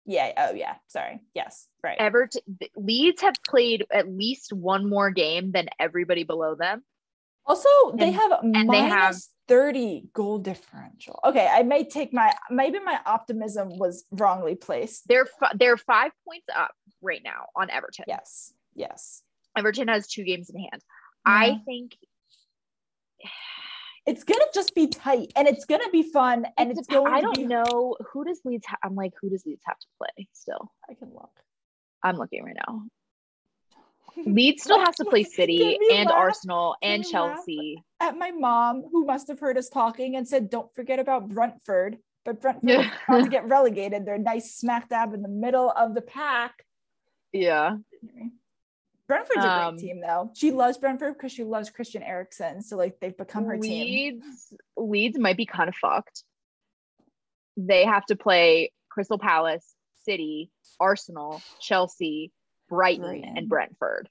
Yeah. 0.05 0.31
Oh, 0.37 0.53
yeah. 0.53 0.75
Sorry. 0.87 1.21
Yes. 1.35 1.67
Right. 1.83 1.97
Everton 1.99 2.41
Leeds 2.75 3.21
have 3.21 3.35
played 3.47 3.85
at 3.91 4.09
least 4.09 4.51
one 4.53 4.89
more 4.89 5.11
game 5.11 5.51
than 5.51 5.67
everybody 5.79 6.23
below 6.23 6.55
them. 6.55 6.83
Also, 7.45 7.69
they 7.95 8.11
have 8.11 8.31
and 8.41 8.69
they 8.69 8.81
have- 8.81 9.15
30 9.51 10.07
goal 10.13 10.39
differential. 10.39 11.19
Okay, 11.25 11.45
I 11.51 11.61
may 11.63 11.83
take 11.83 12.13
my 12.13 12.31
maybe 12.49 12.79
my 12.79 12.97
optimism 13.05 13.77
was 13.77 14.05
wrongly 14.09 14.55
placed. 14.55 15.09
They're 15.09 15.25
fi- 15.25 15.51
they're 15.55 15.75
five 15.75 16.11
points 16.25 16.45
up 16.55 16.71
right 17.01 17.19
now 17.21 17.47
on 17.53 17.69
Everton. 17.69 18.05
Yes. 18.07 18.53
Yes. 18.75 19.23
Everton 19.57 19.89
has 19.89 20.07
two 20.07 20.23
games 20.23 20.49
in 20.49 20.57
hand. 20.57 20.81
Yeah. 21.25 21.33
I 21.33 21.59
think 21.65 21.97
It's 24.07 24.23
gonna 24.23 24.45
just 24.53 24.73
be 24.73 24.87
tight 24.87 25.31
and 25.35 25.47
it's 25.49 25.65
gonna 25.65 25.89
be 25.91 26.01
fun 26.01 26.47
and 26.57 26.71
it 26.71 26.77
it's 26.77 26.87
dep- 26.87 26.99
going 26.99 27.13
I 27.13 27.19
don't 27.21 27.35
be 27.35 27.45
know 27.45 27.97
who 28.11 28.23
does 28.23 28.39
Leeds. 28.45 28.65
Ha- 28.67 28.77
I'm 28.83 28.95
like, 28.95 29.11
who 29.21 29.29
does 29.29 29.45
Leeds 29.45 29.61
have 29.65 29.77
to 29.77 29.87
play 29.99 30.27
still? 30.31 30.71
I 30.89 30.93
can 30.95 31.09
look. 31.13 31.29
I'm 32.03 32.15
looking 32.15 32.43
right 32.43 32.55
now. 32.67 32.83
Leeds 34.17 34.63
still 34.63 34.79
has 34.79 34.95
to 34.97 35.05
play 35.05 35.23
City 35.39 35.77
and 35.93 36.07
laugh? 36.09 36.15
Arsenal 36.17 36.75
and? 36.81 37.05
Chelsea. 37.05 37.83
At 37.99 38.17
my 38.17 38.31
mom, 38.31 38.83
who 38.91 39.05
must 39.05 39.27
have 39.27 39.39
heard 39.39 39.57
us 39.57 39.69
talking 39.69 40.15
and 40.15 40.27
said, 40.27 40.49
Don't 40.49 40.73
forget 40.75 40.99
about 40.99 41.29
Brentford. 41.29 41.97
But 42.23 42.39
Brentford 42.41 42.69
Yeah. 42.69 42.91
about 43.07 43.23
to 43.23 43.29
get 43.29 43.47
relegated. 43.47 44.05
They're 44.05 44.17
nice 44.17 44.53
smack 44.55 44.89
dab 44.89 45.13
in 45.13 45.21
the 45.21 45.27
middle 45.29 45.71
of 45.71 45.95
the 45.95 46.01
pack. 46.01 46.65
Yeah. 47.33 47.77
Brentford's 49.07 49.43
a 49.43 49.49
Um, 49.51 49.75
great 49.75 49.81
team 49.87 50.01
though. 50.01 50.31
She 50.35 50.51
loves 50.51 50.77
Brentford 50.77 51.15
because 51.15 51.31
she 51.31 51.43
loves 51.43 51.69
Christian 51.69 52.03
Eriksen. 52.03 52.61
So 52.61 52.77
like 52.77 52.99
they've 52.99 53.17
become 53.17 53.45
her 53.45 53.57
team. 53.57 54.21
Leeds 54.21 54.53
Leeds 54.77 55.17
might 55.19 55.37
be 55.37 55.45
kind 55.45 55.67
of 55.67 55.75
fucked. 55.75 56.23
They 57.57 57.85
have 57.85 58.05
to 58.05 58.15
play 58.15 58.71
Crystal 58.89 59.17
Palace, 59.17 59.67
City, 60.03 60.49
Arsenal, 60.79 61.41
Chelsea, 61.59 62.31
Brighton, 62.71 63.03
Brighton. 63.05 63.37
and 63.37 63.47
Brentford. 63.49 64.09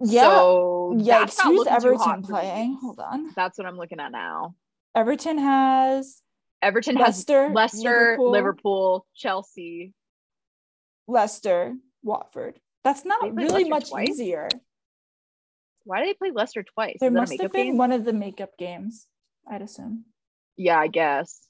Yeah. 0.00 0.22
So 0.28 0.92
not 0.96 1.30
Who's 1.30 1.38
looking 1.44 1.64
too 1.64 1.64
hot 1.70 1.76
Everton 1.84 2.22
playing? 2.22 2.78
Hold 2.80 3.00
on. 3.00 3.32
That's 3.34 3.58
what 3.58 3.66
I'm 3.66 3.76
looking 3.76 3.98
at 4.00 4.12
now. 4.12 4.54
Everton 4.94 5.38
has 5.38 6.20
Everton 6.60 6.96
has 6.96 7.06
Leicester, 7.06 7.50
Leicester, 7.52 7.78
Liverpool, 8.18 8.30
Liverpool, 8.30 9.06
Chelsea. 9.16 9.94
Leicester, 11.08 11.74
Watford. 12.04 12.60
That's 12.84 13.04
not 13.04 13.34
really 13.34 13.64
Leicester 13.64 13.68
much 13.70 13.88
twice? 13.90 14.08
easier. 14.10 14.48
Why 15.84 16.00
do 16.00 16.06
they 16.06 16.14
play 16.14 16.30
Leicester 16.32 16.62
twice? 16.62 16.98
There 17.00 17.10
must 17.10 17.40
have 17.40 17.50
been 17.52 17.66
game? 17.68 17.76
one 17.78 17.90
of 17.90 18.04
the 18.04 18.12
makeup 18.12 18.50
games, 18.58 19.06
I'd 19.50 19.62
assume. 19.62 20.04
Yeah, 20.56 20.78
I 20.78 20.86
guess. 20.88 21.40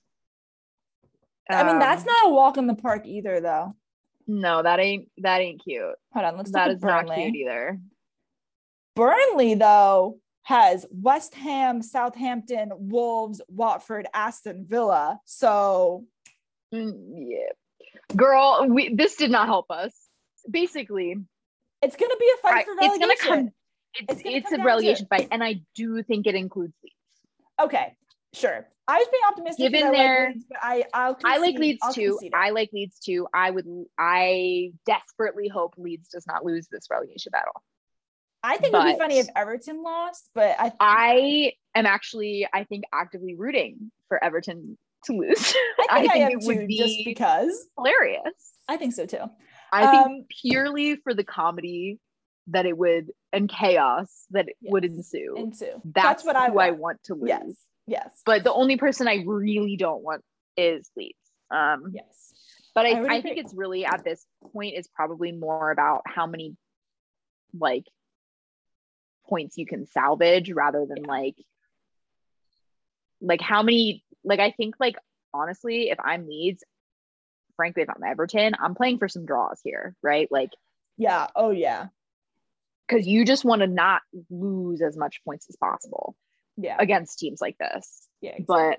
I 1.50 1.64
mean, 1.64 1.78
that's 1.78 2.02
Um, 2.02 2.06
not 2.06 2.26
a 2.26 2.34
walk 2.34 2.56
in 2.56 2.66
the 2.66 2.74
park 2.74 3.04
either, 3.06 3.40
though. 3.40 3.74
No, 4.26 4.62
that 4.62 4.78
ain't 4.80 5.08
that 5.18 5.40
ain't 5.40 5.62
cute. 5.62 5.82
Hold 6.12 6.24
on, 6.26 6.36
let's 6.36 6.50
That 6.52 6.70
is 6.70 6.82
not 6.82 7.06
Burnley. 7.06 7.22
cute 7.24 7.34
either. 7.36 7.78
Burnley, 8.94 9.54
though, 9.54 10.18
has 10.42 10.84
West 10.90 11.34
Ham, 11.34 11.82
Southampton, 11.82 12.70
Wolves, 12.74 13.40
Watford, 13.48 14.06
Aston 14.14 14.66
Villa. 14.68 15.18
So 15.24 16.04
Mm, 16.74 17.28
yeah, 17.28 17.52
girl, 18.16 18.66
we 18.68 18.94
this 18.94 19.16
did 19.16 19.30
not 19.30 19.46
help 19.46 19.70
us. 19.70 19.92
Basically, 20.50 21.14
it's 21.82 21.96
gonna 21.96 22.16
be 22.18 22.30
a 22.34 22.40
fight 22.40 22.54
I- 22.54 22.64
for 22.64 22.72
it's 22.72 22.80
relegation. 22.80 23.00
gonna 23.00 23.16
come. 23.42 23.50
It's 24.08 24.20
It's 24.24 24.46
it's 24.48 24.52
a 24.52 24.62
relegation 24.64 25.06
fight, 25.06 25.28
and 25.30 25.44
I 25.44 25.60
do 25.74 26.02
think 26.02 26.26
it 26.26 26.34
includes 26.34 26.72
Leeds. 26.82 26.96
Okay, 27.60 27.94
sure. 28.32 28.66
I 28.88 28.98
was 28.98 29.08
being 29.10 29.22
optimistic. 29.28 29.72
Given 29.72 29.82
I 29.84 29.88
like 29.88 29.96
their- 29.96 30.28
Leeds, 30.32 30.44
but 30.48 30.58
I 30.62 30.84
I'll 30.92 31.16
I 31.24 31.38
like 31.38 31.78
I'll 31.82 31.92
too. 31.92 32.18
I 32.34 32.50
like 32.50 32.70
Leeds 32.72 32.98
too. 32.98 33.26
I 33.32 33.50
would. 33.50 33.66
I 33.98 34.72
desperately 34.86 35.48
hope 35.48 35.74
Leeds 35.76 36.08
does 36.08 36.26
not 36.26 36.44
lose 36.44 36.66
this 36.68 36.88
relegation 36.90 37.30
battle. 37.30 37.62
I 38.42 38.56
think 38.56 38.74
it'd 38.74 38.86
be 38.86 38.98
funny 38.98 39.18
if 39.18 39.28
Everton 39.36 39.82
lost, 39.84 40.28
but 40.34 40.56
I 40.58 40.72
I 40.80 41.52
am 41.76 41.86
actually, 41.86 42.46
I 42.52 42.64
think, 42.64 42.84
actively 42.92 43.36
rooting 43.36 43.92
for 44.08 44.22
Everton 44.22 44.76
to 45.04 45.12
lose. 45.12 45.54
I 45.88 46.00
think 46.00 46.10
I, 46.12 46.14
think 46.14 46.14
am 46.24 46.30
it 46.32 46.40
too, 46.40 46.46
would 46.46 46.70
just 46.70 46.94
because 47.04 47.66
hilarious. 47.76 48.20
I 48.68 48.76
think 48.76 48.94
so 48.94 49.06
too. 49.06 49.24
I 49.72 49.84
Um, 49.84 50.04
think 50.04 50.28
purely 50.42 50.96
for 50.96 51.14
the 51.14 51.24
comedy 51.24 51.98
that 52.48 52.66
it 52.66 52.76
would 52.76 53.12
and 53.32 53.48
chaos 53.48 54.26
that 54.32 54.48
it 54.48 54.56
would 54.62 54.82
Yes. 54.82 54.92
ensue. 54.92 55.34
And 55.38 55.56
too. 55.56 55.80
that's, 55.84 56.24
what 56.24 56.34
I 56.34 56.48
who 56.50 56.58
I 56.58 56.70
want. 56.70 56.80
want 56.80 57.02
to 57.04 57.14
lose. 57.14 57.28
Yes. 57.28 57.42
Yes. 57.86 58.22
But 58.24 58.44
the 58.44 58.52
only 58.52 58.76
person 58.76 59.08
I 59.08 59.24
really 59.26 59.76
don't 59.76 60.02
want 60.02 60.22
is 60.56 60.90
Leeds. 60.96 61.16
Um, 61.50 61.92
yes. 61.92 62.32
but 62.74 62.86
I 62.86 62.92
I, 62.92 63.16
I, 63.16 63.22
think 63.22 63.36
it's 63.36 63.52
really 63.54 63.84
at 63.84 64.04
this 64.04 64.24
point 64.52 64.74
is 64.74 64.88
probably 64.88 65.32
more 65.32 65.70
about 65.70 66.00
how 66.06 66.26
many 66.26 66.56
like 67.58 67.84
points 69.28 69.58
you 69.58 69.66
can 69.66 69.86
salvage 69.86 70.50
rather 70.50 70.86
than 70.86 71.04
Yeah. 71.04 71.10
like 71.10 71.36
like 73.20 73.40
how 73.42 73.62
many 73.62 74.02
like 74.24 74.40
I 74.40 74.50
think 74.52 74.76
like 74.80 74.96
honestly 75.34 75.90
if 75.90 75.98
I'm 76.02 76.26
Leeds 76.26 76.64
frankly 77.56 77.82
if 77.82 77.90
I'm 77.90 78.02
Everton 78.02 78.54
I'm 78.58 78.74
playing 78.74 78.98
for 78.98 79.08
some 79.08 79.26
draws 79.26 79.60
here 79.62 79.94
right 80.02 80.28
like 80.30 80.50
Yeah. 80.96 81.26
Oh 81.36 81.50
yeah. 81.50 81.88
because 82.88 83.06
you 83.06 83.26
just 83.26 83.44
want 83.44 83.60
to 83.60 83.66
not 83.66 84.00
lose 84.30 84.80
as 84.80 84.96
much 84.96 85.22
points 85.24 85.46
as 85.50 85.56
possible 85.56 86.16
Yeah. 86.56 86.76
against 86.78 87.18
teams 87.18 87.40
like 87.40 87.56
this 87.58 88.08
Yeah, 88.20 88.38
But- 88.46 88.78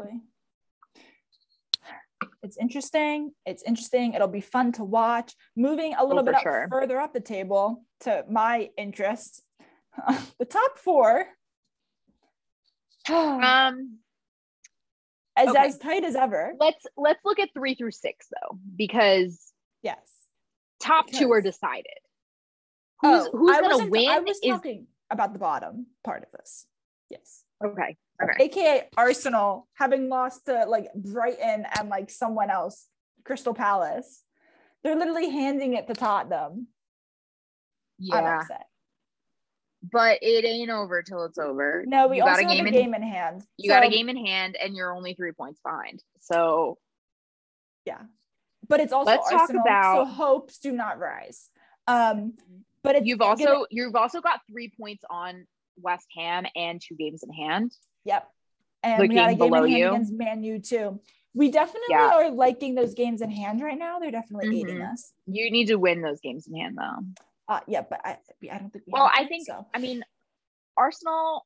it's 2.42 2.58
interesting. 2.58 3.32
It's 3.46 3.64
interesting. 3.64 4.14
It'll 4.14 4.28
be 4.28 4.42
fun 4.42 4.72
to 4.74 4.84
watch. 4.84 5.34
Moving 5.56 5.94
a 5.96 6.04
little 6.06 6.22
Oh, 6.22 6.26
bit 6.26 6.36
up 6.36 6.42
sure. 6.44 6.68
further 6.70 7.00
up 7.00 7.14
the 7.14 7.20
table 7.22 7.86
to 8.02 8.26
my 8.30 8.70
interests, 8.78 9.42
the 10.40 10.46
top 10.46 10.78
four. 10.78 11.26
um 13.10 13.98
as 15.36 15.50
okay. 15.50 15.66
as 15.66 15.78
tight 15.78 16.04
as 16.04 16.16
ever. 16.16 16.54
let's 16.60 16.86
let's 16.96 17.20
look 17.26 17.40
at 17.40 17.50
three 17.54 17.76
through 17.76 17.92
six 17.92 18.28
though 18.30 18.58
because 18.78 19.52
Yes. 19.82 20.00
top 20.80 21.08
two 21.10 21.32
are 21.34 21.42
decided 21.42 21.86
who's 23.02 23.28
Oh, 23.28 23.32
who's 23.38 23.58
I 23.58 23.62
gonna 23.62 23.74
wasn't- 23.76 23.92
win 23.92 24.08
I 24.10 24.20
was 24.20 24.38
is 24.42 24.50
talking 24.52 24.88
about 25.10 25.34
the 25.34 25.40
bottom 25.40 25.88
part 26.04 26.24
of 26.24 26.32
this. 26.32 26.66
Yes. 27.10 27.44
Okay 27.64 27.98
okay 28.22 28.44
AKA 28.46 28.90
Arsenal 28.98 29.68
having 29.74 30.10
lost 30.10 30.46
to 30.46 30.66
like 30.68 30.88
Brighton 30.96 31.66
and 31.80 31.90
like 31.90 32.10
someone 32.10 32.50
else, 32.50 32.88
Crystal 33.24 33.54
Palace. 33.54 34.24
They're 34.84 34.96
literally 34.96 35.30
handing 35.30 35.74
it 35.74 35.88
to 35.88 35.94
Tottenham. 35.94 36.68
Yeah 37.98 38.44
but 39.92 40.20
it 40.22 40.46
ain't 40.46 40.70
over 40.70 41.02
till 41.04 41.26
it's 41.26 41.38
over 41.38 41.84
No, 41.86 42.08
we 42.08 42.18
you 42.18 42.24
also 42.24 42.42
got 42.42 42.52
a 42.52 42.56
game 42.56 42.66
have 42.66 42.66
a 42.66 42.68
in 42.70 42.74
game 42.74 42.94
in 42.94 43.02
hand. 43.04 43.44
you 43.58 43.70
got 43.70 43.84
a 43.86 43.90
game 43.90 44.08
in 44.08 44.16
hand 44.16 44.56
and 44.56 44.76
you're 44.76 44.94
only 44.96 45.14
three 45.14 45.34
points 45.34 45.60
behind 45.62 46.02
so 46.22 46.78
Yeah. 47.86 48.02
But 48.70 48.80
it's 48.80 48.94
also 48.94 49.12
Let's 49.12 49.30
talk 49.30 49.42
Arsenal, 49.42 49.62
about- 49.64 50.08
so 50.08 50.14
hopes 50.14 50.58
do 50.60 50.72
not 50.72 50.98
rise. 51.00 51.50
Um, 51.86 52.38
but 52.82 52.96
it's 52.96 53.06
you've 53.06 53.20
gonna- 53.20 53.32
also 53.50 53.66
you've 53.72 53.96
also 53.96 54.22
got 54.22 54.40
three 54.50 54.72
points 54.80 55.04
on 55.10 55.46
west 55.82 56.08
ham 56.16 56.46
and 56.56 56.82
two 56.82 56.96
games 56.96 57.24
in 57.24 57.32
hand 57.34 57.72
yep. 58.06 58.28
And 58.84 59.00
we 59.00 59.16
got 59.16 59.30
a 59.30 59.36
game 59.36 59.54
in 59.54 59.64
hand 59.70 59.70
you. 59.80 59.88
against 59.90 60.12
Man 60.14 60.44
U 60.44 60.60
too. 60.60 61.00
We 61.34 61.50
definitely 61.50 61.88
Yeah. 61.92 62.16
are 62.16 62.30
liking 62.30 62.76
those 62.76 62.94
games 62.94 63.22
in 63.22 63.30
hand 63.32 63.62
right 63.62 63.78
now. 63.80 63.98
They're 64.00 64.12
definitely 64.12 64.60
aiding 64.60 64.80
Mhm. 64.80 64.92
us. 64.92 65.14
you 65.26 65.50
need 65.52 65.68
to 65.68 65.78
win 65.78 66.02
those 66.02 66.20
games 66.20 66.48
in 66.48 66.56
hand 66.56 66.78
though 66.78 67.00
Uh, 67.54 67.62
yeah, 67.68 67.82
but 67.82 68.02
I, 68.06 68.18
I 68.52 68.58
don't 68.58 68.70
think 68.72 68.86
we 68.86 68.92
well 68.92 69.10
i 69.14 69.26
think 69.26 69.46
so. 69.48 69.66
i 69.74 69.80
mean 69.80 70.04
Arsenal 70.78 71.46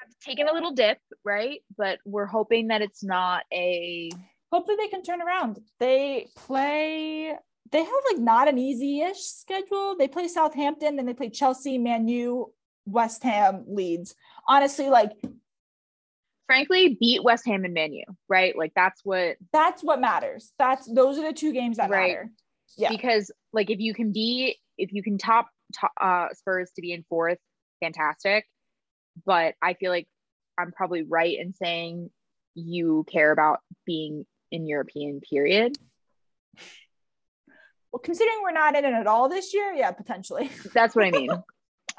have 0.00 0.08
taken 0.20 0.48
a 0.48 0.52
little 0.52 0.72
dip, 0.72 0.98
right? 1.24 1.60
But 1.76 1.98
we're 2.04 2.26
hoping 2.26 2.68
that 2.68 2.82
it's 2.82 3.04
not 3.04 3.44
a. 3.52 4.10
Hopefully 4.52 4.76
they 4.78 4.88
can 4.88 5.02
turn 5.02 5.20
around. 5.22 5.58
They 5.78 6.28
play. 6.36 7.32
They 7.70 7.78
have 7.84 8.02
like 8.10 8.18
not 8.20 8.48
an 8.48 8.58
easy-ish 8.58 9.18
schedule. 9.20 9.96
They 9.96 10.08
play 10.08 10.28
Southampton, 10.28 10.96
then 10.96 11.06
they 11.06 11.14
play 11.14 11.28
Chelsea, 11.30 11.76
Man 11.78 12.06
U, 12.08 12.52
West 12.86 13.22
Ham, 13.22 13.64
Leeds. 13.68 14.14
Honestly, 14.48 14.88
like 14.88 15.10
Frankly, 16.46 16.98
beat 17.00 17.24
West 17.24 17.46
Ham 17.46 17.64
and 17.64 17.72
Man 17.72 17.92
U, 17.94 18.04
right? 18.28 18.54
Like 18.56 18.72
that's 18.76 19.00
what 19.02 19.36
that's 19.52 19.82
what 19.82 19.98
matters. 20.00 20.52
That's 20.58 20.86
those 20.92 21.18
are 21.18 21.22
the 21.26 21.32
two 21.32 21.52
games 21.54 21.78
that 21.78 21.88
Right. 21.88 22.10
matter. 22.10 22.30
Yeah. 22.76 22.90
because 22.90 23.30
like 23.52 23.70
if 23.70 23.78
you 23.80 23.94
can 23.94 24.12
be 24.12 24.58
if 24.76 24.92
you 24.92 25.02
can 25.02 25.16
top, 25.16 25.48
top 25.74 25.92
uh 26.00 26.28
Spurs 26.34 26.70
to 26.76 26.82
be 26.82 26.92
in 26.92 27.04
fourth, 27.08 27.38
fantastic. 27.80 28.44
But 29.24 29.54
I 29.62 29.72
feel 29.74 29.90
like 29.90 30.06
I'm 30.58 30.70
probably 30.72 31.02
right 31.02 31.38
in 31.38 31.54
saying 31.54 32.10
you 32.54 33.06
care 33.10 33.32
about 33.32 33.60
being 33.86 34.26
in 34.50 34.66
European 34.66 35.20
period. 35.22 35.78
Well, 37.90 38.00
considering 38.00 38.36
we're 38.42 38.52
not 38.52 38.76
in 38.76 38.84
it 38.84 38.92
at 38.92 39.06
all 39.06 39.28
this 39.28 39.54
year, 39.54 39.72
yeah, 39.72 39.92
potentially. 39.92 40.50
That's 40.74 40.94
what 40.94 41.04
I 41.06 41.10
mean. 41.10 41.30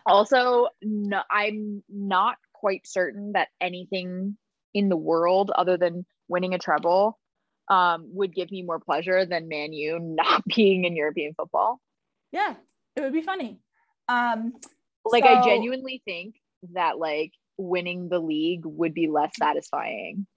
also, 0.06 0.68
no, 0.82 1.22
I'm 1.30 1.84
not 1.90 2.38
quite 2.54 2.88
certain 2.88 3.34
that 3.34 3.50
anything 3.60 4.38
in 4.74 4.90
the 4.90 4.98
world 4.98 5.52
other 5.52 5.78
than 5.78 6.06
winning 6.28 6.54
a 6.54 6.60
treble 6.60 7.20
um, 7.70 8.08
would 8.14 8.34
give 8.36 8.52
me 8.52 8.62
more 8.62 8.80
pleasure 8.80 9.26
than 9.26 9.48
Man 9.48 9.74
U 9.74 10.00
not 10.02 10.44
being 10.46 10.86
in 10.86 10.96
European 10.96 11.34
football. 11.36 11.80
yeah, 12.32 12.56
it 12.96 13.02
would 13.02 13.14
be 13.14 13.22
funny. 13.22 13.60
Um, 14.08 14.54
Like 15.06 15.24
I 15.24 15.44
genuinely 15.44 16.02
think 16.06 16.36
that 16.74 16.98
like 17.00 17.32
winning 17.58 18.10
the 18.10 18.20
league 18.20 18.66
would 18.66 18.94
be 18.94 19.08
less 19.08 19.34
satisfying 19.38 20.28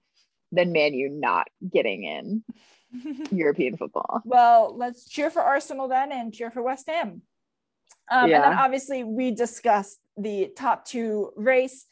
than 0.53 0.73
Man 0.73 0.95
U 0.95 1.11
not 1.11 1.49
getting 1.71 2.05
in 2.05 2.45
European 3.31 3.77
football. 3.77 4.23
well, 4.25 4.75
let's 4.77 5.09
cheer 5.09 5.31
for 5.31 5.43
Arsenal 5.43 5.89
then 5.89 6.12
and 6.12 6.33
cheer 6.33 6.51
for 6.51 6.62
West 6.62 6.89
Ham. 6.89 7.23
Um, 8.11 8.24
And 8.24 8.32
then 8.32 8.41
Yeah. 8.53 8.61
obviously 8.64 9.05
we 9.05 9.30
discussed 9.30 9.99
the 10.16 10.53
top 10.57 10.84
two 10.84 11.32
race. 11.36 11.86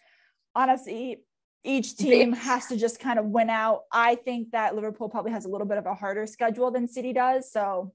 Honestly, 0.54 1.22
each 1.64 1.96
team 1.96 2.32
has 2.32 2.66
to 2.68 2.76
just 2.76 3.00
kind 3.00 3.18
of 3.18 3.26
win 3.26 3.50
out. 3.50 3.82
I 3.92 4.14
think 4.14 4.52
that 4.52 4.74
Liverpool 4.74 5.08
probably 5.08 5.32
has 5.32 5.44
a 5.44 5.48
little 5.48 5.66
bit 5.66 5.78
of 5.78 5.86
a 5.86 5.94
harder 5.94 6.26
schedule 6.26 6.70
than 6.70 6.88
City 6.88 7.12
does. 7.12 7.50
So 7.50 7.92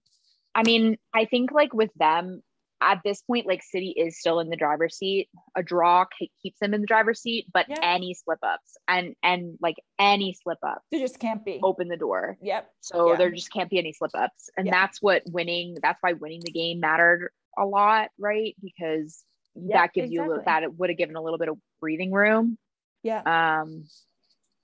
I 0.54 0.64
mean, 0.64 0.97
I 1.14 1.26
think 1.26 1.52
like 1.54 1.74
with 1.74 1.91
them 1.95 2.43
at 2.82 2.99
this 3.06 3.22
point, 3.22 3.45
like 3.47 3.64
City 3.64 3.91
is 3.95 4.20
still 4.20 4.39
in 4.41 4.49
the 4.49 4.58
driver's 4.58 4.97
seat. 4.97 5.30
A 5.56 5.64
draw 5.64 6.04
ke- 6.06 6.30
keeps 6.43 6.60
them 6.60 6.74
in 6.74 6.82
the 6.82 6.88
driver's 6.88 7.22
seat, 7.22 7.45
but 7.54 7.70
Yeah. 7.70 7.78
any 7.82 8.14
slip 8.14 8.39
ups 8.43 8.76
and 8.88 9.16
and 9.24 9.58
like 9.62 9.78
any 9.97 10.34
slip 10.34 10.58
ups 10.64 10.82
there 10.91 10.99
just 10.99 11.20
can't 11.20 11.45
be. 11.45 11.60
open 11.64 11.88
the 11.88 11.95
door. 11.95 12.38
Yep. 12.41 12.70
So 12.82 13.12
Yeah. 13.12 13.16
there 13.18 13.32
just 13.32 13.54
can't 13.54 13.70
be 13.70 13.78
any 13.80 13.93
slip 13.93 14.12
ups, 14.14 14.49
and 14.58 14.68
Yeah. 14.68 14.72
that's 14.74 15.02
what 15.02 15.24
winning. 15.28 15.78
That's 15.82 16.02
why 16.04 16.14
winning 16.14 16.41
the 16.43 16.52
game 16.52 16.80
mattered 16.82 17.32
a 17.58 17.66
lot, 17.66 18.10
right? 18.20 18.56
Because 18.62 19.24
Yep, 19.56 19.74
that 19.74 19.93
gives 19.93 20.12
you 20.12 20.22
a 20.22 20.28
little, 20.28 20.43
that 20.45 20.64
it 20.64 20.74
would 20.80 20.89
have 20.89 20.97
given 20.97 21.16
a 21.18 21.22
little 21.22 21.38
bit 21.38 21.49
of 21.49 21.58
breathing 21.82 22.12
room. 22.12 22.58
Yeah. 23.04 23.62
um, 23.62 23.86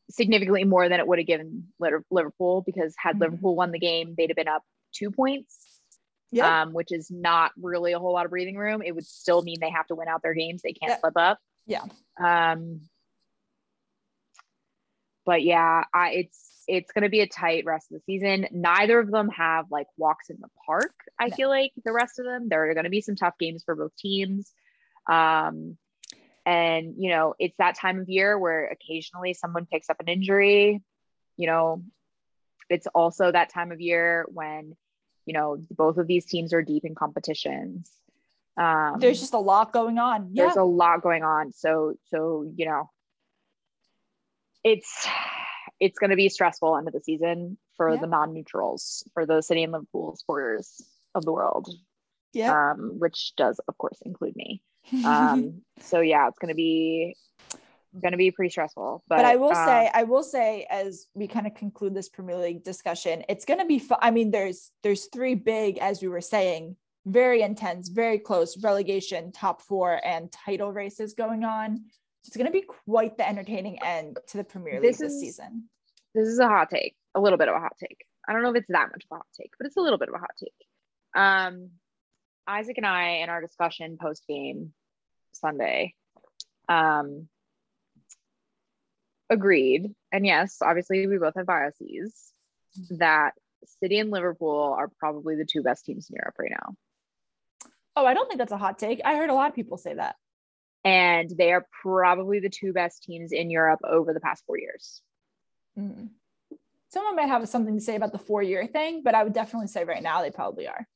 significantly 0.10 0.64
more 0.64 0.88
than 0.88 1.00
it 1.02 1.08
would 1.08 1.18
have 1.20 1.28
given 1.28 1.68
Liverpool 2.10 2.62
because 2.66 2.96
had 2.98 3.18
Mhm. 3.18 3.22
Liverpool 3.22 3.56
won 3.56 3.72
the 3.72 3.80
game, 3.80 4.16
they'd 4.16 4.30
have 4.30 4.38
been 4.38 4.48
up 4.48 4.64
two 4.94 5.12
points, 5.12 5.82
Yeah. 6.32 6.62
um, 6.62 6.72
which 6.72 6.92
is 6.94 7.12
not 7.12 7.52
really 7.62 7.92
a 7.92 8.00
whole 8.00 8.14
lot 8.14 8.24
of 8.26 8.30
breathing 8.32 8.56
room. 8.56 8.82
It 8.82 8.94
would 8.96 9.06
still 9.06 9.42
mean 9.42 9.58
they 9.60 9.70
have 9.72 9.88
to 9.88 9.96
win 9.96 10.08
out 10.08 10.22
their 10.22 10.34
games. 10.34 10.62
They 10.62 10.72
can't 10.72 10.98
slip 11.02 11.18
up. 11.18 11.40
Yeah. 11.66 11.84
Um, 12.18 12.88
but 15.26 15.44
yeah, 15.44 15.84
I, 15.94 16.12
it's 16.12 16.57
it's 16.68 16.92
going 16.92 17.04
to 17.04 17.10
be 17.10 17.22
a 17.22 17.28
tight 17.28 17.64
rest 17.66 17.92
of 17.92 17.98
the 17.98 18.04
season. 18.06 18.48
Neither 18.52 19.00
of 19.00 19.10
them 19.10 19.30
have 19.30 19.68
like 19.72 19.88
walks 19.98 20.30
in 20.30 20.38
the 20.42 20.50
park. 20.66 20.92
I 21.20 21.28
No. 21.28 21.36
feel 21.36 21.50
like 21.50 21.72
the 21.86 21.94
rest 21.94 22.20
of 22.20 22.26
them. 22.26 22.50
There 22.50 22.70
are 22.70 22.74
going 22.74 22.84
to 22.84 22.90
be 22.90 23.02
some 23.02 23.16
tough 23.16 23.38
games 23.40 23.64
for 23.64 23.74
both 23.76 23.96
teams. 23.96 24.52
Um, 25.10 25.78
and 26.46 26.96
you 26.98 27.10
know, 27.10 27.36
it's 27.40 27.56
that 27.58 27.76
time 27.76 28.00
of 28.00 28.10
year 28.10 28.38
where 28.38 28.68
occasionally 28.68 29.34
someone 29.34 29.66
picks 29.66 29.90
up 29.90 30.00
an 30.00 30.08
injury. 30.08 30.82
You 31.38 31.48
know, 31.48 31.84
it's 32.70 32.88
also 32.88 33.32
that 33.32 33.50
time 33.50 33.72
of 33.72 33.80
year 33.80 34.26
when 34.30 34.76
you 35.26 35.34
know 35.34 35.58
both 35.72 35.98
of 35.98 36.08
these 36.08 36.26
teams 36.26 36.54
are 36.54 36.62
deep 36.62 36.84
in 36.86 36.96
competitions. 36.96 37.90
Um, 38.58 38.96
There's 39.00 39.20
just 39.20 39.34
a 39.36 39.40
lot 39.40 39.72
going 39.72 40.00
on. 40.00 40.30
Yeah. 40.34 40.46
there's 40.46 40.58
a 40.58 40.64
lot 40.64 41.02
going 41.04 41.24
on 41.24 41.52
so 41.52 41.94
so 42.10 42.50
you 42.56 42.66
know 42.66 42.90
it's 44.64 45.08
it's 45.80 46.00
going 46.00 46.10
to 46.10 46.16
be 46.16 46.30
stressful 46.30 46.78
end 46.78 46.88
of 46.88 46.94
the 46.94 47.02
season 47.02 47.58
for 47.76 47.94
Yeah. 47.94 48.02
the 48.02 48.08
non-neutrals 48.08 49.08
for 49.14 49.26
the 49.26 49.42
city 49.42 49.64
and 49.64 49.72
liverpool 49.72 50.16
supporters 50.16 50.82
of 51.16 51.26
the 51.26 51.32
world 51.32 51.70
yeah. 52.34 52.72
um 52.72 53.00
which 53.00 53.34
does 53.36 53.60
of 53.68 53.78
course 53.78 54.00
include 54.04 54.36
me 54.36 54.62
um 55.06 55.62
so 55.80 56.02
yeah 56.02 56.28
it's 56.28 56.40
going 56.40 56.50
to 56.50 56.56
be 56.56 57.16
going 58.02 58.12
to 58.12 58.18
be 58.18 58.32
pretty 58.32 58.50
stressful 58.50 59.04
but, 59.08 59.18
but, 59.18 59.26
I 59.26 59.38
will 59.38 59.56
um, 59.56 59.66
say, 59.66 59.90
I 59.94 60.04
will 60.04 60.22
say, 60.22 60.68
as 60.70 61.08
we 61.16 61.28
kind 61.28 61.48
of 61.48 61.56
conclude 61.56 61.96
this 61.96 62.10
Premier 62.10 62.38
League 62.38 62.64
discussion, 62.64 63.24
it's 63.28 63.46
going 63.46 63.60
to 63.60 63.66
be. 63.66 63.80
Fu- 63.80 63.96
I 64.00 64.12
mean, 64.12 64.30
there's 64.30 64.70
there's 64.84 65.06
three 65.06 65.34
big, 65.34 65.80
as 65.80 66.02
we 66.02 66.08
were 66.08 66.22
saying, 66.22 66.76
very 67.06 67.42
intense, 67.42 67.88
very 67.88 68.20
close 68.20 68.62
relegation, 68.62 69.32
top 69.32 69.62
four, 69.62 70.00
and 70.06 70.32
title 70.32 70.72
races 70.72 71.14
going 71.14 71.44
on. 71.44 71.86
It's 72.28 72.36
going 72.38 72.48
to 72.48 72.52
be 72.52 72.66
quite 72.86 73.18
the 73.18 73.28
entertaining 73.28 73.80
end 73.84 74.18
to 74.28 74.38
the 74.38 74.44
Premier 74.44 74.74
League 74.76 74.84
This 74.84 74.98
this, 75.00 75.14
is- 75.14 75.22
season. 75.22 75.70
this 76.14 76.28
is 76.28 76.40
a 76.40 76.48
hot 76.48 76.70
take 76.70 76.96
a 77.16 77.22
little 77.22 77.38
bit 77.38 77.48
of 77.50 77.56
a 77.56 77.60
hot 77.60 77.74
take 77.80 78.06
i 78.28 78.34
don't 78.34 78.44
know 78.44 78.50
if 78.50 78.58
it's 78.58 78.68
that 78.70 78.90
much 78.92 79.06
of 79.10 79.16
a 79.16 79.16
hot 79.16 79.26
take 79.40 79.52
but 79.58 79.66
it's 79.66 79.78
a 79.78 79.82
little 79.82 79.98
bit 79.98 80.10
of 80.10 80.14
a 80.16 80.20
hot 80.20 80.32
take 80.40 80.54
um 81.22 81.70
isaac 82.48 82.78
and 82.78 82.86
i 82.86 83.10
in 83.24 83.30
our 83.30 83.42
discussion 83.42 83.98
post 84.00 84.24
game 84.28 84.72
sunday 85.32 85.94
um 86.70 87.28
agreed 89.30 89.94
and 90.12 90.26
yes 90.26 90.58
obviously 90.62 91.08
we 91.08 91.18
both 91.18 91.34
have 91.36 91.46
biases 91.46 92.32
that 92.92 93.32
city 93.82 93.98
and 94.00 94.12
liverpool 94.12 94.76
are 94.78 94.90
probably 95.00 95.36
the 95.36 95.46
two 95.46 95.64
best 95.64 95.86
teams 95.86 96.10
in 96.10 96.16
europe 96.16 96.36
right 96.40 96.52
now 96.52 96.74
Oh, 98.00 98.06
I 98.06 98.14
don't 98.14 98.28
think 98.28 98.38
that's 98.38 98.52
a 98.52 98.58
hot 98.60 98.78
take. 98.78 99.02
I 99.04 99.16
heard 99.16 99.32
a 99.32 99.34
lot 99.34 99.50
of 99.50 99.56
people 99.56 99.76
say 99.76 99.96
that. 99.96 100.18
And 100.88 101.30
they 101.38 101.52
are 101.52 101.66
probably 101.82 102.40
the 102.40 102.50
two 102.50 102.72
best 102.72 103.04
teams 103.04 103.32
in 103.32 103.50
europe 103.50 103.80
over 103.84 104.14
the 104.14 104.20
past 104.20 104.44
four 104.46 104.58
years 104.58 105.02
Mm. 105.78 106.10
Someone 106.90 107.16
might 107.16 107.28
have 107.28 107.48
something 107.48 107.76
to 107.76 107.84
say 107.84 107.96
about 107.96 108.12
the 108.12 108.18
four 108.18 108.42
year 108.42 108.66
thing, 108.66 109.02
but 109.04 109.14
I 109.14 109.24
would 109.24 109.34
definitely 109.34 109.68
say 109.68 109.84
right 109.84 110.02
now 110.02 110.22
they 110.22 110.32
probably 110.32 110.68
are. 110.68 110.88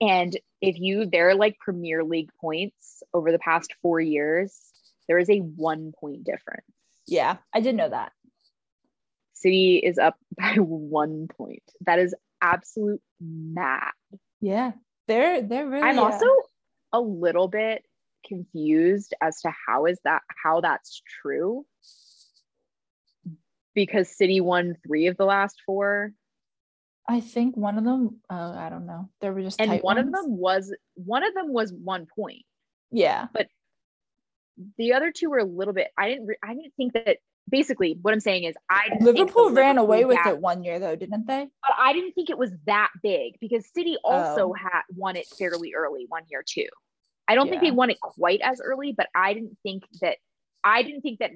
And 0.00 0.38
if 0.60 0.78
you, 0.78 1.06
they're 1.06 1.34
like 1.34 1.58
Premier 1.58 2.04
League 2.04 2.30
points 2.40 3.02
over 3.12 3.32
the 3.32 3.38
past 3.38 3.74
four 3.82 4.00
years, 4.00 4.56
there 5.08 5.18
is 5.18 5.28
a 5.28 5.38
one 5.38 5.92
point 5.98 6.24
difference. 6.24 6.66
Yeah, 7.06 7.38
I 7.54 7.60
did 7.60 7.74
know 7.74 7.88
that. 7.88 8.12
City 9.32 9.78
is 9.78 9.98
up 9.98 10.16
by 10.36 10.54
one 10.56 11.26
point. 11.28 11.62
That 11.86 11.98
is 11.98 12.14
absolute 12.40 13.00
mad. 13.20 13.92
Yeah, 14.40 14.72
they're 15.08 15.42
they're 15.42 15.66
really. 15.66 15.82
I'm 15.82 15.98
uh, 15.98 16.02
also 16.02 16.26
a 16.92 17.00
little 17.00 17.48
bit 17.48 17.84
confused 18.28 19.14
as 19.20 19.40
to 19.40 19.52
how 19.66 19.86
is 19.86 19.98
that, 20.04 20.22
how 20.44 20.60
that's 20.60 21.02
true. 21.22 21.64
Because 23.74 24.16
City 24.16 24.40
won 24.40 24.76
three 24.86 25.06
of 25.06 25.16
the 25.16 25.24
last 25.24 25.56
four, 25.64 26.12
I 27.08 27.20
think 27.20 27.56
one 27.56 27.78
of 27.78 27.84
them. 27.84 28.20
Uh, 28.28 28.52
I 28.56 28.68
don't 28.70 28.86
know. 28.86 29.08
There 29.20 29.32
were 29.32 29.40
just 29.42 29.60
and 29.60 29.80
one 29.80 29.98
of 29.98 30.10
them 30.12 30.36
was 30.36 30.74
one 30.94 31.24
of 31.24 31.32
them 31.32 31.52
was 31.52 31.72
one 31.72 32.06
point. 32.06 32.42
Yeah, 32.90 33.28
but 33.32 33.46
the 34.76 34.92
other 34.94 35.12
two 35.12 35.30
were 35.30 35.38
a 35.38 35.44
little 35.44 35.72
bit 35.74 35.88
i 35.96 36.08
didn't 36.08 36.26
re- 36.26 36.38
i 36.42 36.52
didn't 36.52 36.72
think 36.76 36.92
that 36.92 37.18
basically 37.48 37.96
what 38.02 38.12
i'm 38.12 38.18
saying 38.18 38.42
is 38.42 38.56
i 38.68 38.88
didn't 38.88 39.04
think 39.04 39.16
Liverpool 39.18 39.50
ran 39.50 39.76
Liverpool 39.76 39.84
away 39.84 40.04
with 40.04 40.16
gap- 40.16 40.26
it 40.26 40.40
one 40.40 40.64
year 40.64 40.80
though, 40.80 40.96
didn't 40.96 41.26
they? 41.28 41.46
but 41.62 41.70
i 41.78 41.92
didn't 41.92 42.12
think 42.12 42.28
it 42.28 42.36
was 42.36 42.50
that 42.66 42.90
big 43.00 43.34
because 43.40 43.64
city 43.72 43.96
also 44.02 44.48
Oh. 44.48 44.52
had 44.52 44.82
won 44.96 45.14
it 45.14 45.26
fairly 45.38 45.74
early 45.74 46.06
one 46.08 46.24
year 46.28 46.42
too 46.44 46.66
i 47.28 47.34
don't 47.34 47.48
think 47.50 47.62
they 47.62 47.70
won 47.70 47.90
it 47.90 48.00
quite 48.00 48.40
as 48.42 48.60
early 48.60 48.92
but 48.96 49.06
i 49.14 49.32
didn't 49.34 49.56
think 49.62 49.84
that 50.00 50.16
i 50.64 50.82
didn't 50.82 51.02
think 51.02 51.18
that 51.20 51.30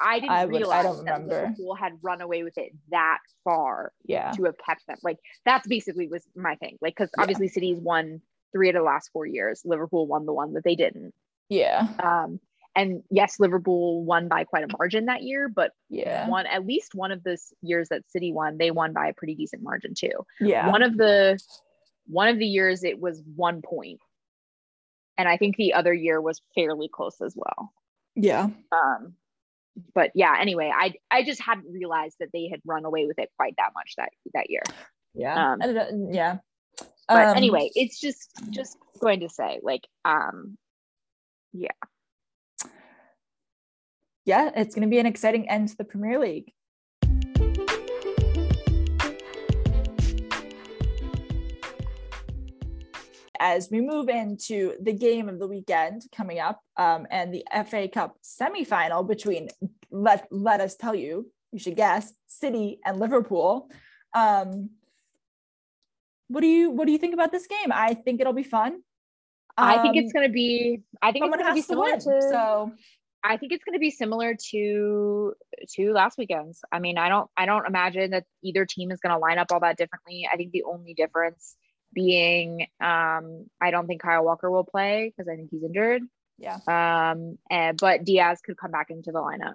i 0.00 0.18
didn't 0.20 0.30
I 0.32 0.46
would- 0.46 0.54
I 0.54 0.58
realize 0.58 0.84
don't 0.84 1.04
that 1.04 1.26
liverpool 1.26 1.74
had 1.74 1.92
run 2.02 2.20
away 2.22 2.42
with 2.44 2.56
it 2.56 2.72
that 2.90 3.18
far 3.44 3.92
Yeah, 4.04 4.30
to 4.32 4.44
have 4.44 4.56
kept 4.58 4.86
them. 4.86 4.96
Like 5.02 5.18
that's 5.44 5.66
basically 5.66 6.08
was 6.08 6.24
my 6.34 6.54
thing. 6.56 6.78
Like 6.80 6.94
because 6.96 7.10
Yeah. 7.16 7.22
obviously 7.22 7.48
city's 7.48 7.78
won 7.80 8.22
three 8.52 8.68
of 8.70 8.74
the 8.74 8.82
last 8.82 9.10
four 9.12 9.26
years. 9.26 9.62
Liverpool 9.64 10.06
won 10.06 10.24
the 10.26 10.32
one 10.32 10.54
that 10.54 10.64
they 10.64 10.76
didn't. 10.76 11.12
Yeah, 11.50 11.86
um, 12.02 12.40
and 12.74 13.02
yes, 13.10 13.38
Liverpool 13.38 14.02
won 14.04 14.28
by 14.28 14.44
quite 14.44 14.64
a 14.64 14.74
margin 14.78 15.04
that 15.06 15.22
year, 15.22 15.48
but 15.50 15.72
yeah, 15.90 16.26
one 16.28 16.46
at 16.46 16.64
least 16.66 16.94
one 16.94 17.12
of 17.12 17.22
the 17.22 17.36
years 17.60 17.88
that 17.90 18.08
City 18.10 18.32
won, 18.32 18.56
they 18.56 18.70
won 18.70 18.92
by 18.94 19.08
a 19.08 19.12
pretty 19.12 19.34
decent 19.34 19.62
margin 19.62 19.92
too. 19.94 20.24
yeah. 20.40 20.70
One 20.70 20.82
of 20.82 20.96
the 20.96 21.38
one 22.06 22.28
of 22.28 22.38
the 22.38 22.46
years 22.46 22.82
it 22.84 22.98
was 22.98 23.22
one 23.36 23.60
point. 23.60 24.00
And 25.18 25.28
I 25.28 25.36
think 25.36 25.56
the 25.56 25.74
other 25.74 25.92
year 25.92 26.20
was 26.20 26.40
fairly 26.54 26.88
close 26.88 27.20
as 27.20 27.34
well. 27.36 27.72
Yeah. 28.14 28.48
Um, 28.72 29.14
but 29.94 30.10
yeah, 30.14 30.36
anyway, 30.38 30.70
I 30.74 30.94
I 31.10 31.22
just 31.22 31.40
hadn't 31.40 31.72
realized 31.72 32.16
that 32.20 32.28
they 32.32 32.48
had 32.48 32.60
run 32.64 32.84
away 32.84 33.06
with 33.06 33.18
it 33.18 33.30
quite 33.36 33.54
that 33.56 33.72
much 33.74 33.94
that 33.96 34.10
that 34.34 34.50
year. 34.50 34.62
Yeah. 35.14 35.52
Um, 35.52 36.12
yeah. 36.12 36.38
But 37.08 37.28
Um, 37.28 37.36
anyway, 37.36 37.70
it's 37.74 38.00
just 38.00 38.30
just 38.50 38.76
going 39.00 39.20
to 39.20 39.28
say 39.28 39.60
like 39.62 39.86
um 40.04 40.56
yeah, 41.52 41.68
Yeah, 44.24 44.50
it's 44.54 44.74
going 44.74 44.86
to 44.86 44.90
be 44.90 44.98
an 44.98 45.06
exciting 45.06 45.48
end 45.48 45.68
to 45.68 45.76
the 45.76 45.84
Premier 45.84 46.18
League. 46.18 46.52
As 53.44 53.68
we 53.72 53.80
move 53.80 54.08
into 54.08 54.74
the 54.80 54.92
game 54.92 55.28
of 55.28 55.40
the 55.40 55.48
weekend 55.48 56.02
coming 56.14 56.38
up 56.38 56.60
um, 56.76 57.08
and 57.10 57.34
the 57.34 57.44
FA 57.68 57.88
Cup 57.88 58.16
semifinal 58.22 59.06
between, 59.06 59.48
let, 59.90 60.28
let 60.30 60.60
us 60.60 60.76
tell 60.76 60.94
you, 60.94 61.28
you 61.50 61.58
should 61.58 61.74
guess, 61.74 62.12
City 62.28 62.78
and 62.84 63.00
Liverpool. 63.00 63.68
Um, 64.14 64.70
what 66.28 66.40
do 66.40 66.46
you 66.46 66.70
what 66.70 66.86
do 66.86 66.92
you 66.92 66.98
think 66.98 67.14
about 67.14 67.32
this 67.32 67.48
game? 67.48 67.72
I 67.72 67.94
think 67.94 68.20
it'll 68.20 68.32
be 68.32 68.44
fun. 68.44 68.80
I 69.56 69.82
think 69.82 69.96
Um, 69.96 70.04
it's 70.04 70.12
going 70.12 70.26
to 70.28 70.32
be 70.32 70.82
I 71.02 71.10
think 71.10 71.26
it's 71.26 71.34
going 71.36 71.46
to 71.48 71.52
be 71.52 71.58
has 71.58 71.66
to 71.66 71.72
similar 71.72 71.90
win. 71.90 71.98
to 71.98 72.22
So 72.30 72.72
I 73.24 73.36
think 73.36 73.52
it's 73.52 73.64
going 73.64 73.74
to 73.74 73.80
be 73.80 73.90
similar 73.90 74.36
to 74.50 75.34
to 75.74 75.92
last 75.92 76.16
weekend's. 76.16 76.60
I 76.72 76.78
mean, 76.78 76.96
I 76.96 77.08
don't 77.08 77.28
I 77.36 77.44
don't 77.46 77.66
imagine 77.66 78.12
that 78.12 78.24
either 78.42 78.64
team 78.66 78.92
is 78.92 79.00
going 79.00 79.14
to 79.14 79.18
line 79.18 79.38
up 79.38 79.48
all 79.52 79.60
that 79.60 79.76
differently. 79.76 80.28
I 80.32 80.36
think 80.36 80.52
the 80.52 80.64
only 80.64 80.94
difference 80.94 81.56
being 81.92 82.66
um 82.80 83.46
I 83.60 83.70
don't 83.70 83.86
think 83.86 84.02
Kyle 84.02 84.24
Walker 84.24 84.50
will 84.50 84.64
play 84.64 85.12
because 85.14 85.28
I 85.28 85.36
think 85.36 85.50
he's 85.50 85.62
injured. 85.64 86.02
yeah, 86.38 86.58
Um 86.66 87.38
and, 87.50 87.78
but 87.78 88.04
Dias 88.04 88.40
could 88.44 88.56
come 88.56 88.70
back 88.70 88.90
into 88.90 89.12
the 89.12 89.18
lineup. 89.20 89.54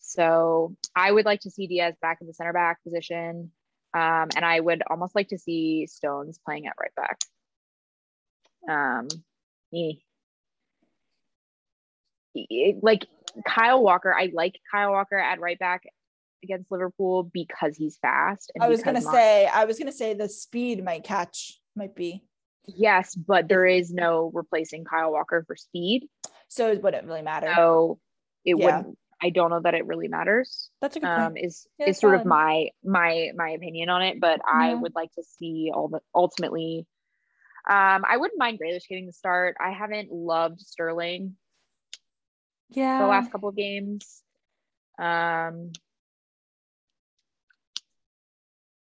So, 0.00 0.76
I 0.94 1.10
would 1.10 1.24
like 1.24 1.40
to 1.40 1.50
see 1.50 1.66
Dias 1.66 1.96
back 2.02 2.18
in 2.20 2.26
the 2.26 2.34
center 2.34 2.52
back 2.52 2.82
position. 2.82 3.52
Um 3.94 4.28
and 4.36 4.44
I 4.44 4.60
would 4.60 4.82
almost 4.90 5.14
like 5.14 5.28
to 5.28 5.38
see 5.38 5.86
Stones 5.86 6.38
playing 6.44 6.66
at 6.66 6.74
right 6.80 6.94
back. 6.96 7.18
Um 8.68 9.08
me 9.72 10.04
it- 12.34 12.82
like 12.82 13.06
Kyle 13.46 13.82
Walker, 13.82 14.14
I 14.14 14.30
like 14.32 14.54
Kyle 14.70 14.92
Walker 14.92 15.16
at 15.18 15.40
right 15.40 15.58
back 15.58 15.82
against 16.44 16.70
Liverpool 16.70 17.24
because 17.24 17.76
he's 17.76 17.96
fast. 17.96 18.52
And 18.54 18.62
I 18.62 18.68
was 18.68 18.82
gonna 18.82 19.02
say 19.02 19.46
I 19.46 19.64
was 19.64 19.78
gonna 19.78 19.90
say 19.92 20.14
the 20.14 20.28
speed 20.28 20.84
might 20.84 21.02
catch 21.02 21.60
might 21.74 21.96
be 21.96 22.22
yes, 22.66 23.14
but 23.14 23.48
there 23.48 23.66
is 23.66 23.92
no 23.92 24.30
replacing 24.32 24.84
Kyle 24.84 25.10
Walker 25.12 25.42
for 25.46 25.56
speed, 25.56 26.08
so 26.48 26.70
it 26.70 26.82
wouldn't 26.82 27.06
really 27.06 27.22
matter. 27.22 27.52
so 27.54 27.98
it 28.44 28.56
Yeah. 28.56 28.64
wouldn't. 28.64 28.98
I 29.22 29.30
don't 29.30 29.50
know 29.50 29.60
that 29.60 29.74
it 29.74 29.86
really 29.86 30.08
matters. 30.08 30.70
That's 30.80 30.96
a 30.96 31.00
good 31.00 31.08
Um, 31.08 31.32
point. 31.32 31.44
is 31.44 31.66
Yeah, 31.78 31.88
is 31.88 31.98
sort 31.98 32.14
of 32.14 32.24
my 32.26 32.70
my 32.84 33.30
my 33.34 33.50
opinion 33.50 33.88
on 33.88 34.02
it, 34.02 34.20
but 34.20 34.40
I 34.46 34.74
would 34.74 34.94
like 34.94 35.12
to 35.14 35.22
see 35.22 35.70
all 35.74 35.88
the 35.88 36.00
ultimately. 36.14 36.86
Um, 37.66 38.04
I 38.06 38.18
wouldn't 38.18 38.38
mind 38.38 38.58
Grealish 38.60 38.86
getting 38.88 39.06
the 39.06 39.12
start. 39.12 39.56
I 39.58 39.70
haven't 39.70 40.12
loved 40.12 40.60
Sterling 40.60 41.36
yeah, 42.68 42.98
the 42.98 43.06
last 43.06 43.30
couple 43.32 43.48
of 43.48 43.56
games. 43.56 44.22
Um, 44.98 45.72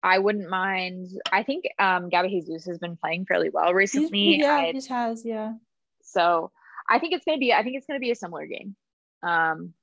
I 0.06 0.18
wouldn't 0.18 0.48
mind. 0.48 1.08
I 1.32 1.42
think 1.42 1.64
um, 1.78 2.08
Gabby 2.08 2.28
Jesus 2.30 2.64
has 2.66 2.78
been 2.78 2.96
playing 2.96 3.26
fairly 3.26 3.50
well 3.50 3.74
recently. 3.74 4.38
yeah, 4.40 4.54
I- 4.54 4.72
he 4.72 4.80
has. 4.88 5.24
Yeah, 5.24 5.54
so 6.02 6.50
I 6.88 6.98
think 7.00 7.12
it's 7.14 7.24
gonna 7.24 7.38
be. 7.38 7.52
I 7.52 7.62
think 7.62 7.76
it's 7.76 7.86
gonna 7.86 7.98
be 8.00 8.12
a 8.12 8.14
similar 8.14 8.46
game. 8.46 8.76
Um, 9.22 9.74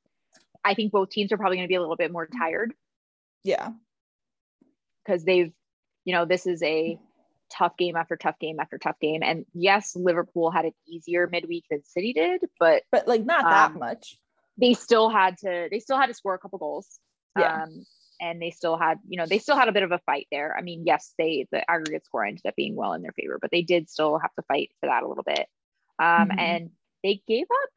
I 0.63 0.73
think 0.75 0.91
both 0.91 1.09
teams 1.09 1.31
are 1.33 1.37
probably 1.37 1.57
gonna 1.57 1.67
be 1.67 1.75
a 1.75 1.81
little 1.81 1.97
bit 1.97 2.11
more 2.11 2.25
tired 2.27 2.73
yeah, 3.43 3.71
because 5.05 5.23
they've, 5.25 5.51
you 6.05 6.13
know, 6.13 6.25
this 6.25 6.47
is 6.47 6.63
a 6.63 6.97
tough 7.51 7.75
game 7.77 7.95
after 7.95 8.15
tough 8.15 8.39
game 8.39 8.59
after 8.59 8.77
tough 8.77 8.97
game. 9.01 9.21
And 9.23 9.45
yes, 9.53 9.95
Liverpool 9.95 10.49
had 10.51 10.65
it 10.65 10.73
easier 10.87 11.27
midweek 11.29 11.65
than 11.69 11.83
City 11.83 12.13
did, 12.13 12.41
but 12.59 12.83
but 12.91 13.07
like 13.07 13.25
not 13.25 13.43
that 13.43 13.71
Um, 13.71 13.79
much. 13.79 14.17
they 14.57 14.73
still 14.73 15.09
had 15.09 15.37
to 15.39 15.67
they 15.69 15.79
still 15.79 15.97
had 15.99 16.07
to 16.07 16.13
score 16.13 16.33
a 16.33 16.39
couple 16.39 16.59
goals. 16.59 16.87
Yeah. 17.37 17.63
Um, 17.63 17.83
and 18.23 18.41
they 18.41 18.51
still 18.51 18.77
had, 18.77 18.99
you 19.05 19.17
know, 19.17 19.25
they 19.25 19.37
still 19.37 19.57
had 19.57 19.67
a 19.67 19.73
bit 19.73 19.83
of 19.83 19.91
a 19.91 19.99
fight 19.99 20.27
there. 20.31 20.55
I 20.57 20.61
mean, 20.61 20.83
yes, 20.85 21.13
they 21.17 21.45
the 21.51 21.69
aggregate 21.69 22.05
score 22.05 22.23
ended 22.23 22.45
up 22.47 22.55
being 22.55 22.73
well 22.73 22.93
in 22.93 23.01
their 23.01 23.11
favor, 23.11 23.37
but 23.41 23.51
they 23.51 23.61
did 23.63 23.89
still 23.89 24.17
have 24.17 24.33
to 24.35 24.43
fight 24.43 24.71
for 24.79 24.87
that 24.87 25.03
a 25.03 25.07
little 25.07 25.25
bit. 25.25 25.47
Um, 25.99 26.29
Mhm. 26.29 26.39
and 26.39 26.71
they 27.03 27.21
gave 27.27 27.47
up 27.51 27.69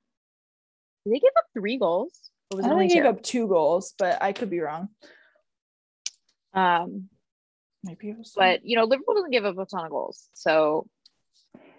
they 1.05 1.19
gave 1.19 1.33
up 1.37 1.45
three 1.53 1.79
goals. 1.79 2.31
Or 2.51 2.59
was 2.59 2.67
I 2.67 2.71
only 2.71 2.85
only 2.85 2.95
gave 2.95 3.03
two? 3.03 3.09
up 3.09 3.23
two 3.23 3.49
goals, 3.49 3.95
but 3.99 4.23
I 4.23 4.33
could 4.33 4.49
be 4.51 4.61
wrong. 4.61 4.89
Um, 6.55 7.11
Maybe 7.83 8.11
it 8.11 8.19
was. 8.19 8.33
but 8.37 8.65
you 8.65 8.77
know, 8.77 8.85
Liverpool 8.85 9.15
doesn't 9.15 9.31
give 9.33 9.45
up 9.45 9.59
a 9.59 9.67
ton 9.67 9.85
of 9.85 9.91
goals. 9.91 10.29
So 10.35 10.87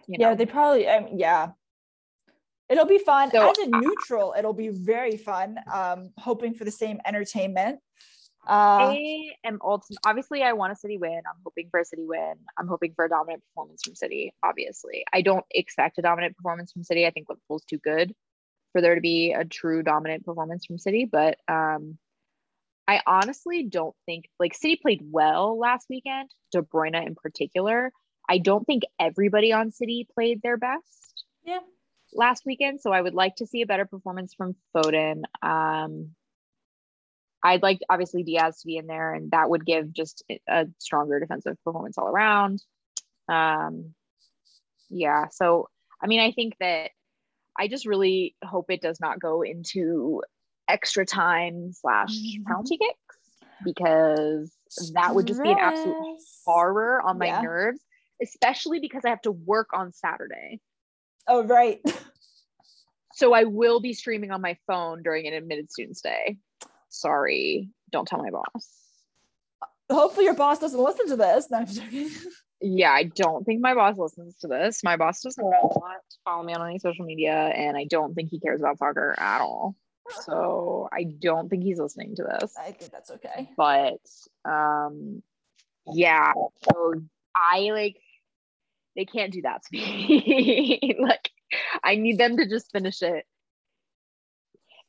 you 0.08 0.18
know. 0.18 0.30
yeah, 0.30 0.36
they 0.36 0.46
probably. 0.46 0.90
I 0.90 1.00
mean, 1.00 1.18
yeah, 1.18 1.52
it'll 2.68 2.86
be 2.86 3.00
fun. 3.00 3.32
So, 3.32 3.50
As 3.50 3.58
a 3.60 3.68
neutral, 3.68 4.36
it'll 4.38 4.54
be 4.54 4.70
very 4.70 5.16
fun. 5.16 5.58
Um, 5.74 6.12
hoping 6.18 6.54
for 6.54 6.66
the 6.66 6.72
same 6.72 7.00
entertainment. 7.06 7.80
Uh, 8.48 8.96
I 8.96 9.32
am 9.44 9.60
ultimate. 9.62 10.00
Obviously, 10.06 10.42
I 10.42 10.54
want 10.54 10.72
a 10.72 10.76
City 10.76 10.98
win. 10.98 11.18
I'm 11.18 11.42
hoping 11.44 11.68
for 11.70 11.82
a 11.82 11.86
City 11.86 12.06
win. 12.06 12.36
I'm 12.58 12.68
hoping 12.68 12.94
for 12.96 13.04
a 13.04 13.10
dominant 13.10 13.44
performance 13.50 13.82
from 13.84 13.96
City. 13.96 14.34
Obviously, 14.42 15.04
I 15.12 15.22
don't 15.22 15.46
expect 15.52 15.98
a 15.98 16.02
dominant 16.02 16.38
performance 16.38 16.72
from 16.72 16.84
City. 16.84 17.06
I 17.06 17.12
think 17.12 17.28
Liverpool's 17.28 17.66
too 17.66 17.78
good 17.78 18.16
for 18.72 18.82
there 18.82 18.96
to 18.96 19.02
be 19.02 19.34
a 19.34 19.44
true 19.44 19.84
dominant 19.84 20.26
performance 20.26 20.66
from 20.66 20.78
City. 20.78 21.04
But 21.04 21.38
um, 21.50 21.98
I 22.88 23.02
honestly 23.06 23.64
don't 23.64 23.96
think 24.06 24.30
like 24.40 24.54
City 24.54 24.78
played 24.82 25.02
well 25.04 25.60
last 25.60 25.88
weekend. 25.90 26.30
De 26.54 26.62
Bruyne 26.62 27.06
in 27.06 27.16
particular. 27.16 27.92
I 28.30 28.38
don't 28.38 28.66
think 28.66 28.84
everybody 28.98 29.52
on 29.52 29.72
City 29.72 30.08
played 30.14 30.42
their 30.42 30.58
best 30.58 31.26
yeah, 31.44 31.60
last 32.14 32.44
weekend. 32.46 32.80
So 32.80 32.92
I 32.92 33.02
would 33.02 33.14
like 33.14 33.36
to 33.38 33.46
see 33.46 33.62
a 33.62 33.66
better 33.66 33.86
performance 33.86 34.34
from 34.34 34.56
Foden. 34.76 35.24
Um, 35.42 36.12
I'd 37.44 37.62
like 37.64 37.80
obviously 37.90 38.24
Dias 38.24 38.62
to 38.62 38.68
be 38.68 38.78
in 38.78 38.88
there, 38.88 39.14
and 39.14 39.32
that 39.32 39.50
would 39.50 39.66
give 39.66 39.94
just 39.94 40.24
a 40.50 40.68
stronger 40.80 41.20
defensive 41.20 41.58
performance 41.64 41.98
all 41.98 42.08
around. 42.08 42.62
Um, 43.30 43.94
yeah. 44.90 45.28
So 45.30 45.70
I 46.02 46.08
mean, 46.08 46.20
I 46.20 46.32
think 46.32 46.56
that 46.60 46.92
I 47.58 47.68
just 47.68 47.86
really 47.86 48.36
hope 48.44 48.70
it 48.70 48.82
does 48.82 49.00
not 49.00 49.20
go 49.20 49.42
into 49.42 50.22
extra 50.68 51.06
time 51.06 51.72
slash 51.74 52.10
Mhm. 52.12 52.46
penalty 52.46 52.78
kicks 52.78 53.20
because 53.64 54.56
that 54.94 55.16
would 55.16 55.26
just 55.28 55.42
be 55.42 55.52
an 55.52 55.58
absolute 55.60 55.98
horror 56.46 57.02
on 57.02 57.18
my 57.18 57.28
Yeah. 57.28 57.42
nerves, 57.42 57.82
especially 58.22 58.80
because 58.80 59.04
I 59.06 59.10
have 59.10 59.22
to 59.22 59.32
work 59.32 59.70
on 59.74 59.92
Saturday. 59.94 60.60
Oh 61.28 61.44
right. 61.44 61.82
So 63.14 63.34
I 63.34 63.46
will 63.46 63.80
be 63.80 63.94
streaming 63.94 64.30
on 64.30 64.42
my 64.42 64.60
phone 64.68 65.02
during 65.02 65.26
an 65.26 65.34
admitted 65.34 65.72
students 65.72 66.02
day. 66.02 66.38
Sorry, 67.00 67.70
don't 67.92 68.08
tell 68.08 68.20
my 68.20 68.30
boss. 68.30 68.70
Hopefully 69.90 70.26
your 70.26 70.34
boss 70.34 70.60
doesn't 70.60 70.80
listen 70.80 71.08
to 71.10 71.16
this. 71.16 71.50
No, 71.50 71.60
I'm 71.60 71.68
joking. 71.68 72.10
Yeah, 72.60 72.92
I 72.92 73.04
don't 73.04 73.46
think 73.46 73.62
my 73.62 73.76
boss 73.76 73.98
listens 73.98 74.36
to 74.40 74.48
this. 74.48 74.84
My 74.84 74.98
boss 74.98 75.22
does 75.22 75.38
not 75.38 76.02
follow 76.26 76.44
me 76.44 76.54
on 76.54 76.68
any 76.68 76.80
social 76.80 77.06
media, 77.06 77.34
and 77.34 77.78
I 77.78 77.86
don't 77.86 78.16
think 78.16 78.30
he 78.30 78.40
cares 78.40 78.62
about 78.62 78.80
soccer 78.80 79.16
at 79.18 79.42
all. 79.42 79.76
So 80.24 80.90
I 80.92 81.04
don't 81.04 81.50
think 81.50 81.64
he's 81.64 81.80
listening 81.80 82.16
to 82.16 82.24
this. 82.24 82.56
I 82.58 82.72
think 82.72 82.92
that's 82.92 83.12
okay. 83.12 83.50
But 83.56 84.00
um, 84.46 85.22
yeah. 85.86 86.34
So 86.64 86.94
I 87.36 87.70
like 87.72 87.98
they 88.96 89.06
can't 89.06 89.32
do 89.32 89.44
that 89.44 89.62
to 89.64 89.70
me. 89.72 90.96
like 91.00 91.30
I 91.84 91.96
need 91.96 92.18
them 92.18 92.38
to 92.38 92.48
just 92.48 92.72
finish 92.72 93.02
it. 93.02 93.26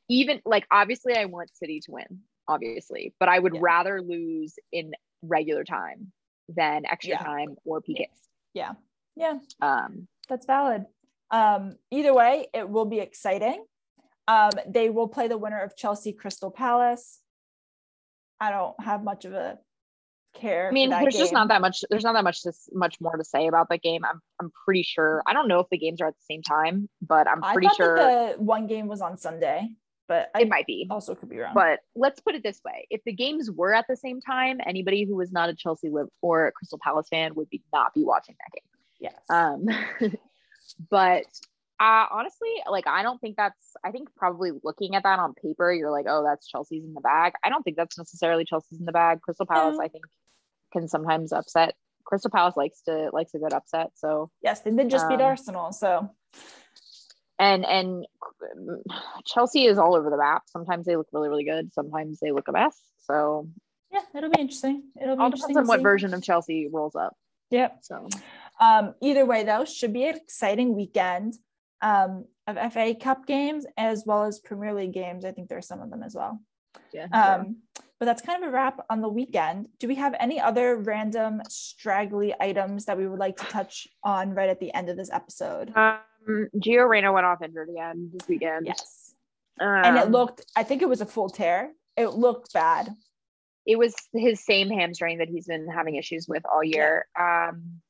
Even 0.08 0.40
like 0.44 0.66
obviously 0.70 1.14
I 1.16 1.26
want 1.26 1.54
City 1.54 1.80
to 1.80 1.92
win, 1.92 2.20
obviously, 2.46 3.14
but 3.20 3.28
I 3.28 3.38
would 3.38 3.54
Yeah. 3.54 3.60
rather 3.62 4.00
lose 4.02 4.58
in 4.72 4.92
regular 5.22 5.64
time 5.64 6.12
than 6.48 6.86
extra 6.86 7.10
Yeah. 7.12 7.22
time 7.24 7.56
or 7.64 7.80
PKs. 7.82 8.28
Yeah. 8.54 8.72
Yeah. 9.16 9.38
Um 9.60 10.08
That's 10.28 10.46
valid. 10.46 10.86
Um, 11.30 11.76
either 11.90 12.14
way, 12.14 12.46
it 12.54 12.68
will 12.68 12.86
be 12.86 13.00
exciting. 13.00 13.64
Um, 14.26 14.50
they 14.66 14.88
will 14.90 15.08
play 15.08 15.28
the 15.28 15.36
winner 15.38 15.60
of 15.60 15.76
Chelsea 15.76 16.12
Crystal 16.12 16.50
Palace. 16.50 17.20
I 18.40 18.50
don't 18.50 18.78
have 18.82 19.02
much 19.04 19.24
of 19.26 19.32
a 19.34 19.58
care. 20.34 20.68
I 20.68 20.70
mean, 20.72 20.90
there's 20.90 21.16
just 21.16 21.32
not 21.32 21.48
that 21.48 21.60
much. 21.60 21.84
There's 21.90 22.04
not 22.04 22.12
that 22.14 22.24
much 22.24 22.42
to, 22.42 22.50
s- 22.50 22.68
much 22.72 23.00
more 23.00 23.16
to 23.16 23.24
say 23.24 23.46
about 23.46 23.68
that 23.70 23.82
game. 23.82 24.04
I'm 24.04 24.20
I'm 24.40 24.50
pretty 24.64 24.82
sure. 24.82 25.22
I 25.26 25.32
don't 25.32 25.48
know 25.48 25.60
if 25.60 25.68
the 25.70 25.78
games 25.78 26.00
are 26.00 26.08
at 26.08 26.14
the 26.14 26.24
same 26.34 26.42
time, 26.42 26.88
but 27.02 27.26
I'm 27.28 27.42
pretty 27.42 27.68
sure 27.76 27.96
the 27.96 28.34
one 28.38 28.66
game 28.66 28.86
was 28.86 29.00
on 29.00 29.16
Sunday, 29.16 29.68
but 30.08 30.30
I 30.34 30.40
it 30.40 30.48
might 30.48 30.66
be. 30.66 30.86
also 30.90 31.14
could 31.14 31.28
be 31.28 31.38
wrong. 31.38 31.52
But 31.54 31.80
let's 31.94 32.20
put 32.20 32.34
it 32.34 32.42
this 32.42 32.60
way: 32.64 32.86
if 32.90 33.02
the 33.04 33.12
games 33.12 33.50
were 33.50 33.74
at 33.74 33.86
the 33.88 33.96
same 33.96 34.20
time, 34.20 34.58
anybody 34.66 35.04
who 35.04 35.14
was 35.14 35.30
not 35.30 35.48
a 35.48 35.54
Chelsea 35.54 35.90
or 36.22 36.46
a 36.46 36.52
Crystal 36.52 36.78
Palace 36.82 37.08
fan 37.10 37.34
would 37.34 37.50
be 37.50 37.62
not 37.72 37.94
be 37.94 38.02
watching 38.02 38.34
that 38.40 38.52
game. 38.52 39.70
yes. 40.00 40.10
Um, 40.10 40.14
but 40.90 41.26
uh, 41.80 42.06
honestly, 42.10 42.48
like 42.68 42.86
I 42.86 43.02
don't 43.02 43.20
think 43.20 43.36
that's. 43.36 43.76
I 43.84 43.92
think 43.92 44.08
probably 44.16 44.50
looking 44.64 44.96
at 44.96 45.04
that 45.04 45.18
on 45.18 45.34
paper, 45.34 45.72
you're 45.72 45.92
like, 45.92 46.06
oh, 46.08 46.24
that's 46.24 46.48
Chelsea's 46.48 46.84
in 46.84 46.94
the 46.94 47.00
bag. 47.00 47.34
I 47.44 47.50
don't 47.50 47.62
think 47.62 47.76
that's 47.76 47.98
necessarily 47.98 48.44
Chelsea's 48.44 48.80
in 48.80 48.86
the 48.86 48.92
bag. 48.92 49.20
Crystal 49.20 49.46
Palace, 49.46 49.78
I 49.80 49.88
think, 49.88 50.04
can 50.72 50.88
sometimes 50.88 51.32
upset. 51.32 51.74
Crystal 52.04 52.30
Palace 52.30 52.56
likes 52.56 52.80
to 52.82 53.10
likes 53.12 53.34
a 53.34 53.38
good 53.38 53.52
upset. 53.52 53.90
So 53.94 54.30
yes, 54.42 54.60
they 54.60 54.70
did 54.70 54.90
just 54.90 55.04
um, 55.04 55.10
beat 55.10 55.22
Arsenal. 55.22 55.72
So 55.72 56.10
and 57.38 57.64
and 57.64 58.06
Chelsea 59.24 59.66
is 59.66 59.78
all 59.78 59.94
over 59.94 60.10
the 60.10 60.16
map. 60.16 60.42
Sometimes 60.46 60.86
they 60.86 60.96
look 60.96 61.08
really 61.12 61.28
really 61.28 61.44
good. 61.44 61.72
Sometimes 61.72 62.18
they 62.20 62.32
look 62.32 62.48
a 62.48 62.52
mess. 62.52 62.78
So 63.06 63.48
yeah, 63.92 64.00
it'll 64.14 64.30
be 64.30 64.40
interesting. 64.40 64.84
It'll 65.00 65.16
be 65.16 65.20
all 65.20 65.26
interesting 65.26 65.54
depends 65.54 65.70
on 65.70 65.76
what 65.76 65.82
version 65.82 66.14
of 66.14 66.22
Chelsea 66.22 66.68
rolls 66.72 66.94
up. 66.94 67.16
Yep. 67.50 67.78
So 67.82 68.08
um, 68.60 68.94
either 69.00 69.24
way 69.24 69.44
though, 69.44 69.64
should 69.64 69.92
be 69.92 70.04
an 70.06 70.16
exciting 70.16 70.74
weekend 70.74 71.34
um, 71.80 72.26
of 72.46 72.72
FA 72.72 72.94
Cup 72.94 73.26
games 73.26 73.66
as 73.76 74.04
well 74.06 74.24
as 74.24 74.38
Premier 74.38 74.74
League 74.74 74.92
games. 74.92 75.24
I 75.24 75.32
think 75.32 75.48
there 75.48 75.58
are 75.58 75.62
some 75.62 75.80
of 75.80 75.90
them 75.90 76.02
as 76.02 76.14
well. 76.14 76.40
Yeah. 76.92 77.06
Um, 77.12 77.58
but 77.98 78.06
that's 78.06 78.22
kind 78.22 78.42
of 78.42 78.48
a 78.48 78.52
wrap 78.52 78.84
on 78.90 79.00
the 79.00 79.08
weekend. 79.08 79.68
Do 79.80 79.88
we 79.88 79.96
have 79.96 80.14
any 80.20 80.40
other 80.40 80.76
random 80.76 81.42
straggly 81.48 82.32
items 82.38 82.84
that 82.84 82.96
we 82.96 83.08
would 83.08 83.18
like 83.18 83.36
to 83.38 83.44
touch 83.46 83.88
on 84.04 84.34
right 84.34 84.48
at 84.48 84.60
the 84.60 84.72
end 84.72 84.88
of 84.88 84.96
this 84.96 85.10
episode? 85.12 85.72
Um, 85.76 85.98
Gio 86.28 86.88
Reyna 86.88 87.12
went 87.12 87.26
off 87.26 87.42
injured 87.42 87.70
again 87.70 88.10
this 88.12 88.28
weekend. 88.28 88.66
Yes. 88.66 89.14
Um, 89.60 89.68
and 89.68 89.96
it 89.96 90.04
um, 90.04 90.12
looked, 90.12 90.44
I 90.56 90.62
think 90.62 90.82
it 90.82 90.88
was 90.88 91.00
a 91.00 91.06
full 91.06 91.28
tear. 91.28 91.72
It 91.96 92.08
looked 92.08 92.52
bad. 92.52 92.94
It 93.66 93.78
was 93.78 93.94
his 94.12 94.44
same 94.44 94.70
hamstring 94.70 95.18
that 95.18 95.28
he's 95.28 95.46
been 95.46 95.68
having 95.68 95.96
issues 95.96 96.26
with 96.28 96.42
all 96.50 96.62
year. 96.62 97.06
Um, 97.18 97.80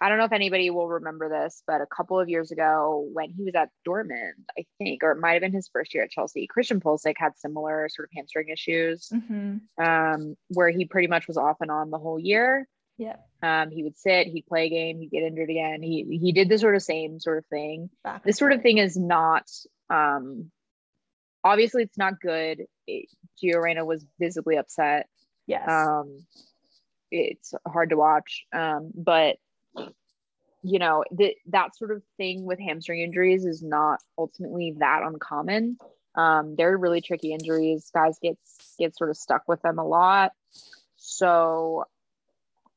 I 0.00 0.08
don't 0.08 0.18
know 0.18 0.24
if 0.24 0.32
anybody 0.32 0.70
will 0.70 0.88
remember 0.88 1.28
this, 1.28 1.62
but 1.66 1.80
a 1.80 1.86
couple 1.86 2.20
of 2.20 2.28
years 2.28 2.52
ago 2.52 3.08
when 3.12 3.30
he 3.30 3.42
was 3.42 3.54
at 3.56 3.70
Dortmund, 3.86 4.44
I 4.56 4.64
think, 4.78 5.02
or 5.02 5.12
it 5.12 5.18
might 5.18 5.32
have 5.32 5.40
been 5.40 5.52
his 5.52 5.68
first 5.72 5.92
year 5.92 6.04
at 6.04 6.10
Chelsea, 6.10 6.46
Christian 6.46 6.80
Pulisic 6.80 7.14
had 7.16 7.36
similar 7.36 7.88
sort 7.88 8.08
of 8.08 8.10
hamstring 8.14 8.48
issues 8.48 9.08
mm-hmm. 9.12 9.82
um, 9.82 10.36
where 10.48 10.70
he 10.70 10.84
pretty 10.84 11.08
much 11.08 11.26
was 11.26 11.36
off 11.36 11.56
and 11.60 11.70
on 11.70 11.90
the 11.90 11.98
whole 11.98 12.18
year. 12.18 12.68
Yeah. 12.96 13.16
Um, 13.42 13.70
he 13.70 13.84
would 13.84 13.96
sit, 13.96 14.26
he'd 14.26 14.46
play 14.46 14.66
a 14.66 14.70
game, 14.70 14.98
he'd 14.98 15.10
get 15.10 15.22
injured 15.22 15.50
again. 15.50 15.82
He 15.82 16.18
he 16.20 16.32
did 16.32 16.48
the 16.48 16.58
sort 16.58 16.74
of 16.74 16.82
same 16.82 17.20
sort 17.20 17.38
of 17.38 17.46
thing. 17.46 17.90
Back 18.02 18.24
this 18.24 18.36
sort 18.36 18.52
of 18.52 18.62
thing 18.62 18.78
is 18.78 18.96
not 18.96 19.48
um 19.90 20.50
obviously 21.44 21.82
it's 21.84 21.98
not 21.98 22.20
good. 22.20 22.64
It, 22.86 23.08
Gio 23.42 23.62
Reyna 23.62 23.84
was 23.84 24.04
visibly 24.18 24.56
upset. 24.56 25.08
Yes. 25.46 25.68
Um 25.68 26.26
it's 27.10 27.54
hard 27.66 27.90
to 27.90 27.96
watch. 27.96 28.44
Um, 28.52 28.90
but 28.94 29.36
you 30.62 30.78
know, 30.78 31.04
that 31.12 31.34
that 31.46 31.76
sort 31.76 31.92
of 31.92 32.02
thing 32.16 32.44
with 32.44 32.58
hamstring 32.58 33.00
injuries 33.00 33.44
is 33.44 33.62
not 33.62 34.00
ultimately 34.16 34.74
that 34.78 35.02
uncommon. 35.04 35.78
Um, 36.14 36.56
they're 36.56 36.76
really 36.76 37.00
tricky 37.00 37.32
injuries. 37.32 37.90
Guys 37.94 38.18
get 38.20 38.36
get 38.78 38.96
sort 38.96 39.10
of 39.10 39.16
stuck 39.16 39.42
with 39.46 39.62
them 39.62 39.78
a 39.78 39.86
lot. 39.86 40.32
So 40.96 41.84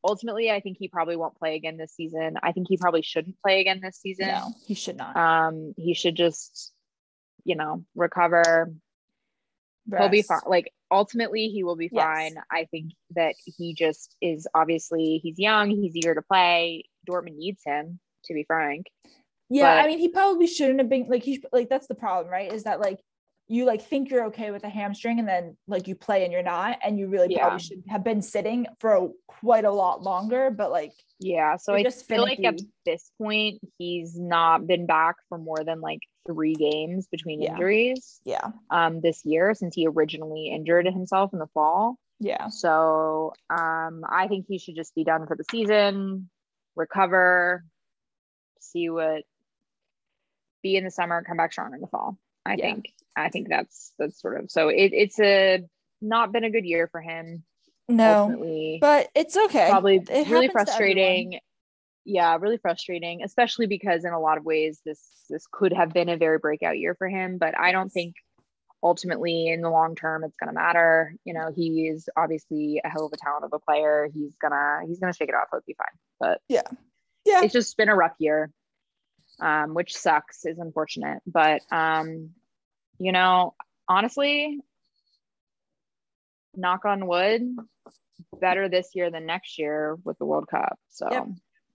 ultimately, 0.04 0.52
I 0.52 0.60
think 0.60 0.78
he 0.80 0.88
probably 0.88 1.16
won't 1.16 1.38
play 1.38 1.56
again 1.56 1.78
this 1.78 1.94
season. 1.94 2.38
I 2.42 2.52
think 2.52 2.68
he 2.70 2.78
probably 2.78 3.02
shouldn't 3.02 3.40
play 3.42 3.62
again 3.62 3.80
this 3.82 3.98
season. 3.98 4.28
No, 4.28 4.54
he 4.66 4.74
should 4.74 4.98
not. 4.98 5.16
Um, 5.16 5.74
he 5.78 5.94
should 5.94 6.16
just, 6.16 6.72
you 7.44 7.56
know, 7.56 7.86
recover. 7.96 8.74
Rest. 9.90 10.02
He'll 10.02 10.10
be 10.10 10.22
fine. 10.22 10.42
Like 10.46 10.72
ultimately, 10.92 11.48
he 11.48 11.64
will 11.64 11.76
be 11.76 11.90
fine. 11.90 12.34
Yes. 12.36 12.44
I 12.52 12.66
think 12.66 12.92
that 13.16 13.36
he 13.46 13.74
just 13.74 14.16
is 14.22 14.48
obviously 14.54 15.20
he's 15.24 15.40
young. 15.40 15.70
He's 15.70 15.96
eager 15.96 16.14
to 16.14 16.22
play. 16.22 16.86
Dortmund 17.10 17.38
needs 17.38 17.62
him, 17.66 18.00
to 18.26 18.34
be 18.34 18.44
frank. 18.44 18.88
Yeah, 19.50 19.76
but, 19.76 19.84
I 19.84 19.88
mean, 19.88 20.00
he 20.00 20.08
probably 20.08 20.48
shouldn't 20.48 20.80
have 20.80 20.88
been 20.88 21.08
like 21.10 21.24
he 21.24 21.44
like 21.52 21.68
that's 21.68 21.88
the 21.88 21.96
problem, 21.96 22.32
right? 22.32 22.54
Is 22.54 22.64
that 22.64 22.80
like 22.80 23.00
you 23.52 23.66
like 23.66 23.82
think 23.82 24.10
you're 24.10 24.28
okay 24.28 24.50
with 24.50 24.64
a 24.64 24.70
hamstring 24.70 25.20
and 25.20 25.28
then 25.28 25.58
like 25.68 25.86
you 25.86 25.94
play 25.94 26.24
and 26.24 26.32
you're 26.32 26.42
not 26.42 26.78
and 26.84 26.98
you 26.98 27.08
really 27.10 27.34
yeah. 27.34 27.42
probably 27.42 27.60
should 27.60 27.84
have 27.90 28.02
been 28.02 28.22
sitting 28.22 28.66
for 28.80 29.10
quite 29.28 29.66
a 29.66 29.72
lot 29.72 30.02
longer 30.02 30.50
but 30.50 30.72
like 30.72 30.94
yeah 31.20 31.58
so 31.58 31.74
i 31.74 31.84
just 31.84 32.08
feel 32.08 32.24
finicky. 32.24 32.44
like 32.44 32.54
at 32.54 32.62
this 32.86 33.12
point 33.18 33.60
he's 33.78 34.18
not 34.18 34.66
been 34.66 34.86
back 34.86 35.18
for 35.28 35.38
more 35.38 35.66
than 35.66 35.82
like 35.82 36.00
three 36.26 36.56
games 36.56 37.08
between 37.12 37.42
yeah. 37.42 37.52
injuries 37.52 38.22
yeah 38.24 38.52
um 38.70 39.02
this 39.02 39.26
year 39.26 39.54
since 39.54 39.76
he 39.76 39.86
originally 39.86 40.48
injured 40.48 40.86
himself 40.86 41.34
in 41.34 41.40
the 41.40 41.48
fall 41.48 41.98
yeah 42.22 42.48
so 42.48 43.34
um 43.50 44.06
i 44.10 44.28
think 44.30 44.46
he 44.48 44.60
should 44.60 44.76
just 44.76 44.96
be 44.96 45.04
done 45.04 45.28
for 45.28 45.36
the 45.36 45.44
season 45.52 46.30
recover 46.78 47.66
see 48.62 48.90
what 48.90 49.24
be 50.64 50.78
in 50.78 50.86
the 50.86 50.92
summer 50.92 51.22
come 51.28 51.36
back 51.36 51.52
strong 51.52 51.74
in 51.74 51.82
the 51.82 51.88
fall 51.88 52.18
I 52.46 52.56
yeah. 52.56 52.74
think 52.74 52.94
I 53.16 53.30
think 53.30 53.50
that's 53.50 53.94
that's 54.00 54.20
sort 54.20 54.40
of 54.40 54.50
so 54.52 54.70
it, 54.70 54.92
it's 54.94 55.20
a 55.20 55.64
not 56.02 56.32
been 56.32 56.44
a 56.44 56.50
good 56.50 56.66
year 56.66 56.88
for 56.88 57.02
him. 57.02 57.44
No, 57.88 58.24
ultimately. 58.24 58.78
but 58.80 59.10
it's 59.16 59.36
okay. 59.36 59.70
Probably 59.70 59.98
it 60.10 60.30
really 60.30 60.48
frustrating. 60.48 61.40
Yeah, 62.04 62.38
really 62.40 62.58
frustrating, 62.58 63.22
especially 63.24 63.68
because 63.68 64.06
in 64.06 64.14
a 64.14 64.20
lot 64.20 64.38
of 64.38 64.46
ways 64.46 64.82
this 64.86 65.00
this 65.30 65.46
could 65.52 65.74
have 65.74 65.94
been 65.94 66.10
a 66.10 66.18
very 66.18 66.40
breakout 66.40 66.80
year 66.80 66.96
for 66.96 67.08
him. 67.08 67.38
But 67.38 67.58
I 67.58 67.72
don't 67.72 67.90
think 67.90 68.16
ultimately 68.84 69.50
in 69.50 69.62
the 69.62 69.70
long 69.70 69.96
term 69.96 70.24
it's 70.24 70.38
gonna 70.38 70.54
matter. 70.54 71.14
You 71.26 71.34
know, 71.34 71.52
he's 71.54 72.10
obviously 72.16 72.82
a 72.84 72.90
hell 72.90 73.06
of 73.06 73.14
a 73.14 73.18
talent 73.18 73.46
of 73.46 73.54
a 73.54 73.60
player. 73.60 74.10
He's 74.14 74.36
gonna 74.42 74.82
he's 74.88 75.00
gonna 75.00 75.14
shake 75.14 75.30
it 75.30 75.36
off. 75.36 75.50
He'll 75.52 75.62
be 75.68 75.76
fine. 75.76 75.88
But 76.20 76.42
yeah, 76.48 76.64
yeah, 77.26 77.44
it's 77.44 77.54
just 77.54 77.78
been 77.78 77.90
a 77.90 77.96
rough 77.96 78.16
year 78.20 78.50
um, 79.42 79.74
which 79.74 79.96
sucks, 79.96 80.46
is 80.46 80.60
unfortunate. 80.60 81.20
But, 81.26 81.62
um, 81.72 82.30
you 82.98 83.12
know, 83.12 83.56
honestly, 83.90 84.60
knock 86.56 86.86
on 86.86 87.08
wood, 87.08 87.56
better 88.40 88.70
this 88.70 88.90
year 88.94 89.10
than 89.10 89.26
next 89.26 89.58
year 89.58 89.98
with 90.04 90.18
the 90.20 90.26
World 90.26 90.48
Cup. 90.48 90.80
So, 90.90 91.08
yep. 91.12 91.28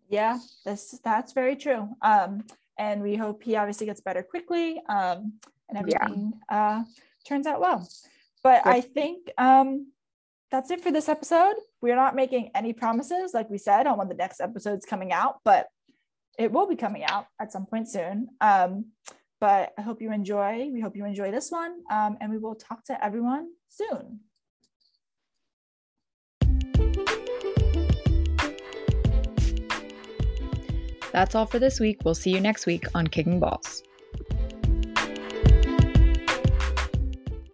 yeah, 0.08 0.38
this 0.64 0.98
that's 1.04 1.32
very 1.32 1.56
true. 1.56 1.88
Um, 2.02 2.44
and 2.78 3.02
we 3.02 3.16
hope 3.16 3.42
he 3.42 3.56
obviously 3.56 3.86
gets 3.86 4.00
better 4.00 4.22
quickly 4.22 4.80
um, 4.88 5.34
and 5.68 5.78
everything 5.78 6.32
yeah. 6.50 6.78
uh, 6.78 6.84
turns 7.26 7.46
out 7.46 7.60
well. 7.60 7.88
But 8.42 8.66
I 8.66 8.80
think 8.80 9.30
um, 9.38 9.90
that's 10.52 10.70
it 10.70 10.80
for 10.80 10.92
this 10.92 11.08
episode. 11.08 11.54
We're 11.80 11.96
not 11.96 12.14
making 12.14 12.50
any 12.54 12.72
promises, 12.72 13.34
like 13.34 13.50
we 13.50 13.58
said, 13.58 13.86
on 13.86 13.98
when 13.98 14.08
the 14.08 14.14
next 14.14 14.40
episode's 14.40 14.86
coming 14.86 15.12
out, 15.12 15.40
but 15.44 15.66
it 16.38 16.52
will 16.52 16.66
be 16.66 16.76
coming 16.76 17.04
out 17.04 17.26
at 17.40 17.52
some 17.52 17.66
point 17.66 17.88
soon. 17.88 18.28
Um, 18.40 18.86
but 19.40 19.72
I 19.78 19.82
hope 19.82 20.00
you 20.00 20.12
enjoy. 20.12 20.70
We 20.72 20.80
hope 20.80 20.96
you 20.96 21.04
enjoy 21.04 21.30
this 21.30 21.50
one. 21.50 21.80
Um, 21.90 22.16
and 22.20 22.30
we 22.30 22.38
will 22.38 22.54
talk 22.54 22.84
to 22.84 23.04
everyone 23.04 23.48
soon. 23.68 24.20
That's 31.12 31.34
all 31.34 31.46
for 31.46 31.58
this 31.58 31.80
week. 31.80 32.00
We'll 32.04 32.14
see 32.14 32.30
you 32.30 32.40
next 32.40 32.66
week 32.66 32.84
on 32.94 33.06
Kicking 33.06 33.40
Balls. 33.40 33.82